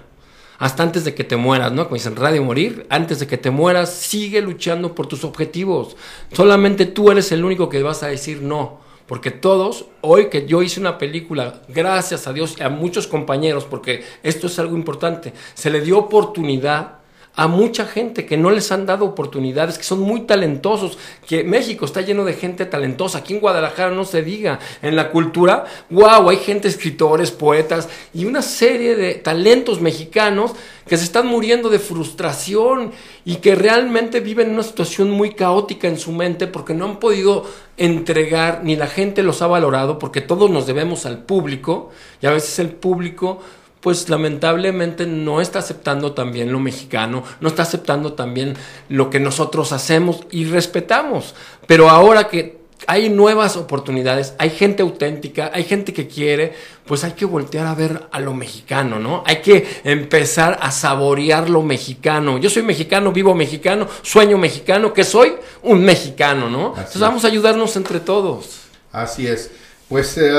hasta 0.61 0.83
antes 0.83 1.03
de 1.05 1.15
que 1.15 1.23
te 1.23 1.37
mueras, 1.37 1.71
¿no? 1.71 1.85
Como 1.85 1.95
dicen, 1.95 2.15
radio 2.15 2.43
morir, 2.43 2.85
antes 2.91 3.19
de 3.19 3.25
que 3.25 3.39
te 3.39 3.49
mueras, 3.49 3.91
sigue 3.91 4.43
luchando 4.43 4.93
por 4.93 5.07
tus 5.07 5.23
objetivos. 5.23 5.97
Solamente 6.33 6.85
tú 6.85 7.09
eres 7.09 7.31
el 7.31 7.43
único 7.43 7.67
que 7.67 7.81
vas 7.81 8.03
a 8.03 8.07
decir 8.07 8.43
no. 8.43 8.79
Porque 9.11 9.29
todos, 9.29 9.87
hoy 9.99 10.29
que 10.29 10.45
yo 10.45 10.61
hice 10.61 10.79
una 10.79 10.97
película, 10.97 11.63
gracias 11.67 12.27
a 12.27 12.31
Dios 12.31 12.55
y 12.57 12.63
a 12.63 12.69
muchos 12.69 13.07
compañeros, 13.07 13.65
porque 13.65 14.05
esto 14.23 14.47
es 14.47 14.57
algo 14.57 14.77
importante, 14.77 15.33
se 15.53 15.69
le 15.69 15.81
dio 15.81 15.97
oportunidad 15.97 17.00
a 17.35 17.47
mucha 17.47 17.85
gente 17.85 18.25
que 18.25 18.35
no 18.35 18.51
les 18.51 18.71
han 18.71 18.85
dado 18.85 19.05
oportunidades, 19.05 19.77
que 19.77 19.83
son 19.83 20.01
muy 20.01 20.21
talentosos, 20.21 20.97
que 21.25 21.43
México 21.43 21.85
está 21.85 22.01
lleno 22.01 22.25
de 22.25 22.33
gente 22.33 22.65
talentosa, 22.65 23.19
aquí 23.19 23.33
en 23.33 23.39
Guadalajara 23.39 23.91
no 23.91 24.03
se 24.03 24.21
diga, 24.21 24.59
en 24.81 24.95
la 24.95 25.11
cultura, 25.11 25.65
wow, 25.89 26.29
hay 26.29 26.37
gente, 26.37 26.67
escritores, 26.67 27.31
poetas 27.31 27.87
y 28.13 28.25
una 28.25 28.41
serie 28.41 28.95
de 28.95 29.15
talentos 29.15 29.79
mexicanos 29.79 30.51
que 30.85 30.97
se 30.97 31.05
están 31.05 31.27
muriendo 31.27 31.69
de 31.69 31.79
frustración 31.79 32.91
y 33.23 33.35
que 33.35 33.55
realmente 33.55 34.19
viven 34.19 34.51
una 34.51 34.63
situación 34.63 35.09
muy 35.09 35.33
caótica 35.33 35.87
en 35.87 35.97
su 35.97 36.11
mente 36.11 36.47
porque 36.47 36.73
no 36.73 36.85
han 36.85 36.99
podido 36.99 37.45
entregar, 37.77 38.61
ni 38.63 38.75
la 38.75 38.87
gente 38.87 39.23
los 39.23 39.41
ha 39.41 39.47
valorado, 39.47 39.99
porque 39.99 40.19
todos 40.19 40.49
nos 40.49 40.67
debemos 40.67 41.05
al 41.05 41.23
público 41.23 41.91
y 42.21 42.25
a 42.25 42.31
veces 42.31 42.59
el 42.59 42.71
público 42.71 43.39
pues 43.81 44.09
lamentablemente 44.09 45.05
no 45.05 45.41
está 45.41 45.59
aceptando 45.59 46.13
también 46.13 46.51
lo 46.51 46.59
mexicano, 46.59 47.23
no 47.39 47.47
está 47.47 47.63
aceptando 47.63 48.13
también 48.13 48.55
lo 48.89 49.09
que 49.09 49.19
nosotros 49.19 49.71
hacemos 49.73 50.21
y 50.29 50.45
respetamos. 50.45 51.35
Pero 51.65 51.89
ahora 51.89 52.27
que 52.27 52.61
hay 52.87 53.09
nuevas 53.09 53.57
oportunidades, 53.57 54.33
hay 54.37 54.49
gente 54.49 54.81
auténtica, 54.81 55.51
hay 55.53 55.63
gente 55.63 55.93
que 55.93 56.07
quiere, 56.07 56.53
pues 56.85 57.03
hay 57.03 57.11
que 57.11 57.25
voltear 57.25 57.67
a 57.67 57.75
ver 57.75 58.07
a 58.11 58.19
lo 58.19 58.33
mexicano, 58.33 58.99
¿no? 58.99 59.23
Hay 59.25 59.37
que 59.37 59.81
empezar 59.83 60.57
a 60.61 60.71
saborear 60.71 61.49
lo 61.49 61.61
mexicano. 61.61 62.37
Yo 62.37 62.49
soy 62.49 62.63
mexicano, 62.63 63.11
vivo 63.11 63.35
mexicano, 63.35 63.87
sueño 64.01 64.37
mexicano, 64.37 64.93
que 64.93 65.03
soy 65.03 65.33
un 65.63 65.83
mexicano, 65.83 66.49
¿no? 66.49 66.69
Entonces 66.69 66.95
es. 66.95 67.01
vamos 67.01 67.23
a 67.23 67.27
ayudarnos 67.27 67.75
entre 67.75 67.99
todos. 67.99 68.61
Así 68.91 69.27
es. 69.27 69.51
Pues 69.87 70.17
eh, 70.17 70.31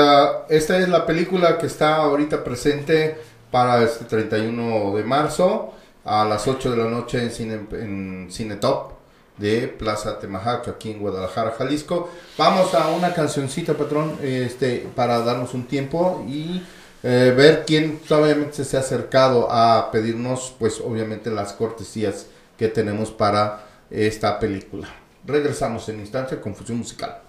esta 0.49 0.79
es 0.79 0.89
la 0.89 1.05
película 1.05 1.57
que 1.57 1.67
está 1.67 1.97
ahorita 1.97 2.43
presente 2.43 3.32
para 3.53 3.83
este 3.83 4.05
31 4.05 4.95
de 4.95 5.03
marzo 5.03 5.75
a 6.03 6.25
las 6.25 6.47
8 6.47 6.71
de 6.71 6.77
la 6.77 6.89
noche 6.89 7.21
en 7.21 7.29
Cine, 7.29 7.59
en 7.73 8.27
Cine 8.31 8.55
Top 8.55 8.93
de 9.37 9.67
Plaza 9.67 10.17
Temajac 10.17 10.67
aquí 10.69 10.89
en 10.89 10.99
Guadalajara, 10.99 11.53
Jalisco. 11.55 12.09
Vamos 12.35 12.73
a 12.73 12.87
una 12.87 13.13
cancioncita, 13.13 13.75
patrón, 13.75 14.17
este, 14.23 14.89
para 14.95 15.19
darnos 15.19 15.53
un 15.53 15.65
tiempo 15.67 16.25
y 16.27 16.63
eh, 17.03 17.31
ver 17.37 17.63
quién 17.63 17.99
obviamente 18.09 18.63
se 18.63 18.75
ha 18.75 18.79
acercado 18.79 19.47
a 19.51 19.91
pedirnos, 19.91 20.55
pues 20.57 20.81
obviamente 20.81 21.29
las 21.29 21.53
cortesías 21.53 22.25
que 22.57 22.69
tenemos 22.69 23.11
para 23.11 23.67
esta 23.91 24.39
película. 24.39 24.87
Regresamos 25.27 25.87
en 25.89 25.99
instancia 25.99 26.41
con 26.41 26.55
Fusión 26.55 26.79
Musical. 26.79 27.22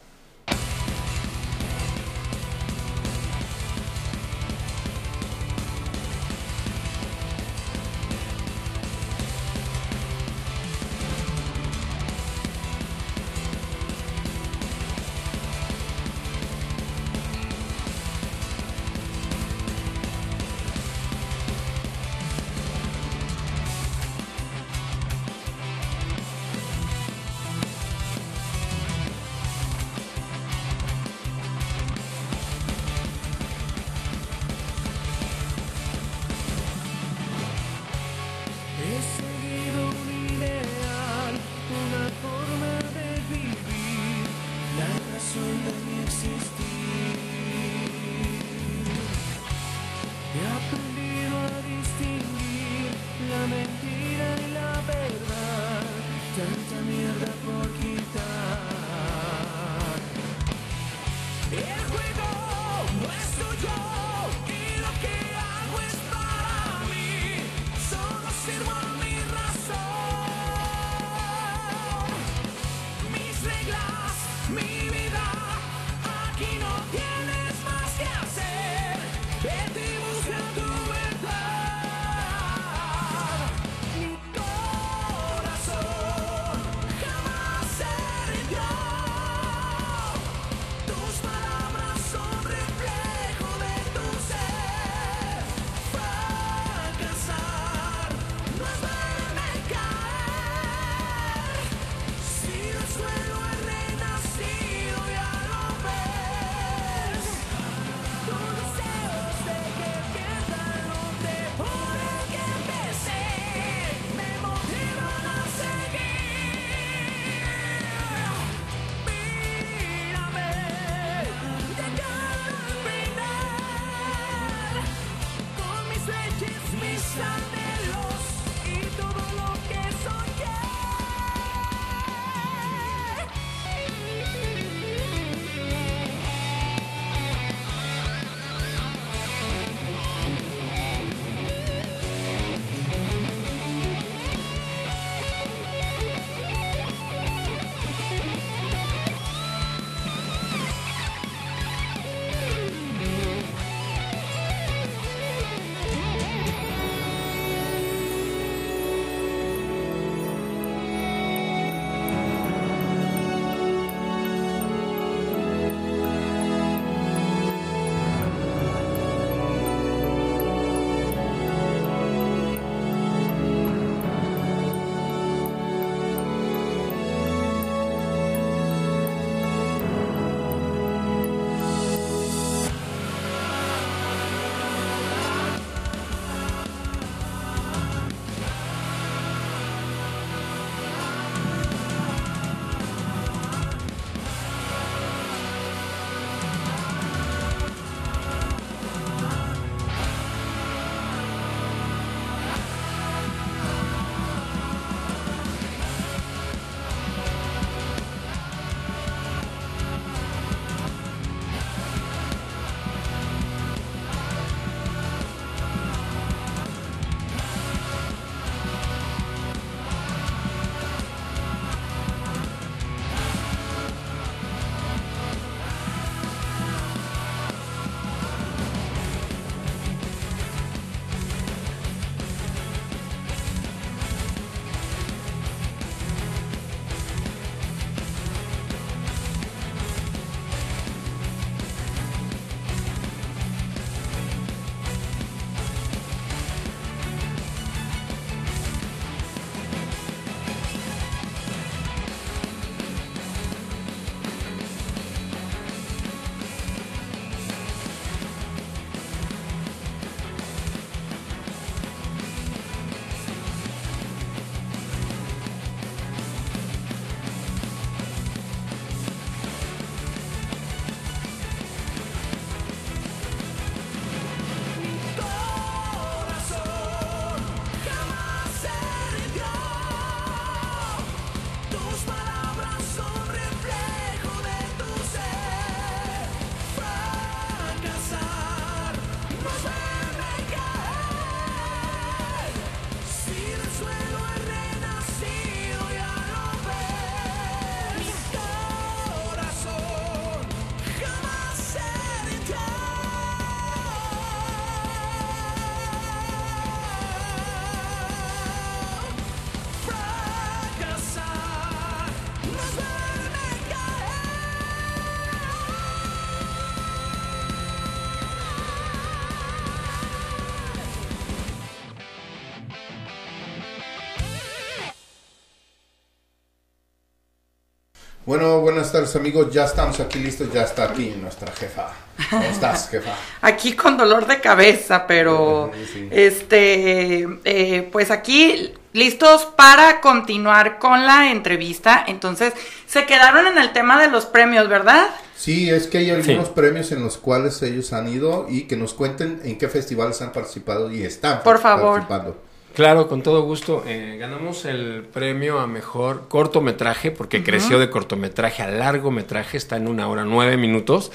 Bueno, 328.26 328.60
buenas 328.60 328.90
tardes 328.90 329.14
amigos, 329.16 329.52
ya 329.52 329.64
estamos 329.66 330.00
aquí 330.00 330.18
listos, 330.18 330.50
ya 330.50 330.62
está 330.62 330.84
aquí 330.84 331.14
nuestra 331.20 331.52
jefa. 331.52 331.88
¿Cómo 332.30 332.42
estás, 332.44 332.88
jefa? 332.90 333.12
Aquí 333.42 333.74
con 333.74 333.98
dolor 333.98 334.26
de 334.26 334.40
cabeza, 334.40 335.06
pero 335.06 335.70
Sí. 335.92 336.08
este, 336.10 337.28
eh, 337.44 337.88
pues 337.92 338.10
aquí 338.10 338.72
listos 338.94 339.44
para 339.56 340.00
continuar 340.00 340.78
con 340.78 341.04
la 341.06 341.30
entrevista. 341.32 342.02
Entonces, 342.06 342.54
se 342.86 343.04
quedaron 343.04 343.46
en 343.46 343.58
el 343.58 343.72
tema 343.74 344.00
de 344.00 344.08
los 344.08 344.24
premios, 344.24 344.68
¿verdad? 344.70 345.06
Sí, 345.36 345.68
es 345.68 345.86
que 345.86 345.98
hay 345.98 346.10
algunos 346.10 346.46
Sí. 346.46 346.52
premios 346.54 346.92
en 346.92 347.02
los 347.02 347.18
cuales 347.18 347.60
ellos 347.60 347.92
han 347.92 348.08
ido 348.08 348.46
y 348.48 348.62
que 348.62 348.76
nos 348.78 348.94
cuenten 348.94 349.42
en 349.44 349.58
qué 349.58 349.68
festivales 349.68 350.22
han 350.22 350.32
participado 350.32 350.90
y 350.90 351.02
están 351.02 351.42
Por 351.42 351.58
favor. 351.58 352.06
participando. 352.06 352.42
Claro, 352.74 353.06
con 353.06 353.22
todo 353.22 353.42
gusto. 353.42 353.84
Eh, 353.86 354.16
ganamos 354.18 354.64
el 354.64 355.04
premio 355.12 355.60
a 355.60 355.68
mejor 355.68 356.26
cortometraje 356.28 357.12
porque 357.12 357.44
creció 357.44 357.78
de 357.78 357.88
cortometraje 357.88 358.64
a 358.64 358.68
largometraje, 358.68 359.56
está 359.56 359.76
en 359.76 359.86
una 359.86 360.08
hora 360.08 360.24
nueve 360.24 360.56
minutos 360.56 361.12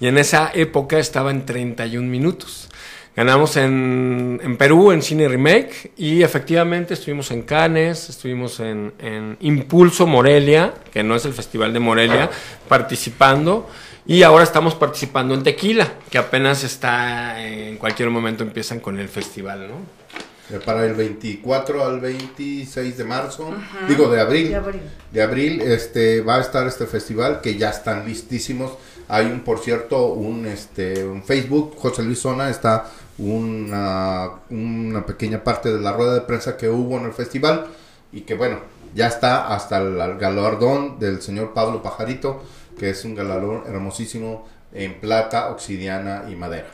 y 0.00 0.06
en 0.06 0.18
esa 0.18 0.50
época 0.52 0.98
estaba 0.98 1.30
en 1.30 1.46
31 1.46 2.06
minutos. 2.06 2.68
Ganamos 3.16 3.56
en, 3.56 4.38
en 4.44 4.56
Perú 4.58 4.92
en 4.92 5.00
Cine 5.00 5.26
Remake 5.28 5.92
y 5.96 6.22
efectivamente 6.22 6.92
estuvimos 6.92 7.30
en 7.30 7.40
Cannes, 7.42 8.10
estuvimos 8.10 8.60
en, 8.60 8.92
en 8.98 9.38
Impulso 9.40 10.06
Morelia, 10.06 10.74
que 10.92 11.02
no 11.02 11.16
es 11.16 11.24
el 11.24 11.32
Festival 11.32 11.72
de 11.72 11.80
Morelia, 11.80 12.30
participando 12.68 13.66
y 14.06 14.22
ahora 14.24 14.44
estamos 14.44 14.74
participando 14.74 15.34
en 15.34 15.42
Tequila, 15.42 15.90
que 16.10 16.18
apenas 16.18 16.64
está, 16.64 17.42
eh, 17.42 17.70
en 17.70 17.78
cualquier 17.78 18.10
momento 18.10 18.44
empiezan 18.44 18.78
con 18.78 18.98
el 19.00 19.08
festival, 19.08 19.68
¿no? 19.68 20.27
Eh, 20.50 20.60
Para 20.64 20.84
el 20.86 20.94
24 20.94 21.84
al 21.84 22.00
26 22.00 22.96
de 22.96 23.04
marzo, 23.04 23.50
digo 23.86 24.08
de 24.08 24.20
abril, 24.20 24.48
De 24.48 24.56
abril. 24.56 24.80
de 25.12 25.22
abril, 25.22 25.60
este 25.60 26.22
va 26.22 26.36
a 26.36 26.40
estar 26.40 26.66
este 26.66 26.86
festival 26.86 27.40
que 27.42 27.56
ya 27.56 27.70
están 27.70 28.06
listísimos. 28.06 28.72
Hay 29.08 29.26
un, 29.26 29.40
por 29.40 29.58
cierto, 29.58 30.06
un 30.12 30.46
este 30.46 31.04
un 31.04 31.22
Facebook, 31.22 31.74
José 31.78 32.02
Luis 32.02 32.18
Zona 32.20 32.48
está 32.50 32.86
una, 33.18 34.30
una 34.50 35.04
pequeña 35.04 35.42
parte 35.44 35.72
de 35.72 35.80
la 35.80 35.92
rueda 35.92 36.14
de 36.14 36.20
prensa 36.22 36.56
que 36.56 36.68
hubo 36.68 36.96
en 36.98 37.04
el 37.06 37.12
festival 37.12 37.66
y 38.12 38.22
que 38.22 38.34
bueno, 38.34 38.58
ya 38.94 39.06
está 39.08 39.48
hasta 39.54 39.78
el, 39.78 40.00
el 40.00 40.18
galardón 40.18 40.98
del 40.98 41.20
señor 41.20 41.52
Pablo 41.52 41.82
Pajarito, 41.82 42.42
que 42.78 42.90
es 42.90 43.04
un 43.04 43.14
galardón 43.14 43.64
hermosísimo 43.66 44.48
en 44.72 45.00
plata, 45.00 45.48
obsidiana 45.50 46.24
y 46.30 46.36
madera. 46.36 46.68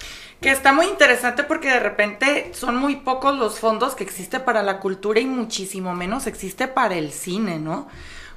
Que 0.44 0.50
está 0.50 0.74
muy 0.74 0.84
interesante 0.88 1.42
porque 1.42 1.70
de 1.70 1.80
repente 1.80 2.50
son 2.52 2.76
muy 2.76 2.96
pocos 2.96 3.34
los 3.34 3.58
fondos 3.58 3.94
que 3.94 4.04
existe 4.04 4.40
para 4.40 4.62
la 4.62 4.78
cultura 4.78 5.18
y 5.18 5.24
muchísimo 5.24 5.94
menos 5.94 6.26
existe 6.26 6.68
para 6.68 6.96
el 6.96 7.12
cine, 7.12 7.58
¿no? 7.58 7.88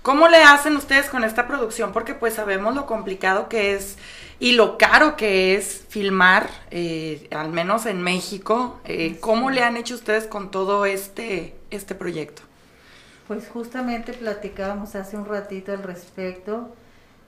¿Cómo 0.04 0.30
le 0.30 0.42
hacen 0.42 0.78
ustedes 0.78 1.10
con 1.10 1.26
esta 1.26 1.50
producción? 1.50 1.92
Porque 1.92 2.14
pues 2.14 2.36
sabemos 2.36 2.76
lo 2.76 2.86
complicado 2.86 3.50
que 3.50 3.74
es 3.74 3.98
y 4.40 4.54
lo 4.54 4.78
caro 4.78 5.18
que 5.18 5.56
es 5.56 5.84
filmar, 5.90 6.50
eh, 6.72 7.28
al 7.32 7.50
menos 7.50 7.86
en 7.86 8.02
México. 8.02 8.80
Eh, 8.86 9.18
¿Cómo 9.20 9.50
le 9.50 9.64
han 9.64 9.76
hecho 9.76 9.96
ustedes 9.96 10.28
con 10.28 10.50
todo 10.50 10.86
este, 10.86 11.56
este 11.72 11.94
proyecto? 11.94 12.42
Pues 13.28 13.50
justamente 13.50 14.14
platicábamos 14.14 14.96
hace 14.96 15.18
un 15.18 15.26
ratito 15.26 15.74
al 15.74 15.84
respecto. 15.84 16.74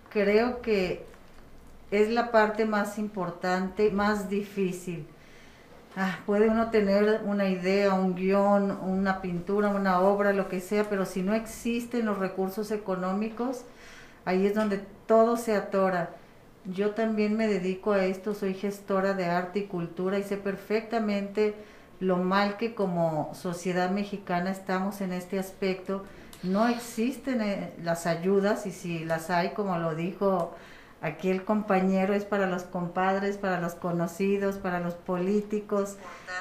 Creo 0.10 0.62
que 0.62 1.09
es 1.92 2.10
la 2.10 2.32
parte 2.32 2.66
más 2.66 2.98
importante, 2.98 3.92
más 3.92 4.30
difícil. 4.30 5.08
Ah, 5.96 6.20
puede 6.26 6.50
uno 6.50 6.70
tener 6.70 7.22
una 7.26 7.50
idea, 7.50 7.94
un 7.94 8.16
guion, 8.16 8.72
una 8.82 9.22
pintura, 9.22 9.70
una 9.70 10.00
obra, 10.00 10.34
lo 10.34 10.48
que 10.48 10.62
sea, 10.62 10.86
pero 10.90 11.06
si 11.06 11.24
no 11.24 11.34
existen 11.34 12.06
los 12.06 12.20
recursos 12.20 12.72
económicos, 12.72 13.66
ahí 14.24 14.46
es 14.46 14.54
donde 14.54 14.80
todo 15.08 15.36
se 15.36 15.56
atora. 15.56 16.12
Yo 16.66 16.92
también 16.92 17.36
me 17.36 17.48
dedico 17.48 17.94
a 17.94 18.06
esto, 18.06 18.36
soy 18.36 18.54
gestora 18.54 19.14
de 19.14 19.26
arte 19.26 19.60
y 19.60 19.64
cultura 19.64 20.20
y 20.20 20.24
sé 20.24 20.38
perfectamente 20.38 21.56
lo 22.00 22.18
mal 22.18 22.58
que 22.58 22.76
como 22.76 23.34
sociedad 23.34 23.90
mexicana 23.90 24.52
estamos 24.52 25.02
en 25.02 25.12
este 25.12 25.40
aspecto. 25.40 26.04
No 26.44 26.68
existen 26.68 27.42
eh, 27.42 27.74
las 27.84 28.06
ayudas 28.06 28.66
y 28.66 28.72
si 28.72 29.04
las 29.04 29.30
hay, 29.30 29.50
como 29.50 29.78
lo 29.78 29.96
dijo 29.96 30.56
aquí 31.02 31.30
el 31.30 31.44
compañero, 31.44 32.14
es 32.14 32.26
para 32.26 32.46
los 32.48 32.64
compadres, 32.64 33.38
para 33.38 33.60
los 33.60 33.74
conocidos, 33.74 34.58
para 34.58 34.80
los 34.80 34.96
políticos, 34.96 35.96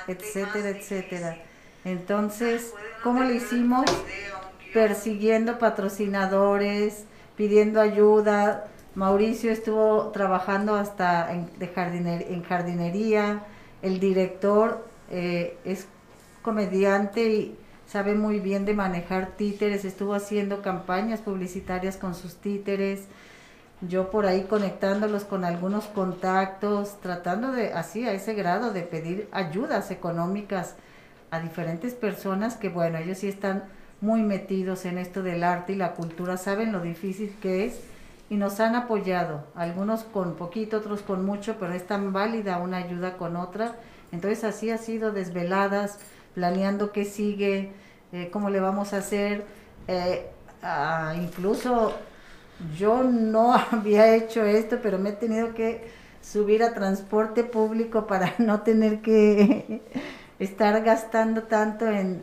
etcétera, 0.07 0.71
etcétera. 0.71 1.37
Entonces, 1.85 2.75
¿cómo 3.03 3.23
lo 3.23 3.33
hicimos? 3.33 3.85
Persiguiendo 4.75 5.59
patrocinadores, 5.59 7.05
pidiendo 7.37 7.81
ayuda. 7.81 8.67
Mauricio 8.95 9.53
estuvo 9.53 10.09
trabajando 10.09 10.75
hasta 10.75 11.33
en, 11.33 11.49
de 11.59 11.73
jardiner- 11.73 12.27
en 12.29 12.43
jardinería. 12.43 13.45
El 13.81 14.01
director 14.01 14.85
eh, 15.11 15.57
es 15.65 15.87
comediante 16.43 17.29
y 17.29 17.57
sabe 17.87 18.15
muy 18.15 18.41
bien 18.41 18.65
de 18.65 18.75
manejar 18.75 19.29
títeres. 19.37 19.85
Estuvo 19.85 20.15
haciendo 20.15 20.63
campañas 20.63 21.21
publicitarias 21.21 21.97
con 21.97 22.15
sus 22.15 22.35
títeres. 22.37 23.05
Yo 23.81 24.11
por 24.11 24.27
ahí 24.27 24.43
conectándolos 24.43 25.25
con 25.25 25.45
algunos 25.45 25.85
contactos, 25.87 27.01
tratando 27.01 27.53
de, 27.53 27.73
así, 27.73 28.07
a 28.09 28.13
ese 28.13 28.35
grado, 28.35 28.73
de 28.73 28.83
pedir 28.83 29.29
ayudas 29.31 29.93
económicas 29.93 30.75
a 31.31 31.39
diferentes 31.41 31.95
personas 31.95 32.57
que, 32.57 32.71
bueno, 32.71 32.99
ellos 32.99 33.19
sí 33.19 33.29
están 33.29 33.65
muy 34.01 34.23
metidos 34.23 34.85
en 34.85 34.99
esto 34.99 35.23
del 35.23 35.45
arte 35.45 35.75
y 35.75 35.77
la 35.77 35.93
cultura, 35.93 36.37
saben 36.37 36.73
lo 36.73 36.81
difícil 36.81 37.35
que 37.41 37.67
es 37.67 37.81
y 38.31 38.37
nos 38.37 38.61
han 38.61 38.75
apoyado, 38.75 39.45
algunos 39.55 40.03
con 40.05 40.35
poquito, 40.35 40.79
otros 40.79 41.03
con 41.03 41.25
mucho, 41.25 41.57
pero 41.61 41.73
es 41.73 41.87
tan 41.87 42.13
válida 42.13 42.59
una 42.59 42.79
ayuda 42.79 43.17
con 43.17 43.37
otra. 43.37 43.77
Entonces 44.13 44.45
así 44.45 44.71
ha 44.71 44.79
sido 44.79 45.13
desveladas, 45.13 45.99
planeando 46.35 46.93
qué 46.93 47.05
sigue, 47.05 47.73
eh, 48.13 48.29
cómo 48.33 48.51
le 48.51 48.61
vamos 48.61 48.93
a 48.93 48.99
hacer. 48.99 49.45
eh, 49.87 50.27
incluso 51.17 51.95
yo 52.77 53.03
no 53.03 53.55
había 53.71 54.15
hecho 54.15 54.45
esto, 54.45 54.79
pero 54.83 54.99
me 54.99 55.11
he 55.11 55.13
tenido 55.15 55.55
que 55.55 55.89
subir 56.21 56.63
a 56.63 56.75
transporte 56.75 57.45
público 57.45 58.07
para 58.07 58.35
no 58.39 58.63
tener 58.63 59.01
que 59.01 59.83
estar 60.39 60.83
gastando 60.83 61.45
tanto 61.45 61.87
en, 61.87 62.23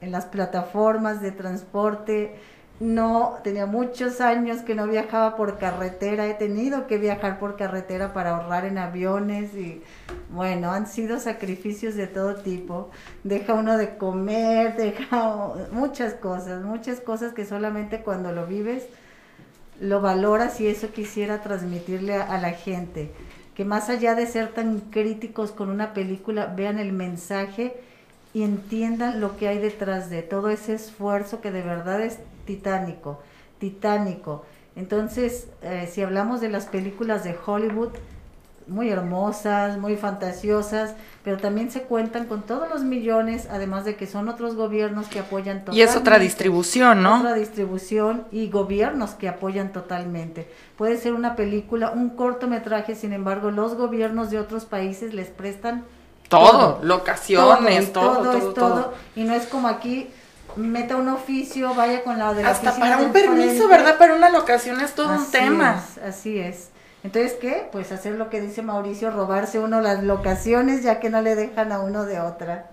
en 0.00 0.12
las 0.12 0.26
plataformas 0.26 1.20
de 1.20 1.32
transporte. 1.32 2.34
No, 2.80 3.38
tenía 3.44 3.66
muchos 3.66 4.20
años 4.20 4.62
que 4.62 4.74
no 4.74 4.88
viajaba 4.88 5.36
por 5.36 5.56
carretera, 5.58 6.26
he 6.26 6.34
tenido 6.34 6.88
que 6.88 6.98
viajar 6.98 7.38
por 7.38 7.56
carretera 7.56 8.12
para 8.12 8.30
ahorrar 8.30 8.64
en 8.64 8.76
aviones 8.76 9.54
y 9.54 9.84
bueno, 10.30 10.72
han 10.72 10.88
sido 10.88 11.20
sacrificios 11.20 11.94
de 11.94 12.08
todo 12.08 12.36
tipo. 12.36 12.90
Deja 13.22 13.52
uno 13.52 13.76
de 13.76 13.96
comer, 13.98 14.74
deja 14.74 15.52
muchas 15.70 16.14
cosas, 16.14 16.64
muchas 16.64 16.98
cosas 17.00 17.34
que 17.34 17.44
solamente 17.44 18.02
cuando 18.02 18.32
lo 18.32 18.46
vives 18.46 18.88
lo 19.80 20.00
valoras 20.00 20.60
y 20.60 20.66
eso 20.66 20.92
quisiera 20.92 21.42
transmitirle 21.42 22.14
a, 22.14 22.38
la 22.38 22.50
gente. 22.50 23.10
Que 23.54 23.64
más 23.64 23.88
allá 23.88 24.14
de 24.14 24.26
ser 24.26 24.48
tan 24.48 24.80
críticos 24.80 25.50
con 25.50 25.68
una 25.68 25.92
película, 25.92 26.46
vean 26.46 26.78
el 26.78 26.92
mensaje 26.92 27.74
y 28.32 28.42
entiendan 28.42 29.20
lo 29.20 29.36
que 29.36 29.48
hay 29.48 29.58
detrás 29.58 30.08
de 30.08 30.22
todo 30.22 30.50
ese 30.50 30.74
esfuerzo 30.74 31.40
que 31.40 31.50
de 31.50 31.62
verdad 31.62 32.00
es 32.00 32.18
titánico, 32.46 33.20
titánico. 33.58 34.44
Entonces, 34.74 35.48
eh, 35.62 35.88
si 35.90 36.02
hablamos 36.02 36.40
de 36.40 36.48
las 36.48 36.66
películas 36.66 37.24
de 37.24 37.36
Hollywood, 37.44 37.90
muy 38.66 38.88
hermosas, 38.90 39.78
muy 39.78 39.96
fantasiosas, 39.96 40.94
pero 41.24 41.36
también 41.36 41.70
se 41.70 41.82
cuentan 41.82 42.26
con 42.26 42.42
todos 42.42 42.68
los 42.68 42.82
millones, 42.82 43.48
además 43.50 43.84
de 43.84 43.96
que 43.96 44.06
son 44.06 44.28
otros 44.28 44.54
gobiernos 44.56 45.06
que 45.08 45.20
apoyan 45.20 45.62
Y 45.72 45.80
es 45.82 45.90
otra 45.90 46.00
totalmente. 46.00 46.24
distribución, 46.24 47.02
¿no? 47.02 47.18
Otra 47.18 47.34
distribución 47.34 48.24
y 48.32 48.50
gobiernos 48.50 49.10
que 49.10 49.28
apoyan 49.28 49.72
totalmente. 49.72 50.50
Puede 50.76 50.96
ser 50.96 51.12
una 51.14 51.36
película, 51.36 51.90
un 51.90 52.10
cortometraje, 52.10 52.94
sin 52.94 53.12
embargo, 53.12 53.50
los 53.50 53.74
gobiernos 53.74 54.30
de 54.30 54.38
otros 54.38 54.64
países 54.64 55.14
les 55.14 55.28
prestan 55.28 55.84
Todo, 56.28 56.80
locaciones, 56.82 57.92
todo, 57.92 58.16
todo, 58.22 58.32
es 58.36 58.54
todo. 58.54 58.92
Y 59.14 59.24
no 59.24 59.34
es 59.34 59.46
como 59.46 59.68
aquí, 59.68 60.08
meta 60.56 60.96
un 60.96 61.08
oficio, 61.08 61.74
vaya 61.74 62.02
con 62.02 62.18
la 62.18 62.34
de 62.34 62.42
la 62.42 62.50
Hasta 62.50 62.70
oficina 62.70 62.96
para 62.96 63.06
un 63.06 63.12
permiso, 63.12 63.44
frente. 63.44 63.66
¿verdad? 63.68 63.98
Para 63.98 64.14
una 64.14 64.30
locación 64.30 64.80
es 64.80 64.94
todo 64.94 65.12
un 65.14 65.30
tema. 65.30 65.82
es, 65.96 66.02
así 66.02 66.38
es. 66.38 66.70
Entonces, 67.04 67.34
¿qué? 67.40 67.68
Pues 67.72 67.90
hacer 67.92 68.14
lo 68.14 68.30
que 68.30 68.40
dice 68.40 68.62
Mauricio, 68.62 69.10
robarse 69.10 69.58
uno 69.58 69.80
las 69.80 70.04
locaciones 70.04 70.82
ya 70.82 71.00
que 71.00 71.10
no 71.10 71.20
le 71.20 71.34
dejan 71.34 71.72
a 71.72 71.80
uno 71.80 72.04
de 72.04 72.20
otra. 72.20 72.70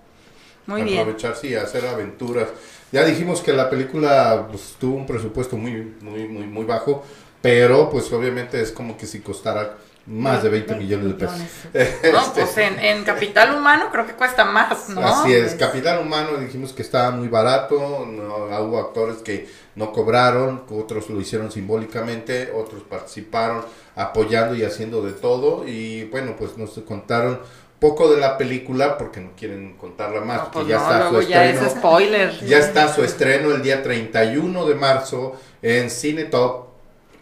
Muy 0.66 0.82
bien. 0.82 1.00
aprovechar 1.00 1.36
sí 1.36 1.54
hacer 1.54 1.86
aventuras 1.86 2.48
ya 2.92 3.04
dijimos 3.04 3.40
que 3.40 3.52
la 3.52 3.70
película 3.70 4.46
pues, 4.50 4.76
tuvo 4.78 4.96
un 4.96 5.06
presupuesto 5.06 5.56
muy 5.56 5.96
muy 6.00 6.28
muy 6.28 6.46
muy 6.46 6.64
bajo 6.64 7.02
pero 7.40 7.88
pues 7.90 8.12
obviamente 8.12 8.60
es 8.60 8.70
como 8.70 8.96
que 8.96 9.06
si 9.06 9.20
costara 9.20 9.76
más 10.10 10.42
de 10.42 10.48
20 10.48 10.74
millones 10.74 11.06
de 11.08 11.14
pesos. 11.14 11.40
No, 11.72 11.80
Este, 12.20 12.40
pues 12.42 12.58
en, 12.58 12.78
en 12.80 13.04
capital 13.04 13.54
humano 13.54 13.86
creo 13.92 14.06
que 14.06 14.14
cuesta 14.14 14.44
más, 14.44 14.88
¿no? 14.88 15.06
Así 15.06 15.32
es, 15.32 15.54
Capital 15.54 16.00
Humano 16.00 16.36
dijimos 16.38 16.72
que 16.72 16.82
estaba 16.82 17.10
muy 17.12 17.28
barato, 17.28 18.04
no, 18.06 18.46
hubo 18.64 18.78
actores 18.80 19.18
que 19.18 19.48
no 19.76 19.92
cobraron, 19.92 20.64
otros 20.70 21.08
lo 21.10 21.20
hicieron 21.20 21.52
simbólicamente, 21.52 22.50
otros 22.52 22.82
participaron 22.82 23.64
apoyando 23.94 24.54
y 24.56 24.64
haciendo 24.64 25.00
de 25.02 25.12
todo 25.12 25.66
y 25.66 26.04
bueno, 26.06 26.34
pues 26.36 26.56
nos 26.58 26.70
contaron 26.80 27.40
poco 27.78 28.12
de 28.12 28.20
la 28.20 28.36
película 28.36 28.98
porque 28.98 29.20
no 29.20 29.30
quieren 29.36 29.76
contarla 29.78 30.20
más, 30.22 30.42
No, 30.44 30.50
pues 30.50 30.66
ya 30.66 30.78
no, 30.78 30.82
está 30.82 31.08
su 31.08 31.22
ya 31.22 31.44
estreno. 31.44 31.66
es 31.66 31.72
spoiler. 31.72 32.46
Ya 32.46 32.58
está 32.58 32.92
su 32.92 33.04
estreno 33.04 33.54
el 33.54 33.62
día 33.62 33.82
31 33.82 34.66
de 34.66 34.74
marzo 34.74 35.40
en 35.62 35.88
Cinetop 35.88 36.69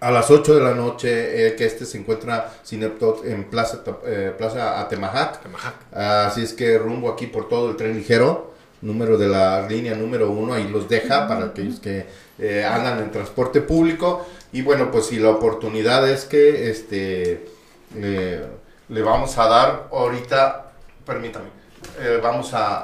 a 0.00 0.10
las 0.10 0.30
8 0.30 0.54
de 0.54 0.60
la 0.62 0.74
noche, 0.74 1.46
eh, 1.48 1.54
que 1.56 1.64
este 1.66 1.84
se 1.84 1.98
encuentra 1.98 2.52
Cinetop 2.64 3.24
en 3.26 3.44
Plaza, 3.44 3.82
eh, 4.06 4.32
Plaza 4.36 4.80
Atemajac. 4.80 5.40
Así 5.92 6.42
es 6.42 6.52
que 6.52 6.78
rumbo 6.78 7.10
aquí 7.10 7.26
por 7.26 7.48
todo 7.48 7.70
el 7.70 7.76
tren 7.76 7.96
ligero, 7.96 8.52
número 8.80 9.18
de 9.18 9.26
la 9.28 9.66
línea 9.68 9.94
número 9.94 10.30
uno, 10.30 10.54
ahí 10.54 10.68
los 10.68 10.88
deja 10.88 11.26
para 11.26 11.46
aquellos 11.46 11.80
que 11.80 12.06
eh, 12.38 12.64
andan 12.64 12.98
en 13.00 13.10
transporte 13.10 13.60
público. 13.60 14.24
Y 14.52 14.62
bueno, 14.62 14.90
pues 14.90 15.06
si 15.06 15.18
la 15.18 15.30
oportunidad 15.30 16.08
es 16.08 16.24
que 16.24 16.70
este 16.70 17.46
eh, 17.96 18.46
le 18.88 19.02
vamos 19.02 19.36
a 19.36 19.48
dar 19.48 19.88
ahorita, 19.90 20.70
permítame, 21.04 21.46
eh, 22.00 22.20
vamos 22.22 22.54
a, 22.54 22.80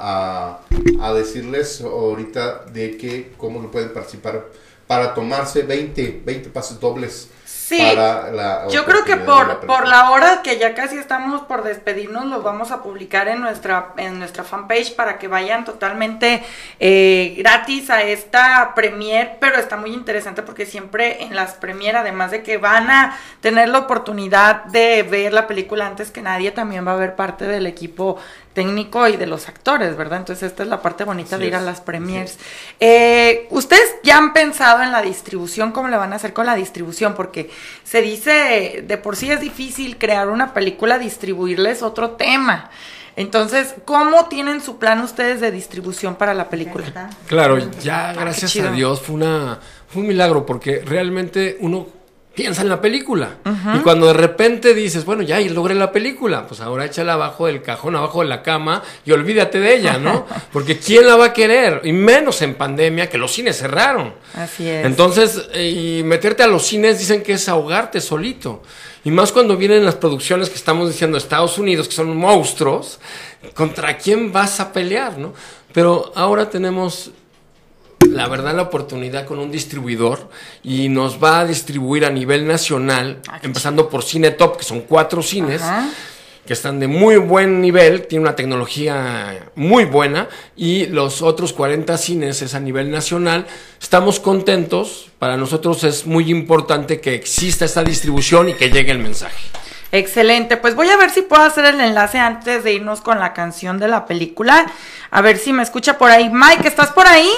a- 0.51 0.59
a 1.01 1.13
decirles 1.13 1.79
ahorita 1.81 2.65
de 2.73 2.97
que 2.97 3.33
cómo 3.37 3.61
lo 3.61 3.71
pueden 3.71 3.93
participar 3.93 4.45
para 4.87 5.13
tomarse 5.13 5.63
20, 5.63 6.21
20 6.25 6.49
pases 6.49 6.79
dobles. 6.79 7.29
Sí, 7.45 7.79
para 7.95 8.31
la 8.31 8.67
Yo 8.69 8.85
creo 8.85 9.03
que 9.05 9.17
por, 9.17 9.47
la 9.47 9.59
por 9.61 9.87
la 9.87 10.11
hora 10.11 10.43
que 10.43 10.59
ya 10.59 10.75
casi 10.75 10.97
estamos 10.97 11.41
por 11.41 11.63
despedirnos, 11.63 12.27
lo 12.27 12.43
vamos 12.43 12.69
a 12.69 12.83
publicar 12.83 13.27
en 13.27 13.41
nuestra, 13.41 13.93
en 13.97 14.19
nuestra 14.19 14.43
fanpage 14.43 14.95
para 14.95 15.17
que 15.17 15.27
vayan 15.27 15.65
totalmente 15.65 16.43
eh, 16.79 17.33
gratis 17.39 17.89
a 17.89 18.03
esta 18.03 18.73
premier, 18.75 19.37
pero 19.39 19.57
está 19.57 19.77
muy 19.77 19.95
interesante 19.95 20.43
porque 20.43 20.67
siempre 20.67 21.23
en 21.23 21.35
las 21.35 21.55
premier, 21.55 21.95
además 21.95 22.29
de 22.29 22.43
que 22.43 22.57
van 22.57 22.91
a 22.91 23.17
tener 23.41 23.69
la 23.69 23.79
oportunidad 23.79 24.65
de 24.65 25.01
ver 25.01 25.33
la 25.33 25.47
película 25.47 25.87
antes 25.87 26.11
que 26.11 26.21
nadie, 26.21 26.51
también 26.51 26.85
va 26.85 26.91
a 26.91 26.95
haber 26.95 27.15
parte 27.15 27.47
del 27.47 27.65
equipo 27.65 28.17
técnico 28.55 29.07
y 29.07 29.17
de 29.17 29.27
los 29.27 29.47
actores, 29.47 29.95
¿verdad? 29.95 30.19
Entonces 30.19 30.49
esta 30.49 30.63
es 30.63 30.69
la 30.69 30.81
parte 30.81 31.03
bonita 31.03 31.35
Así 31.35 31.43
de 31.43 31.49
ir 31.49 31.55
a 31.55 31.61
las 31.61 31.81
premiers. 31.81 32.39
Eh, 32.79 33.47
¿Ustedes 33.51 33.97
ya 34.01 34.17
han 34.17 34.33
pensado 34.33 34.81
en 34.81 34.91
la 34.91 35.03
distribución? 35.03 35.71
¿Cómo 35.71 35.89
le 35.89 35.97
van 35.97 36.13
a 36.13 36.15
hacer 36.15 36.33
con 36.33 36.47
la 36.47 36.55
distribución? 36.55 37.13
Porque 37.13 37.51
se 37.83 38.01
dice, 38.01 38.83
de 38.87 38.97
por 38.97 39.17
sí 39.17 39.29
es 39.29 39.41
difícil 39.41 39.97
crear 39.97 40.29
una 40.29 40.53
película, 40.53 40.97
distribuirles 40.97 41.83
otro 41.83 42.11
tema. 42.11 42.71
Entonces, 43.17 43.75
¿cómo 43.85 44.25
tienen 44.25 44.61
su 44.61 44.77
plan 44.77 45.01
ustedes 45.01 45.41
de 45.41 45.51
distribución 45.51 46.15
para 46.15 46.33
la 46.33 46.49
película? 46.49 47.09
Claro, 47.27 47.57
ya 47.81 48.13
gracias 48.13 48.51
chido. 48.51 48.69
a 48.69 48.71
Dios 48.71 49.01
fue 49.01 49.15
una 49.15 49.59
fue 49.87 50.01
un 50.01 50.07
milagro 50.07 50.45
porque 50.45 50.81
realmente 50.85 51.57
uno 51.59 51.87
piensa 52.35 52.61
en 52.61 52.69
la 52.69 52.81
película 52.81 53.37
y 53.75 53.79
cuando 53.79 54.07
de 54.07 54.13
repente 54.13 54.73
dices, 54.73 55.05
bueno, 55.05 55.23
ya 55.23 55.39
y 55.39 55.49
logré 55.49 55.73
la 55.73 55.91
película, 55.91 56.45
pues 56.47 56.59
ahora 56.59 56.85
échala 56.85 57.13
abajo 57.13 57.47
del 57.47 57.61
cajón, 57.61 57.95
abajo 57.95 58.21
de 58.21 58.27
la 58.27 58.43
cama 58.43 58.83
y 59.05 59.11
olvídate 59.11 59.59
de 59.59 59.75
ella, 59.75 59.97
¿no? 59.97 60.25
Porque 60.51 60.77
quién 60.77 61.07
la 61.07 61.15
va 61.15 61.25
a 61.25 61.33
querer 61.33 61.81
y 61.83 61.93
menos 61.93 62.41
en 62.41 62.55
pandemia 62.55 63.09
que 63.09 63.17
los 63.17 63.31
cines 63.33 63.57
cerraron. 63.57 64.13
Así 64.33 64.67
es. 64.67 64.85
Entonces, 64.85 65.47
eh, 65.53 65.99
y 65.99 66.03
meterte 66.03 66.43
a 66.43 66.47
los 66.47 66.65
cines 66.67 66.99
dicen 66.99 67.23
que 67.23 67.33
es 67.33 67.47
ahogarte 67.47 68.01
solito. 68.01 68.61
Y 69.05 69.11
más 69.11 69.31
cuando 69.31 69.55
vienen 69.55 69.85
las 69.85 69.95
producciones 69.95 70.49
que 70.49 70.55
estamos 70.55 70.89
diciendo 70.89 71.17
Estados 71.17 71.57
Unidos, 71.57 71.87
que 71.87 71.93
son 71.93 72.17
monstruos, 72.17 72.99
¿contra 73.53 73.97
quién 73.97 74.31
vas 74.31 74.59
a 74.59 74.73
pelear, 74.73 75.17
no? 75.17 75.33
Pero 75.73 76.11
ahora 76.15 76.49
tenemos, 76.49 77.11
la 78.09 78.27
verdad, 78.27 78.55
la 78.55 78.63
oportunidad 78.63 79.25
con 79.25 79.39
un 79.39 79.51
distribuidor 79.51 80.29
y 80.63 80.89
nos 80.89 81.23
va 81.23 81.39
a 81.41 81.45
distribuir 81.45 82.05
a 82.05 82.09
nivel 82.09 82.47
nacional, 82.47 83.19
Ah, 83.29 83.39
empezando 83.43 83.89
por 83.89 84.03
Cine 84.03 84.31
Top, 84.31 84.57
que 84.57 84.63
son 84.63 84.81
cuatro 84.81 85.21
cines 85.21 85.61
Ajá. 85.61 85.87
que 86.45 86.53
están 86.53 86.79
de 86.79 86.87
muy 86.87 87.17
buen 87.17 87.59
nivel, 87.61 88.05
tiene 88.07 88.21
una 88.23 88.35
tecnología 88.35 89.49
muy 89.55 89.85
buena 89.85 90.27
y 90.55 90.85
los 90.87 91.21
otros 91.21 91.53
40 91.53 91.97
cines 91.97 92.41
es 92.41 92.53
a 92.53 92.59
nivel 92.59 92.91
nacional. 92.91 93.47
Estamos 93.81 94.19
contentos, 94.19 95.09
para 95.19 95.37
nosotros 95.37 95.83
es 95.83 96.05
muy 96.05 96.29
importante 96.29 97.01
que 97.01 97.15
exista 97.15 97.65
esta 97.65 97.83
distribución 97.83 98.49
y 98.49 98.53
que 98.53 98.69
llegue 98.69 98.91
el 98.91 98.99
mensaje. 98.99 99.35
Excelente, 99.91 100.57
pues 100.57 100.75
voy 100.75 100.89
a 100.89 100.97
ver 100.97 101.09
si 101.09 101.21
puedo 101.21 101.41
hacer 101.43 101.63
el 101.65 101.79
enlace 101.79 102.17
antes 102.19 102.63
de 102.63 102.73
irnos 102.73 102.99
con 103.01 103.17
la 103.19 103.31
canción 103.33 103.79
de 103.79 103.87
la 103.87 104.05
película. 104.05 104.65
A 105.09 105.21
ver 105.21 105.37
si 105.37 105.53
me 105.53 105.63
escucha 105.63 105.97
por 105.97 106.11
ahí. 106.11 106.29
Mike, 106.29 106.67
¿estás 106.67 106.91
por 106.91 107.07
ahí? 107.07 107.29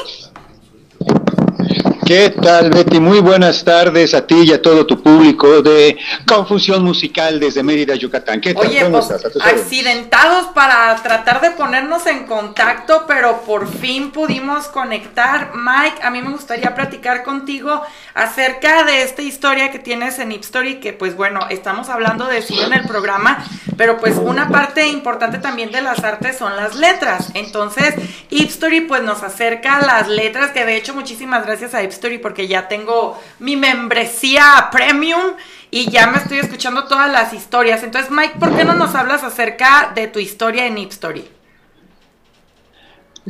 ¿Qué 2.07 2.29
tal, 2.29 2.69
Betty? 2.69 3.01
Muy 3.01 3.19
buenas 3.19 3.65
tardes 3.65 4.13
a 4.13 4.25
ti 4.25 4.43
y 4.43 4.53
a 4.53 4.61
todo 4.61 4.85
tu 4.85 5.03
público 5.03 5.61
de 5.61 5.97
Confusión 6.25 6.81
Musical 6.81 7.37
desde 7.37 7.63
Mérida, 7.63 7.95
Yucatán. 7.95 8.39
¿Qué 8.39 8.53
tal? 8.53 8.65
Oye, 8.65 8.81
¿Cómo 8.81 9.05
pues 9.05 9.11
accidentados 9.41 10.45
para 10.53 10.95
tratar 11.03 11.41
de 11.41 11.51
ponernos 11.51 12.07
en 12.07 12.25
contacto, 12.25 13.03
pero 13.09 13.41
por 13.41 13.67
fin 13.67 14.11
pudimos 14.11 14.69
conectar. 14.69 15.51
Mike, 15.53 16.01
a 16.01 16.09
mí 16.09 16.21
me 16.21 16.31
gustaría 16.31 16.73
platicar 16.73 17.23
contigo 17.23 17.81
acerca 18.13 18.85
de 18.85 19.01
esta 19.01 19.21
historia 19.21 19.69
que 19.69 19.79
tienes 19.79 20.17
en 20.19 20.31
Story, 20.31 20.75
que 20.75 20.93
pues 20.93 21.13
bueno, 21.13 21.41
estamos 21.49 21.89
hablando 21.89 22.27
de 22.27 22.41
cine 22.41 22.67
en 22.67 22.73
el 22.73 22.87
programa, 22.87 23.43
pero 23.75 23.97
pues 23.97 24.15
una 24.15 24.47
parte 24.47 24.87
importante 24.87 25.39
también 25.39 25.73
de 25.73 25.81
las 25.81 26.01
artes 26.05 26.37
son 26.37 26.55
las 26.55 26.73
letras. 26.75 27.31
Entonces, 27.33 27.95
Story 28.31 28.79
pues 28.81 29.03
nos 29.03 29.23
acerca 29.23 29.81
las 29.85 30.07
letras, 30.07 30.51
que 30.51 30.63
de 30.63 30.77
hecho 30.77 30.93
muchísimas 30.93 31.45
gracias 31.45 31.73
a 31.73 31.81
Story 31.97 32.17
porque 32.19 32.47
ya 32.47 32.67
tengo 32.67 33.19
mi 33.39 33.55
membresía 33.55 34.69
premium 34.71 35.33
y 35.71 35.89
ya 35.89 36.07
me 36.07 36.17
estoy 36.17 36.39
escuchando 36.39 36.85
todas 36.85 37.11
las 37.11 37.33
historias. 37.33 37.83
Entonces, 37.83 38.09
Mike, 38.11 38.35
¿por 38.39 38.55
qué 38.55 38.63
no 38.63 38.73
nos 38.73 38.95
hablas 38.95 39.23
acerca 39.23 39.91
de 39.93 40.07
tu 40.07 40.19
historia 40.19 40.65
en 40.67 40.77
Story? 40.77 41.25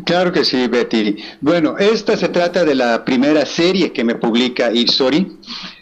Claro 0.05 0.31
que 0.31 0.45
sí, 0.45 0.67
Betty. 0.67 1.17
Bueno, 1.41 1.75
esta 1.79 2.15
se 2.15 2.29
trata 2.29 2.63
de 2.63 2.75
la 2.75 3.03
primera 3.03 3.45
serie 3.47 3.91
que 3.91 4.03
me 4.03 4.13
publica 4.15 4.71
Ipstory. 4.71 5.37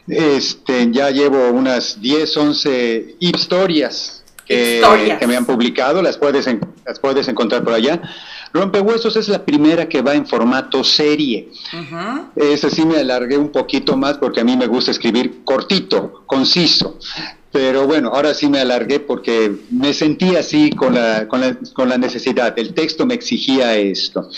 Este, 0.08 0.90
ya 0.92 1.10
llevo 1.10 1.50
unas 1.50 2.00
10, 2.02 2.38
11 2.38 3.16
historias 3.20 4.24
que, 4.46 4.80
que 5.20 5.28
me 5.28 5.36
han 5.36 5.46
publicado, 5.46 6.02
las 6.02 6.18
puedes, 6.18 6.48
en- 6.48 6.62
las 6.86 6.98
puedes 7.00 7.28
encontrar 7.28 7.64
por 7.66 7.74
allá. 7.74 8.02
Rompehuesos 8.56 9.18
es 9.18 9.28
la 9.28 9.44
primera 9.44 9.90
que 9.90 10.02
va 10.02 10.14
en 10.14 10.26
formato 10.26 10.82
serie. 10.82 11.50
Ujú. 11.74 12.30
Ese 12.38 12.70
sí 12.70 12.86
me 12.86 12.98
alargué 12.98 13.38
un 13.38 13.50
poquito 13.50 13.98
más 13.98 14.18
porque 14.18 14.40
a 14.40 14.44
mí 14.46 14.56
me 14.56 14.68
gusta 14.68 14.92
escribir 14.92 15.44
cortito, 15.44 16.24
conciso. 16.26 16.98
Pero 17.52 17.86
bueno, 17.86 18.12
ahora 18.14 18.34
sí 18.34 18.48
me 18.48 18.62
alargué 18.62 19.02
porque 19.02 19.54
me 19.72 19.94
sentí 19.94 20.38
así 20.38 20.70
con 20.70 20.96
la, 20.96 21.28
con 21.28 21.42
la, 21.42 21.58
con 21.74 21.90
la 21.90 21.98
necesidad. 21.98 22.58
El 22.58 22.74
texto 22.74 23.06
me 23.06 23.16
exigía 23.16 23.76
esto. 23.76 24.30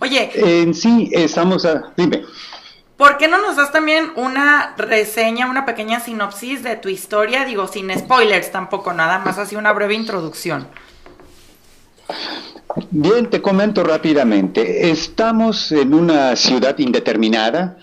Oye, 0.00 0.30
En 0.34 0.72
sí, 0.72 1.10
estamos 1.12 1.66
a... 1.66 1.92
Dime. 1.98 2.24
¿por 2.96 3.16
qué 3.16 3.28
no 3.28 3.38
nos 3.40 3.56
das 3.56 3.72
también 3.72 4.10
una 4.16 4.74
reseña, 4.76 5.48
una 5.48 5.64
pequeña 5.66 6.00
sinopsis 6.00 6.62
de 6.62 6.76
tu 6.76 6.88
historia? 6.88 7.44
Digo, 7.44 7.68
sin 7.68 7.96
spoilers 7.96 8.50
tampoco, 8.50 8.92
nada 8.92 9.18
más 9.18 9.38
así 9.38 9.54
una 9.54 9.72
breve 9.72 9.94
introducción. 9.94 10.66
Bien, 12.90 13.28
te 13.28 13.42
comento 13.42 13.82
rápidamente. 13.82 14.90
Estamos 14.90 15.72
en 15.72 15.94
una 15.94 16.36
ciudad 16.36 16.78
indeterminada. 16.78 17.78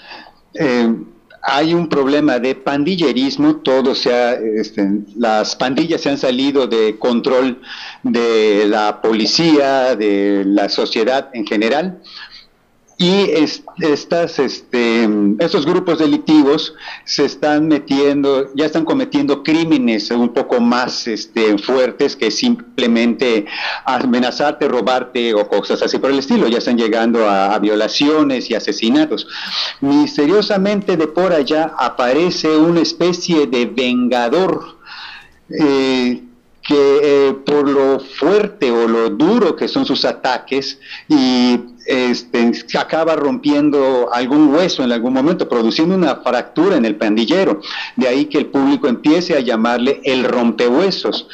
Eh, 0.54 0.96
hay 1.42 1.74
un 1.74 1.90
problema 1.90 2.40
de 2.40 2.56
pandillerismo. 2.56 3.58
Todo 3.58 3.94
se 3.94 4.14
ha, 4.14 4.34
este, 4.34 5.02
las 5.16 5.56
pandillas 5.56 6.02
se 6.02 6.10
han 6.10 6.18
salido 6.18 6.68
de 6.68 6.98
control 6.98 7.62
de 8.04 8.66
la 8.68 9.02
policía, 9.02 9.96
de 9.96 10.44
la 10.46 10.70
sociedad 10.70 11.30
en 11.34 11.46
general. 11.46 12.02
Y 12.98 13.30
es- 13.32 13.62
estas, 13.82 14.40
este, 14.40 15.10
estos 15.40 15.66
grupos 15.66 16.00
delictivos 16.00 16.74
se 17.04 17.26
están 17.26 17.68
metiendo, 17.68 18.54
ya 18.56 18.66
están 18.66 18.86
cometiendo 18.86 19.44
crímenes 19.44 20.10
un 20.12 20.30
poco 20.30 20.62
más 20.62 21.06
este, 21.06 21.58
fuertes 21.58 22.16
que 22.16 22.32
simplemente 22.32 23.48
amenazarte, 23.86 24.70
robarte 24.70 25.34
o 25.34 25.46
cosas 25.50 25.82
así 25.82 25.98
por 25.98 26.10
el 26.12 26.20
estilo. 26.20 26.48
Ya 26.48 26.60
están 26.60 26.78
llegando 26.78 27.28
a, 27.30 27.54
a 27.54 27.60
violaciones 27.60 28.50
y 28.50 28.56
asesinatos. 28.56 29.28
Misteriosamente 29.82 30.96
de 30.96 31.08
por 31.08 31.34
allá 31.34 31.74
aparece 31.78 32.48
una 32.56 32.80
especie 32.80 33.46
de 33.48 33.66
vengador. 33.66 34.78
eh, 35.50 36.22
que 36.68 37.00
eh, 37.30 37.34
por 37.46 37.70
lo 37.70 38.00
fuerte 38.00 38.72
o 38.72 38.88
lo 38.88 39.12
duro 39.12 39.56
que 39.56 39.68
son 39.68 39.86
sus 39.86 40.04
ataques 40.04 40.80
y 41.08 41.60
este, 41.86 42.54
se 42.54 42.78
acaba 42.78 43.16
rompiendo 43.16 44.10
algún 44.12 44.54
hueso 44.54 44.84
en 44.84 44.92
algún 44.92 45.14
momento, 45.14 45.48
produciendo 45.48 45.96
una 45.96 46.18
fractura 46.18 46.78
en 46.78 46.86
el 46.86 46.96
pandillero. 46.96 47.62
De 47.96 48.08
ahí 48.08 48.26
que 48.26 48.40
el 48.40 48.48
público 48.48 48.88
empiece 48.88 49.36
a 49.36 49.40
llamarle 49.40 50.02
el 50.04 50.24
rompehuesos. 50.24 51.28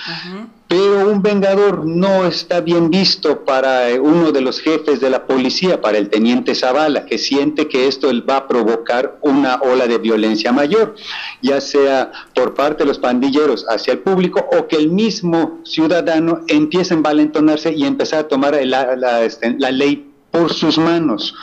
Pero 0.67 1.11
un 1.11 1.21
vengador 1.21 1.85
no 1.85 2.25
está 2.25 2.61
bien 2.61 2.89
visto 2.89 3.43
para 3.43 3.89
eh, 3.89 3.99
uno 3.99 4.31
de 4.31 4.39
los 4.39 4.61
jefes 4.61 5.01
de 5.01 5.09
la 5.09 5.25
policía, 5.27 5.81
para 5.81 5.97
el 5.97 6.09
teniente 6.09 6.55
Zavala, 6.55 7.05
que 7.05 7.17
siente 7.17 7.67
que 7.67 7.89
esto 7.89 8.09
va 8.25 8.37
a 8.37 8.47
provocar 8.47 9.17
una 9.19 9.55
ola 9.55 9.85
de 9.85 9.97
violencia 9.97 10.53
mayor, 10.53 10.95
ya 11.41 11.59
sea 11.59 12.13
por 12.33 12.53
parte 12.53 12.83
de 12.83 12.87
los 12.87 12.99
pandilleros 12.99 13.65
hacia 13.67 13.91
el 13.91 13.99
público 13.99 14.47
o 14.57 14.69
que 14.69 14.77
el 14.77 14.91
mismo 14.91 15.59
ciudadano 15.65 16.39
empiece 16.47 16.93
a 16.93 16.97
envalentonarse 16.97 17.73
y 17.73 17.83
empezar 17.83 18.19
a 18.19 18.27
tomar 18.29 18.57
la, 18.65 18.95
la, 18.95 19.25
este, 19.25 19.53
la 19.59 19.71
ley 19.71 20.10
por 20.31 20.53
sus 20.53 20.77
manos. 20.77 21.35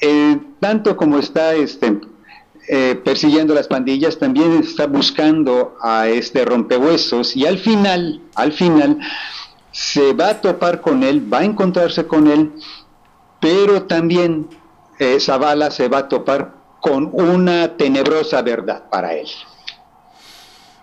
Eh, 0.00 0.38
tanto 0.60 0.96
como 0.96 1.18
está 1.18 1.54
este, 1.54 2.00
eh, 2.68 3.00
persiguiendo 3.04 3.54
las 3.54 3.68
pandillas, 3.68 4.18
también 4.18 4.52
está 4.54 4.86
buscando 4.86 5.76
a 5.82 6.08
este 6.08 6.44
rompehuesos 6.44 7.36
y 7.36 7.46
al 7.46 7.58
final, 7.58 8.20
al 8.34 8.52
final, 8.52 8.98
se 9.72 10.12
va 10.12 10.28
a 10.28 10.40
topar 10.40 10.80
con 10.80 11.02
él, 11.02 11.32
va 11.32 11.38
a 11.38 11.44
encontrarse 11.44 12.06
con 12.06 12.28
él, 12.28 12.52
pero 13.40 13.82
también 13.82 14.48
eh, 14.98 15.18
Zavala 15.20 15.70
se 15.70 15.88
va 15.88 15.98
a 15.98 16.08
topar 16.08 16.54
con 16.80 17.10
una 17.12 17.76
tenebrosa 17.76 18.40
verdad 18.42 18.84
para 18.90 19.14
él. 19.14 19.28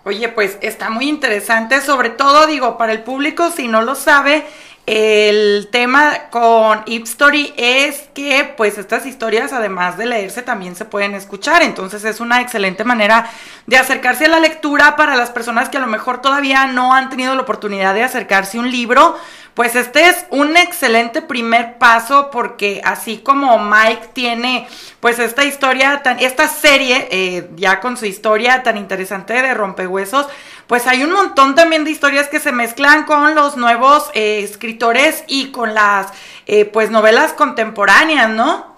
Oye, 0.04 0.28
pues 0.28 0.58
está 0.60 0.90
muy 0.90 1.08
interesante, 1.08 1.80
sobre 1.80 2.10
todo 2.10 2.46
digo, 2.46 2.76
para 2.76 2.92
el 2.92 3.02
público, 3.02 3.50
si 3.50 3.68
no 3.68 3.82
lo 3.82 3.94
sabe, 3.94 4.44
el 4.84 5.68
tema 5.70 6.28
con 6.30 6.82
Ip 6.86 7.04
Story 7.04 7.54
es 7.56 8.08
que 8.14 8.52
pues 8.56 8.78
estas 8.78 9.06
historias 9.06 9.52
además 9.52 9.96
de 9.96 10.06
leerse 10.06 10.42
también 10.42 10.74
se 10.74 10.84
pueden 10.84 11.14
escuchar, 11.14 11.62
entonces 11.62 12.04
es 12.04 12.18
una 12.18 12.40
excelente 12.40 12.82
manera 12.82 13.30
de 13.66 13.76
acercarse 13.76 14.24
a 14.24 14.28
la 14.28 14.40
lectura 14.40 14.96
para 14.96 15.14
las 15.14 15.30
personas 15.30 15.68
que 15.68 15.76
a 15.76 15.80
lo 15.80 15.86
mejor 15.86 16.20
todavía 16.20 16.66
no 16.66 16.94
han 16.94 17.10
tenido 17.10 17.34
la 17.36 17.42
oportunidad 17.42 17.94
de 17.94 18.02
acercarse 18.02 18.58
a 18.58 18.60
un 18.60 18.72
libro, 18.72 19.16
pues 19.54 19.76
este 19.76 20.08
es 20.08 20.24
un 20.30 20.56
excelente 20.56 21.22
primer 21.22 21.78
paso 21.78 22.30
porque 22.32 22.80
así 22.84 23.18
como 23.18 23.58
Mike 23.58 24.08
tiene 24.14 24.66
pues 24.98 25.18
esta 25.18 25.44
historia, 25.44 26.02
tan, 26.02 26.18
esta 26.18 26.48
serie 26.48 27.06
eh, 27.10 27.50
ya 27.54 27.78
con 27.78 27.96
su 27.96 28.06
historia 28.06 28.62
tan 28.62 28.76
interesante 28.78 29.34
de 29.34 29.54
rompehuesos, 29.54 30.26
pues 30.72 30.86
hay 30.86 31.02
un 31.04 31.12
montón 31.12 31.54
también 31.54 31.84
de 31.84 31.90
historias 31.90 32.28
que 32.28 32.40
se 32.40 32.50
mezclan 32.50 33.04
con 33.04 33.34
los 33.34 33.58
nuevos 33.58 34.04
eh, 34.14 34.40
escritores 34.42 35.22
y 35.28 35.48
con 35.48 35.74
las 35.74 36.06
eh, 36.46 36.64
pues 36.64 36.90
novelas 36.90 37.34
contemporáneas, 37.34 38.30
¿no? 38.30 38.74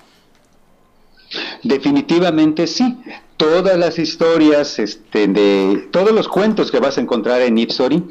Definitivamente 1.63 2.67
sí. 2.67 3.01
Todas 3.37 3.79
las 3.79 4.01
historias, 4.01 4.81
este, 4.81 5.29
de 5.29 5.89
todos 5.93 6.11
los 6.11 6.27
cuentos 6.27 6.73
que 6.73 6.81
vas 6.81 6.99
a 6.99 7.01
encontrar 7.01 7.43
en 7.43 7.59
Ipsori, 7.59 8.03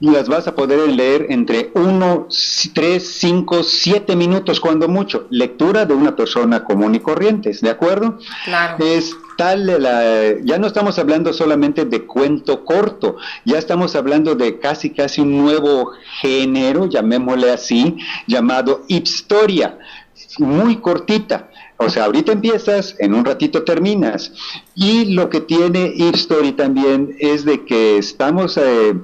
las 0.00 0.28
vas 0.28 0.46
a 0.46 0.54
poder 0.54 0.86
leer 0.88 1.28
entre 1.30 1.70
1, 1.74 2.28
3, 2.74 3.16
5, 3.18 3.62
7 3.62 4.14
minutos, 4.14 4.60
cuando 4.60 4.88
mucho. 4.88 5.26
Lectura 5.30 5.86
de 5.86 5.94
una 5.94 6.16
persona 6.16 6.64
común 6.64 6.96
y 6.96 7.00
corriente, 7.00 7.52
¿de 7.58 7.70
acuerdo? 7.70 8.18
Claro. 8.44 8.84
Es 8.84 9.14
tal 9.36 10.42
ya 10.44 10.58
no 10.58 10.66
estamos 10.66 10.98
hablando 10.98 11.32
solamente 11.32 11.84
de 11.84 12.06
cuento 12.06 12.64
corto, 12.64 13.16
ya 13.44 13.58
estamos 13.58 13.96
hablando 13.96 14.34
de 14.34 14.58
casi 14.58 14.90
casi 14.90 15.20
un 15.20 15.38
nuevo 15.38 15.92
género, 16.20 16.86
llamémosle 16.86 17.50
así, 17.50 17.96
llamado 18.26 18.82
historia, 18.88 19.78
muy 20.38 20.76
cortita. 20.76 21.48
O 21.84 21.90
sea, 21.90 22.04
ahorita 22.04 22.32
empiezas, 22.32 22.94
en 22.98 23.14
un 23.14 23.24
ratito 23.24 23.64
terminas. 23.64 24.32
Y 24.74 25.14
lo 25.14 25.28
que 25.28 25.40
tiene 25.40 25.94
Story 26.10 26.52
también 26.52 27.16
es 27.18 27.44
de 27.44 27.64
que 27.64 27.98
estamos, 27.98 28.56
eh, 28.56 28.94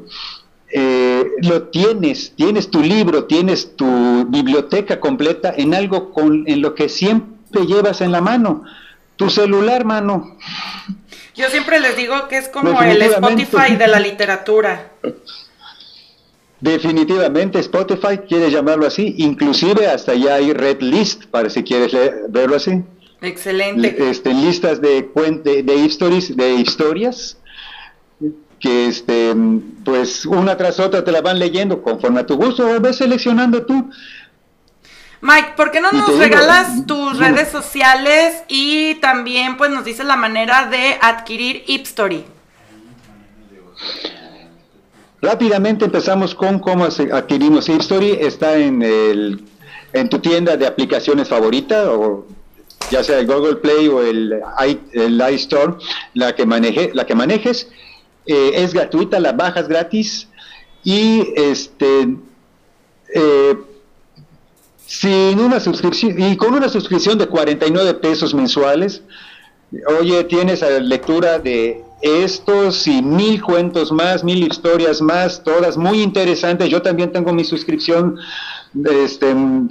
eh, 0.73 1.25
lo 1.43 1.63
tienes, 1.65 2.35
tienes 2.37 2.71
tu 2.71 2.81
libro, 2.81 3.25
tienes 3.25 3.75
tu 3.75 4.27
biblioteca 4.29 5.01
completa 5.01 5.53
en 5.57 5.75
algo 5.75 6.13
con, 6.13 6.45
en 6.47 6.61
lo 6.61 6.75
que 6.75 6.89
siempre 6.89 7.67
llevas 7.67 8.01
en 8.01 8.13
la 8.13 8.21
mano. 8.21 8.63
Tu 9.19 9.29
celular, 9.29 9.85
mano. 9.85 10.39
Yo 11.35 11.49
siempre 11.51 11.81
les 11.81 11.97
digo 11.97 12.29
que 12.29 12.39
es 12.39 12.49
como 12.49 12.81
el 12.81 13.03
Spotify 13.03 13.75
de 13.77 13.89
la 13.89 13.99
literatura. 13.99 14.93
Definitivamente 16.61 17.59
Spotify 17.59 18.19
quiere 18.29 18.51
llamarlo 18.51 18.87
así, 18.87 19.17
inclusive 19.19 19.89
hasta 19.89 20.15
ya 20.15 20.37
hay 20.37 20.53
red 20.53 20.81
list 20.81 21.27
para 21.27 21.51
si 21.51 21.65
quieres 21.65 21.93
leer, 21.93 22.27
verlo 22.29 22.57
así. 22.57 22.83
Excelente. 23.21 23.97
Este, 24.09 24.33
listas 24.33 24.81
de, 24.81 25.11
de, 25.45 25.63
de, 25.65 25.75
historias, 25.75 26.37
de 26.37 26.55
historias 26.55 27.39
que 28.61 28.87
este 28.87 29.35
pues 29.85 30.27
una 30.27 30.57
tras 30.57 30.79
otra 30.81 31.05
te 31.05 31.13
la 31.13 31.21
van 31.21 31.39
leyendo 31.39 31.83
conforme 31.83 32.21
a 32.21 32.27
tu 32.27 32.37
gusto 32.37 32.69
o 32.69 32.81
ves 32.81 32.97
seleccionando 32.97 33.67
tú. 33.67 33.91
Mike, 35.21 35.55
¿por 35.57 35.71
qué 35.73 35.81
no 35.81 35.91
nos 35.91 36.17
regalas 36.17 36.87
tus 36.87 37.19
redes 37.19 37.49
sociales 37.49 38.43
y 38.49 38.95
también 38.97 39.57
pues 39.57 39.71
nos 39.71 39.85
dices 39.85 40.07
la 40.07 40.17
manera 40.17 40.67
de 40.67 40.97
adquirir 41.01 41.65
Ipstory? 41.67 42.25
Rápidamente 45.21 45.87
empezamos 45.87 46.35
con 46.35 46.61
cómo 46.61 46.85
adquirimos 46.85 47.69
Ipstory. 47.69 48.19
Está 48.21 48.57
en, 48.57 48.83
el, 48.83 49.45
en 49.93 50.09
tu 50.09 50.21
tienda 50.21 50.57
de 50.57 50.67
aplicaciones 50.67 51.29
favorita, 51.29 51.91
o 51.93 52.25
ya 52.91 53.03
sea 53.03 53.19
el 53.19 53.27
Google 53.27 53.57
Play 53.57 53.89
o 53.89 54.01
el, 54.03 54.41
i, 54.67 54.79
el 54.93 55.21
iStore, 55.33 55.75
la 56.15 56.35
que, 56.37 56.47
maneje, 56.47 56.93
la 56.95 57.05
que 57.05 57.17
manejes. 57.17 57.69
Eh, 58.27 58.53
es 58.55 58.73
gratuita, 58.73 59.19
la 59.19 59.33
bajas 59.33 59.69
gratis 59.69 60.29
y 60.85 61.33
este 61.35 62.17
eh, 63.15 63.57
sin 64.89 65.39
una 65.39 65.61
suscripción 65.61 66.19
y 66.19 66.35
con 66.39 66.55
una 66.55 66.69
suscripción 66.71 67.19
de 67.19 67.27
49 67.27 67.95
pesos 67.95 68.33
mensuales. 68.33 69.03
Oye, 70.01 70.25
tienes 70.25 70.63
la 70.63 70.79
lectura 70.81 71.39
de 71.39 71.85
estos 72.01 72.87
y 72.87 73.03
mil 73.03 73.43
cuentos 73.43 73.93
más, 73.93 74.25
mil 74.25 74.43
historias 74.43 75.03
más, 75.03 75.45
todas 75.45 75.77
muy 75.77 76.01
interesantes. 76.01 76.71
Yo 76.71 76.81
también 76.81 77.13
tengo 77.13 77.35
mi 77.35 77.45
suscripción 77.45 78.17
este, 78.91 79.27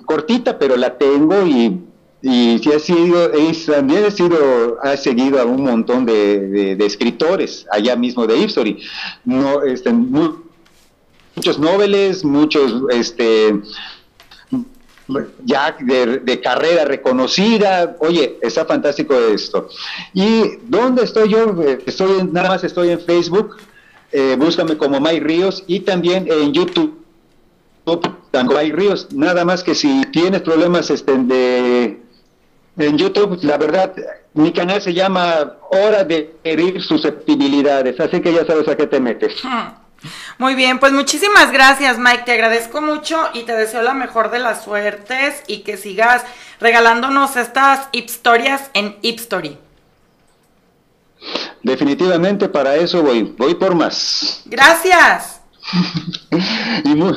cortita, 0.05 0.59
pero 0.59 0.77
la 0.77 0.99
tengo 0.99 1.47
y, 1.47 1.81
y 2.21 2.71
ha 2.71 2.77
sido, 2.77 3.31
también 3.65 4.05
he 4.05 4.11
sido, 4.11 4.77
ha 4.83 4.95
seguido 4.97 5.41
a 5.41 5.45
un 5.45 5.63
montón 5.63 6.05
de, 6.05 6.73
escritores 6.85 7.65
allá 7.71 7.95
mismo 7.95 8.27
de 8.27 8.37
Ipsori. 8.37 8.83
No, 9.25 9.63
este, 9.63 9.91
muchos 9.91 11.57
noveles, 11.57 12.23
muchos 12.23 12.83
este, 12.91 13.63
ya 15.43 15.75
de, 15.79 16.19
de, 16.19 16.41
carrera 16.41 16.85
reconocida, 16.85 17.95
oye, 17.99 18.37
está 18.41 18.65
fantástico 18.65 19.15
esto. 19.15 19.69
¿Y 20.13 20.57
dónde 20.63 21.03
estoy 21.03 21.29
yo? 21.29 21.55
Estoy 21.85 22.19
en, 22.19 22.33
nada 22.33 22.49
más 22.49 22.63
estoy 22.63 22.89
en 22.89 22.99
Facebook, 22.99 23.57
eh, 24.11 24.35
búscame 24.37 24.77
como 24.77 24.99
May 24.99 25.19
Ríos 25.19 25.63
y 25.67 25.81
también 25.81 26.27
en 26.29 26.53
YouTube, 26.53 26.97
May 28.53 28.71
Ríos, 28.71 29.07
nada 29.13 29.45
más 29.45 29.63
que 29.63 29.75
si 29.75 30.01
tienes 30.11 30.41
problemas 30.41 30.89
este, 30.89 31.17
de, 31.17 31.99
en 32.77 32.97
YouTube, 32.97 33.39
la 33.43 33.57
verdad, 33.57 33.93
mi 34.33 34.51
canal 34.51 34.81
se 34.81 34.93
llama 34.93 35.53
Hora 35.71 36.03
de 36.03 36.35
herir 36.43 36.81
susceptibilidades, 36.81 37.99
así 37.99 38.21
que 38.21 38.33
ya 38.33 38.45
sabes 38.45 38.67
a 38.67 38.75
qué 38.75 38.87
te 38.87 38.99
metes. 38.99 39.41
Muy 40.37 40.55
bien, 40.55 40.79
pues 40.79 40.91
muchísimas 40.93 41.51
gracias 41.51 41.97
Mike, 41.97 42.23
te 42.25 42.33
agradezco 42.33 42.81
mucho 42.81 43.17
y 43.33 43.43
te 43.43 43.53
deseo 43.53 43.81
la 43.81 43.93
mejor 43.93 44.29
de 44.31 44.39
las 44.39 44.63
suertes 44.63 45.43
y 45.47 45.59
que 45.59 45.77
sigas 45.77 46.23
regalándonos 46.59 47.35
estas 47.35 47.89
historias 47.91 48.69
en 48.73 48.97
Ipstory. 49.01 49.57
Definitivamente 51.63 52.47
para 52.47 52.75
eso 52.75 53.01
voy, 53.01 53.23
voy 53.37 53.55
por 53.55 53.75
más. 53.75 54.43
Gracias. 54.45 55.41
y 56.83 56.89
muy, 56.95 57.13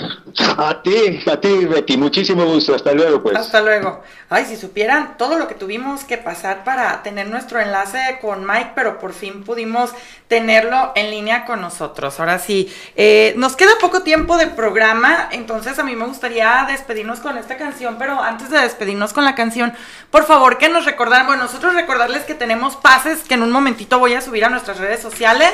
a 0.59 0.83
ti, 0.83 1.21
a 1.31 1.41
ti, 1.41 1.65
Betty, 1.67 1.97
muchísimo 1.97 2.45
gusto. 2.45 2.75
Hasta 2.75 2.93
luego, 2.93 3.23
pues. 3.23 3.37
Hasta 3.37 3.61
luego. 3.61 4.03
Ay, 4.29 4.45
si 4.47 4.57
supieran 4.57 5.17
todo 5.19 5.39
lo 5.39 5.49
que 5.49 5.55
tuvimos 5.55 6.05
que 6.05 6.17
pasar 6.17 6.65
para 6.65 7.03
tener 7.03 7.29
nuestro 7.29 7.61
enlace 7.61 8.19
con 8.21 8.47
Mike, 8.47 8.73
pero 8.75 8.99
por 8.99 9.13
fin 9.13 9.43
pudimos 9.43 9.91
tenerlo 10.29 10.93
en 10.95 11.11
línea 11.11 11.45
con 11.45 11.61
nosotros. 11.61 12.21
Ahora 12.21 12.39
sí, 12.39 12.73
eh, 12.95 13.35
nos 13.37 13.57
queda 13.57 13.73
poco 13.81 14.03
tiempo 14.03 14.37
de 14.37 14.47
programa, 14.47 15.29
entonces 15.33 15.79
a 15.79 15.83
mí 15.83 15.97
me 15.97 16.07
gustaría 16.07 16.65
despedirnos 16.69 17.19
con 17.19 17.37
esta 17.39 17.57
canción, 17.57 17.97
pero 17.99 18.23
antes 18.23 18.51
de 18.51 18.61
despedirnos 18.61 19.13
con 19.13 19.25
la 19.25 19.35
canción, 19.35 19.73
por 20.11 20.25
favor 20.25 20.59
que 20.59 20.69
nos 20.69 20.85
recordaran, 20.85 21.27
bueno, 21.27 21.43
nosotros 21.43 21.75
recordarles 21.75 22.23
que 22.23 22.35
tenemos 22.35 22.77
pases 22.77 23.25
que 23.25 23.35
en 23.35 23.43
un 23.43 23.51
momentito 23.51 23.99
voy 23.99 24.15
a 24.15 24.21
subir 24.21 24.45
a 24.45 24.49
nuestras 24.51 24.79
redes 24.79 25.01
sociales 25.01 25.53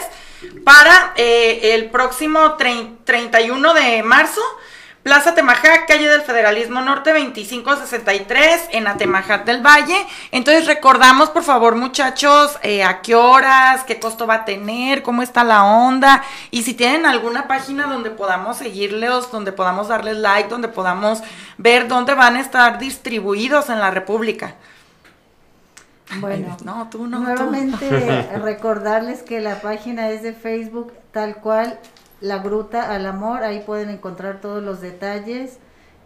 para 0.64 1.14
eh, 1.16 1.74
el 1.74 1.91
próximo 1.91 2.57
31 2.57 3.74
de 3.74 4.03
marzo 4.03 4.43
Plaza 5.07 5.36
Temajac, 5.36 5.86
calle 5.86 6.09
del 6.09 6.22
Federalismo 6.22 6.80
Norte 6.80 7.12
2563 7.12 8.70
en 8.72 8.88
Atemajac 8.88 9.44
del 9.44 9.64
Valle. 9.64 10.04
Entonces 10.32 10.66
recordamos, 10.66 11.30
por 11.30 11.44
favor, 11.44 11.76
muchachos, 11.76 12.59
eh, 12.64 12.82
a 12.82 13.02
qué 13.02 13.14
horas, 13.14 13.84
qué 13.84 14.00
costo 14.00 14.26
va 14.26 14.34
a 14.34 14.44
tener, 14.44 15.04
cómo 15.04 15.22
está 15.22 15.44
la 15.44 15.62
onda 15.62 16.24
y 16.50 16.64
si 16.64 16.74
tienen 16.74 17.07
alguna 17.07 17.46
página 17.46 17.86
donde 17.86 18.11
podamos 18.11 18.57
seguirles, 18.57 19.30
donde 19.30 19.52
podamos 19.52 19.86
darles 19.86 20.16
like, 20.16 20.48
donde 20.48 20.66
podamos 20.66 21.22
ver 21.57 21.86
dónde 21.86 22.14
van 22.14 22.34
a 22.34 22.40
estar 22.40 22.80
distribuidos 22.80 23.70
en 23.70 23.78
la 23.78 23.92
República. 23.92 24.57
Bueno, 26.18 26.57
No, 26.64 26.88
tú 26.90 27.07
no. 27.07 27.18
tú. 27.18 27.24
nuevamente 27.26 28.28
recordarles 28.42 29.22
que 29.22 29.40
la 29.40 29.61
página 29.61 30.09
es 30.09 30.24
de 30.24 30.32
Facebook 30.32 30.92
tal 31.12 31.36
cual, 31.36 31.78
La 32.20 32.38
Gruta 32.38 32.94
al 32.94 33.06
Amor, 33.06 33.42
ahí 33.42 33.62
pueden 33.64 33.90
encontrar 33.90 34.40
todos 34.40 34.62
los 34.62 34.80
detalles. 34.80 35.58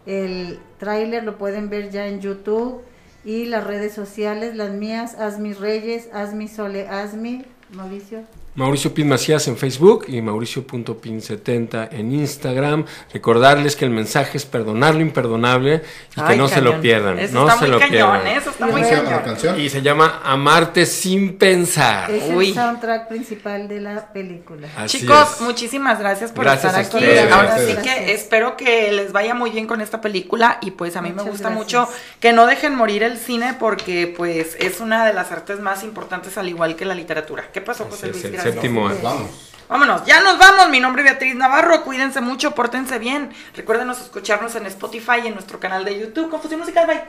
El 0.05 0.59
tráiler 0.77 1.23
lo 1.23 1.37
pueden 1.37 1.69
ver 1.69 1.89
ya 1.89 2.07
en 2.07 2.19
YouTube 2.21 2.81
y 3.23 3.45
las 3.45 3.63
redes 3.63 3.93
sociales, 3.93 4.55
las 4.55 4.71
mías, 4.71 5.15
Asmi 5.15 5.53
Reyes, 5.53 6.09
Asmi 6.13 6.47
Sole 6.47 6.87
Asmi, 6.87 7.45
Mauricio. 7.73 8.23
Mauricio 8.53 8.93
Pin 8.93 9.07
Macías 9.07 9.47
en 9.47 9.55
Facebook 9.55 10.05
y 10.09 10.21
Mauricio.pin70 10.21 11.89
en 11.91 12.13
Instagram. 12.13 12.85
Recordarles 13.13 13.75
que 13.77 13.85
el 13.85 13.91
mensaje 13.91 14.37
es 14.37 14.45
perdonar 14.45 14.93
lo 14.95 15.01
imperdonable 15.01 15.81
y 16.17 16.21
que 16.21 16.35
no 16.35 16.47
se 16.49 16.61
lo 16.61 16.81
pierdan. 16.81 17.17
Eso 17.17 17.33
no 17.33 17.47
está 17.47 17.53
se 17.59 17.65
muy 17.65 17.71
lo 17.71 17.79
cañón, 17.79 17.91
pierdan. 18.21 18.27
eso 18.41 18.49
está 18.49 18.65
muy 18.65 18.73
¿Cómo 18.81 18.85
se 18.85 18.95
llama 18.95 19.11
la 19.11 19.23
cañón. 19.23 19.59
Y 19.61 19.69
se 19.69 19.81
llama 19.81 20.21
Amarte 20.25 20.85
sin 20.85 21.37
pensar. 21.37 22.11
Es 22.11 22.23
Uy. 22.33 22.49
el 22.49 22.55
soundtrack 22.55 23.07
principal 23.07 23.67
de 23.69 23.79
la 23.79 24.11
película. 24.11 24.67
Así 24.75 24.99
Chicos, 24.99 25.35
es. 25.35 25.41
muchísimas 25.41 25.99
gracias 25.99 26.31
por 26.33 26.43
Gracias 26.43 26.77
estar 26.77 26.99
aquí. 26.99 27.05
Ahora 27.31 27.57
sí 27.57 27.73
Gracias. 27.73 27.83
que 27.83 28.13
espero 28.13 28.57
que 28.57 28.91
les 28.91 29.13
vaya 29.13 29.33
muy 29.33 29.51
bien 29.51 29.65
con 29.65 29.79
esta 29.79 30.01
película 30.01 30.57
y 30.61 30.71
pues 30.71 30.95
a 30.97 31.01
mí 31.01 31.13
me 31.13 31.23
gusta 31.23 31.49
gracias. 31.49 31.53
mucho 31.53 31.87
que 32.19 32.33
no 32.33 32.45
dejen 32.45 32.75
morir 32.75 33.03
el 33.03 33.17
cine 33.17 33.55
porque 33.57 34.13
pues 34.15 34.57
es 34.59 34.81
una 34.81 35.05
de 35.05 35.13
las 35.13 35.31
artes 35.31 35.59
más 35.61 35.83
importantes 35.83 36.37
al 36.37 36.49
igual 36.49 36.75
que 36.75 36.83
la 36.85 36.95
literatura. 36.95 37.45
¿Qué 37.53 37.61
pasó, 37.61 37.83
Así 37.85 37.91
José 37.91 38.07
Luis? 38.07 38.40
Séptimo 38.41 38.87
arte. 38.87 39.01
vamos. 39.03 39.41
Vámonos, 39.71 40.05
ya 40.05 40.19
nos 40.19 40.37
vamos. 40.37 40.69
Mi 40.69 40.81
nombre 40.81 41.01
es 41.01 41.11
Beatriz 41.11 41.33
Navarro. 41.33 41.85
Cuídense 41.85 42.19
mucho, 42.19 42.53
pórtense 42.53 42.99
bien. 42.99 43.31
Recuérdenos 43.55 44.01
escucharnos 44.01 44.53
en 44.55 44.65
Spotify 44.65 45.21
y 45.23 45.27
en 45.27 45.33
nuestro 45.33 45.61
canal 45.61 45.85
de 45.85 45.97
YouTube. 45.97 46.29
Confusión 46.29 46.59
Musical, 46.59 46.87
bye. 46.87 47.03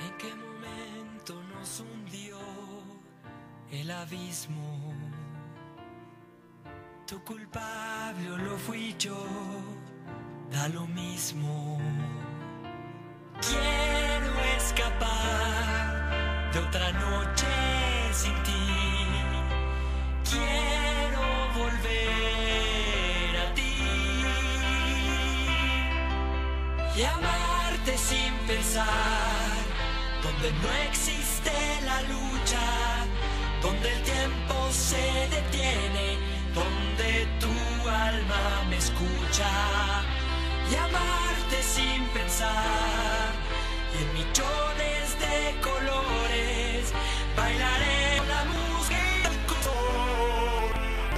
¿En 0.00 0.16
qué 0.16 0.34
momento 0.34 1.42
nos 1.54 1.80
hundió 1.80 2.38
el 3.70 3.90
abismo? 3.90 4.75
Fui 8.66 8.94
yo, 8.98 9.16
da 10.50 10.66
lo 10.68 10.84
mismo. 10.88 11.78
Quiero 13.48 14.32
escapar 14.56 16.50
de 16.52 16.58
otra 16.66 16.88
noche 17.04 17.46
sin 18.20 18.34
ti. 18.46 18.66
Quiero 20.30 21.22
volver 21.60 23.30
a 23.44 23.46
ti 23.54 23.76
y 26.96 26.98
amarte 27.04 27.92
sin 27.96 28.32
pensar, 28.50 29.56
donde 30.24 30.48
no 30.62 30.68
existe 30.88 31.52
la 31.88 31.98
lucha, 32.14 32.66
donde 33.62 33.86
el 33.94 34.02
tiempo 34.02 34.54
se 34.72 35.04
detiene, 35.36 36.05
alma 38.08 38.64
me 38.68 38.76
escucha, 38.76 39.50
y 40.70 40.74
amarte 40.74 41.62
sin 41.62 42.04
pensar, 42.08 43.32
y 43.92 44.02
en 44.02 44.08
millones 44.14 45.04
de 45.24 45.36
colores 45.60 46.92
bailaré 47.36 48.22
la 48.32 48.42
música. 48.44 48.96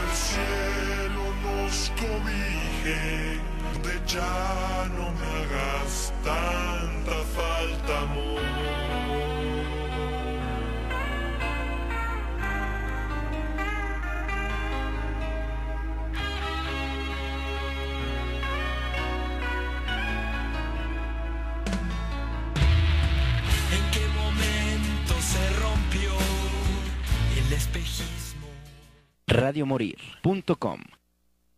El 0.05 0.13
cielo 0.29 1.25
nos 1.47 1.75
cobije, 2.01 3.41
de 3.85 3.95
ya 4.07 4.89
no 4.97 5.11
me 5.19 5.27
hagas 5.41 6.13
tanta 6.25 7.17
falta, 7.37 7.93
amor. 8.03 8.78
radiomorir.com 29.29 30.98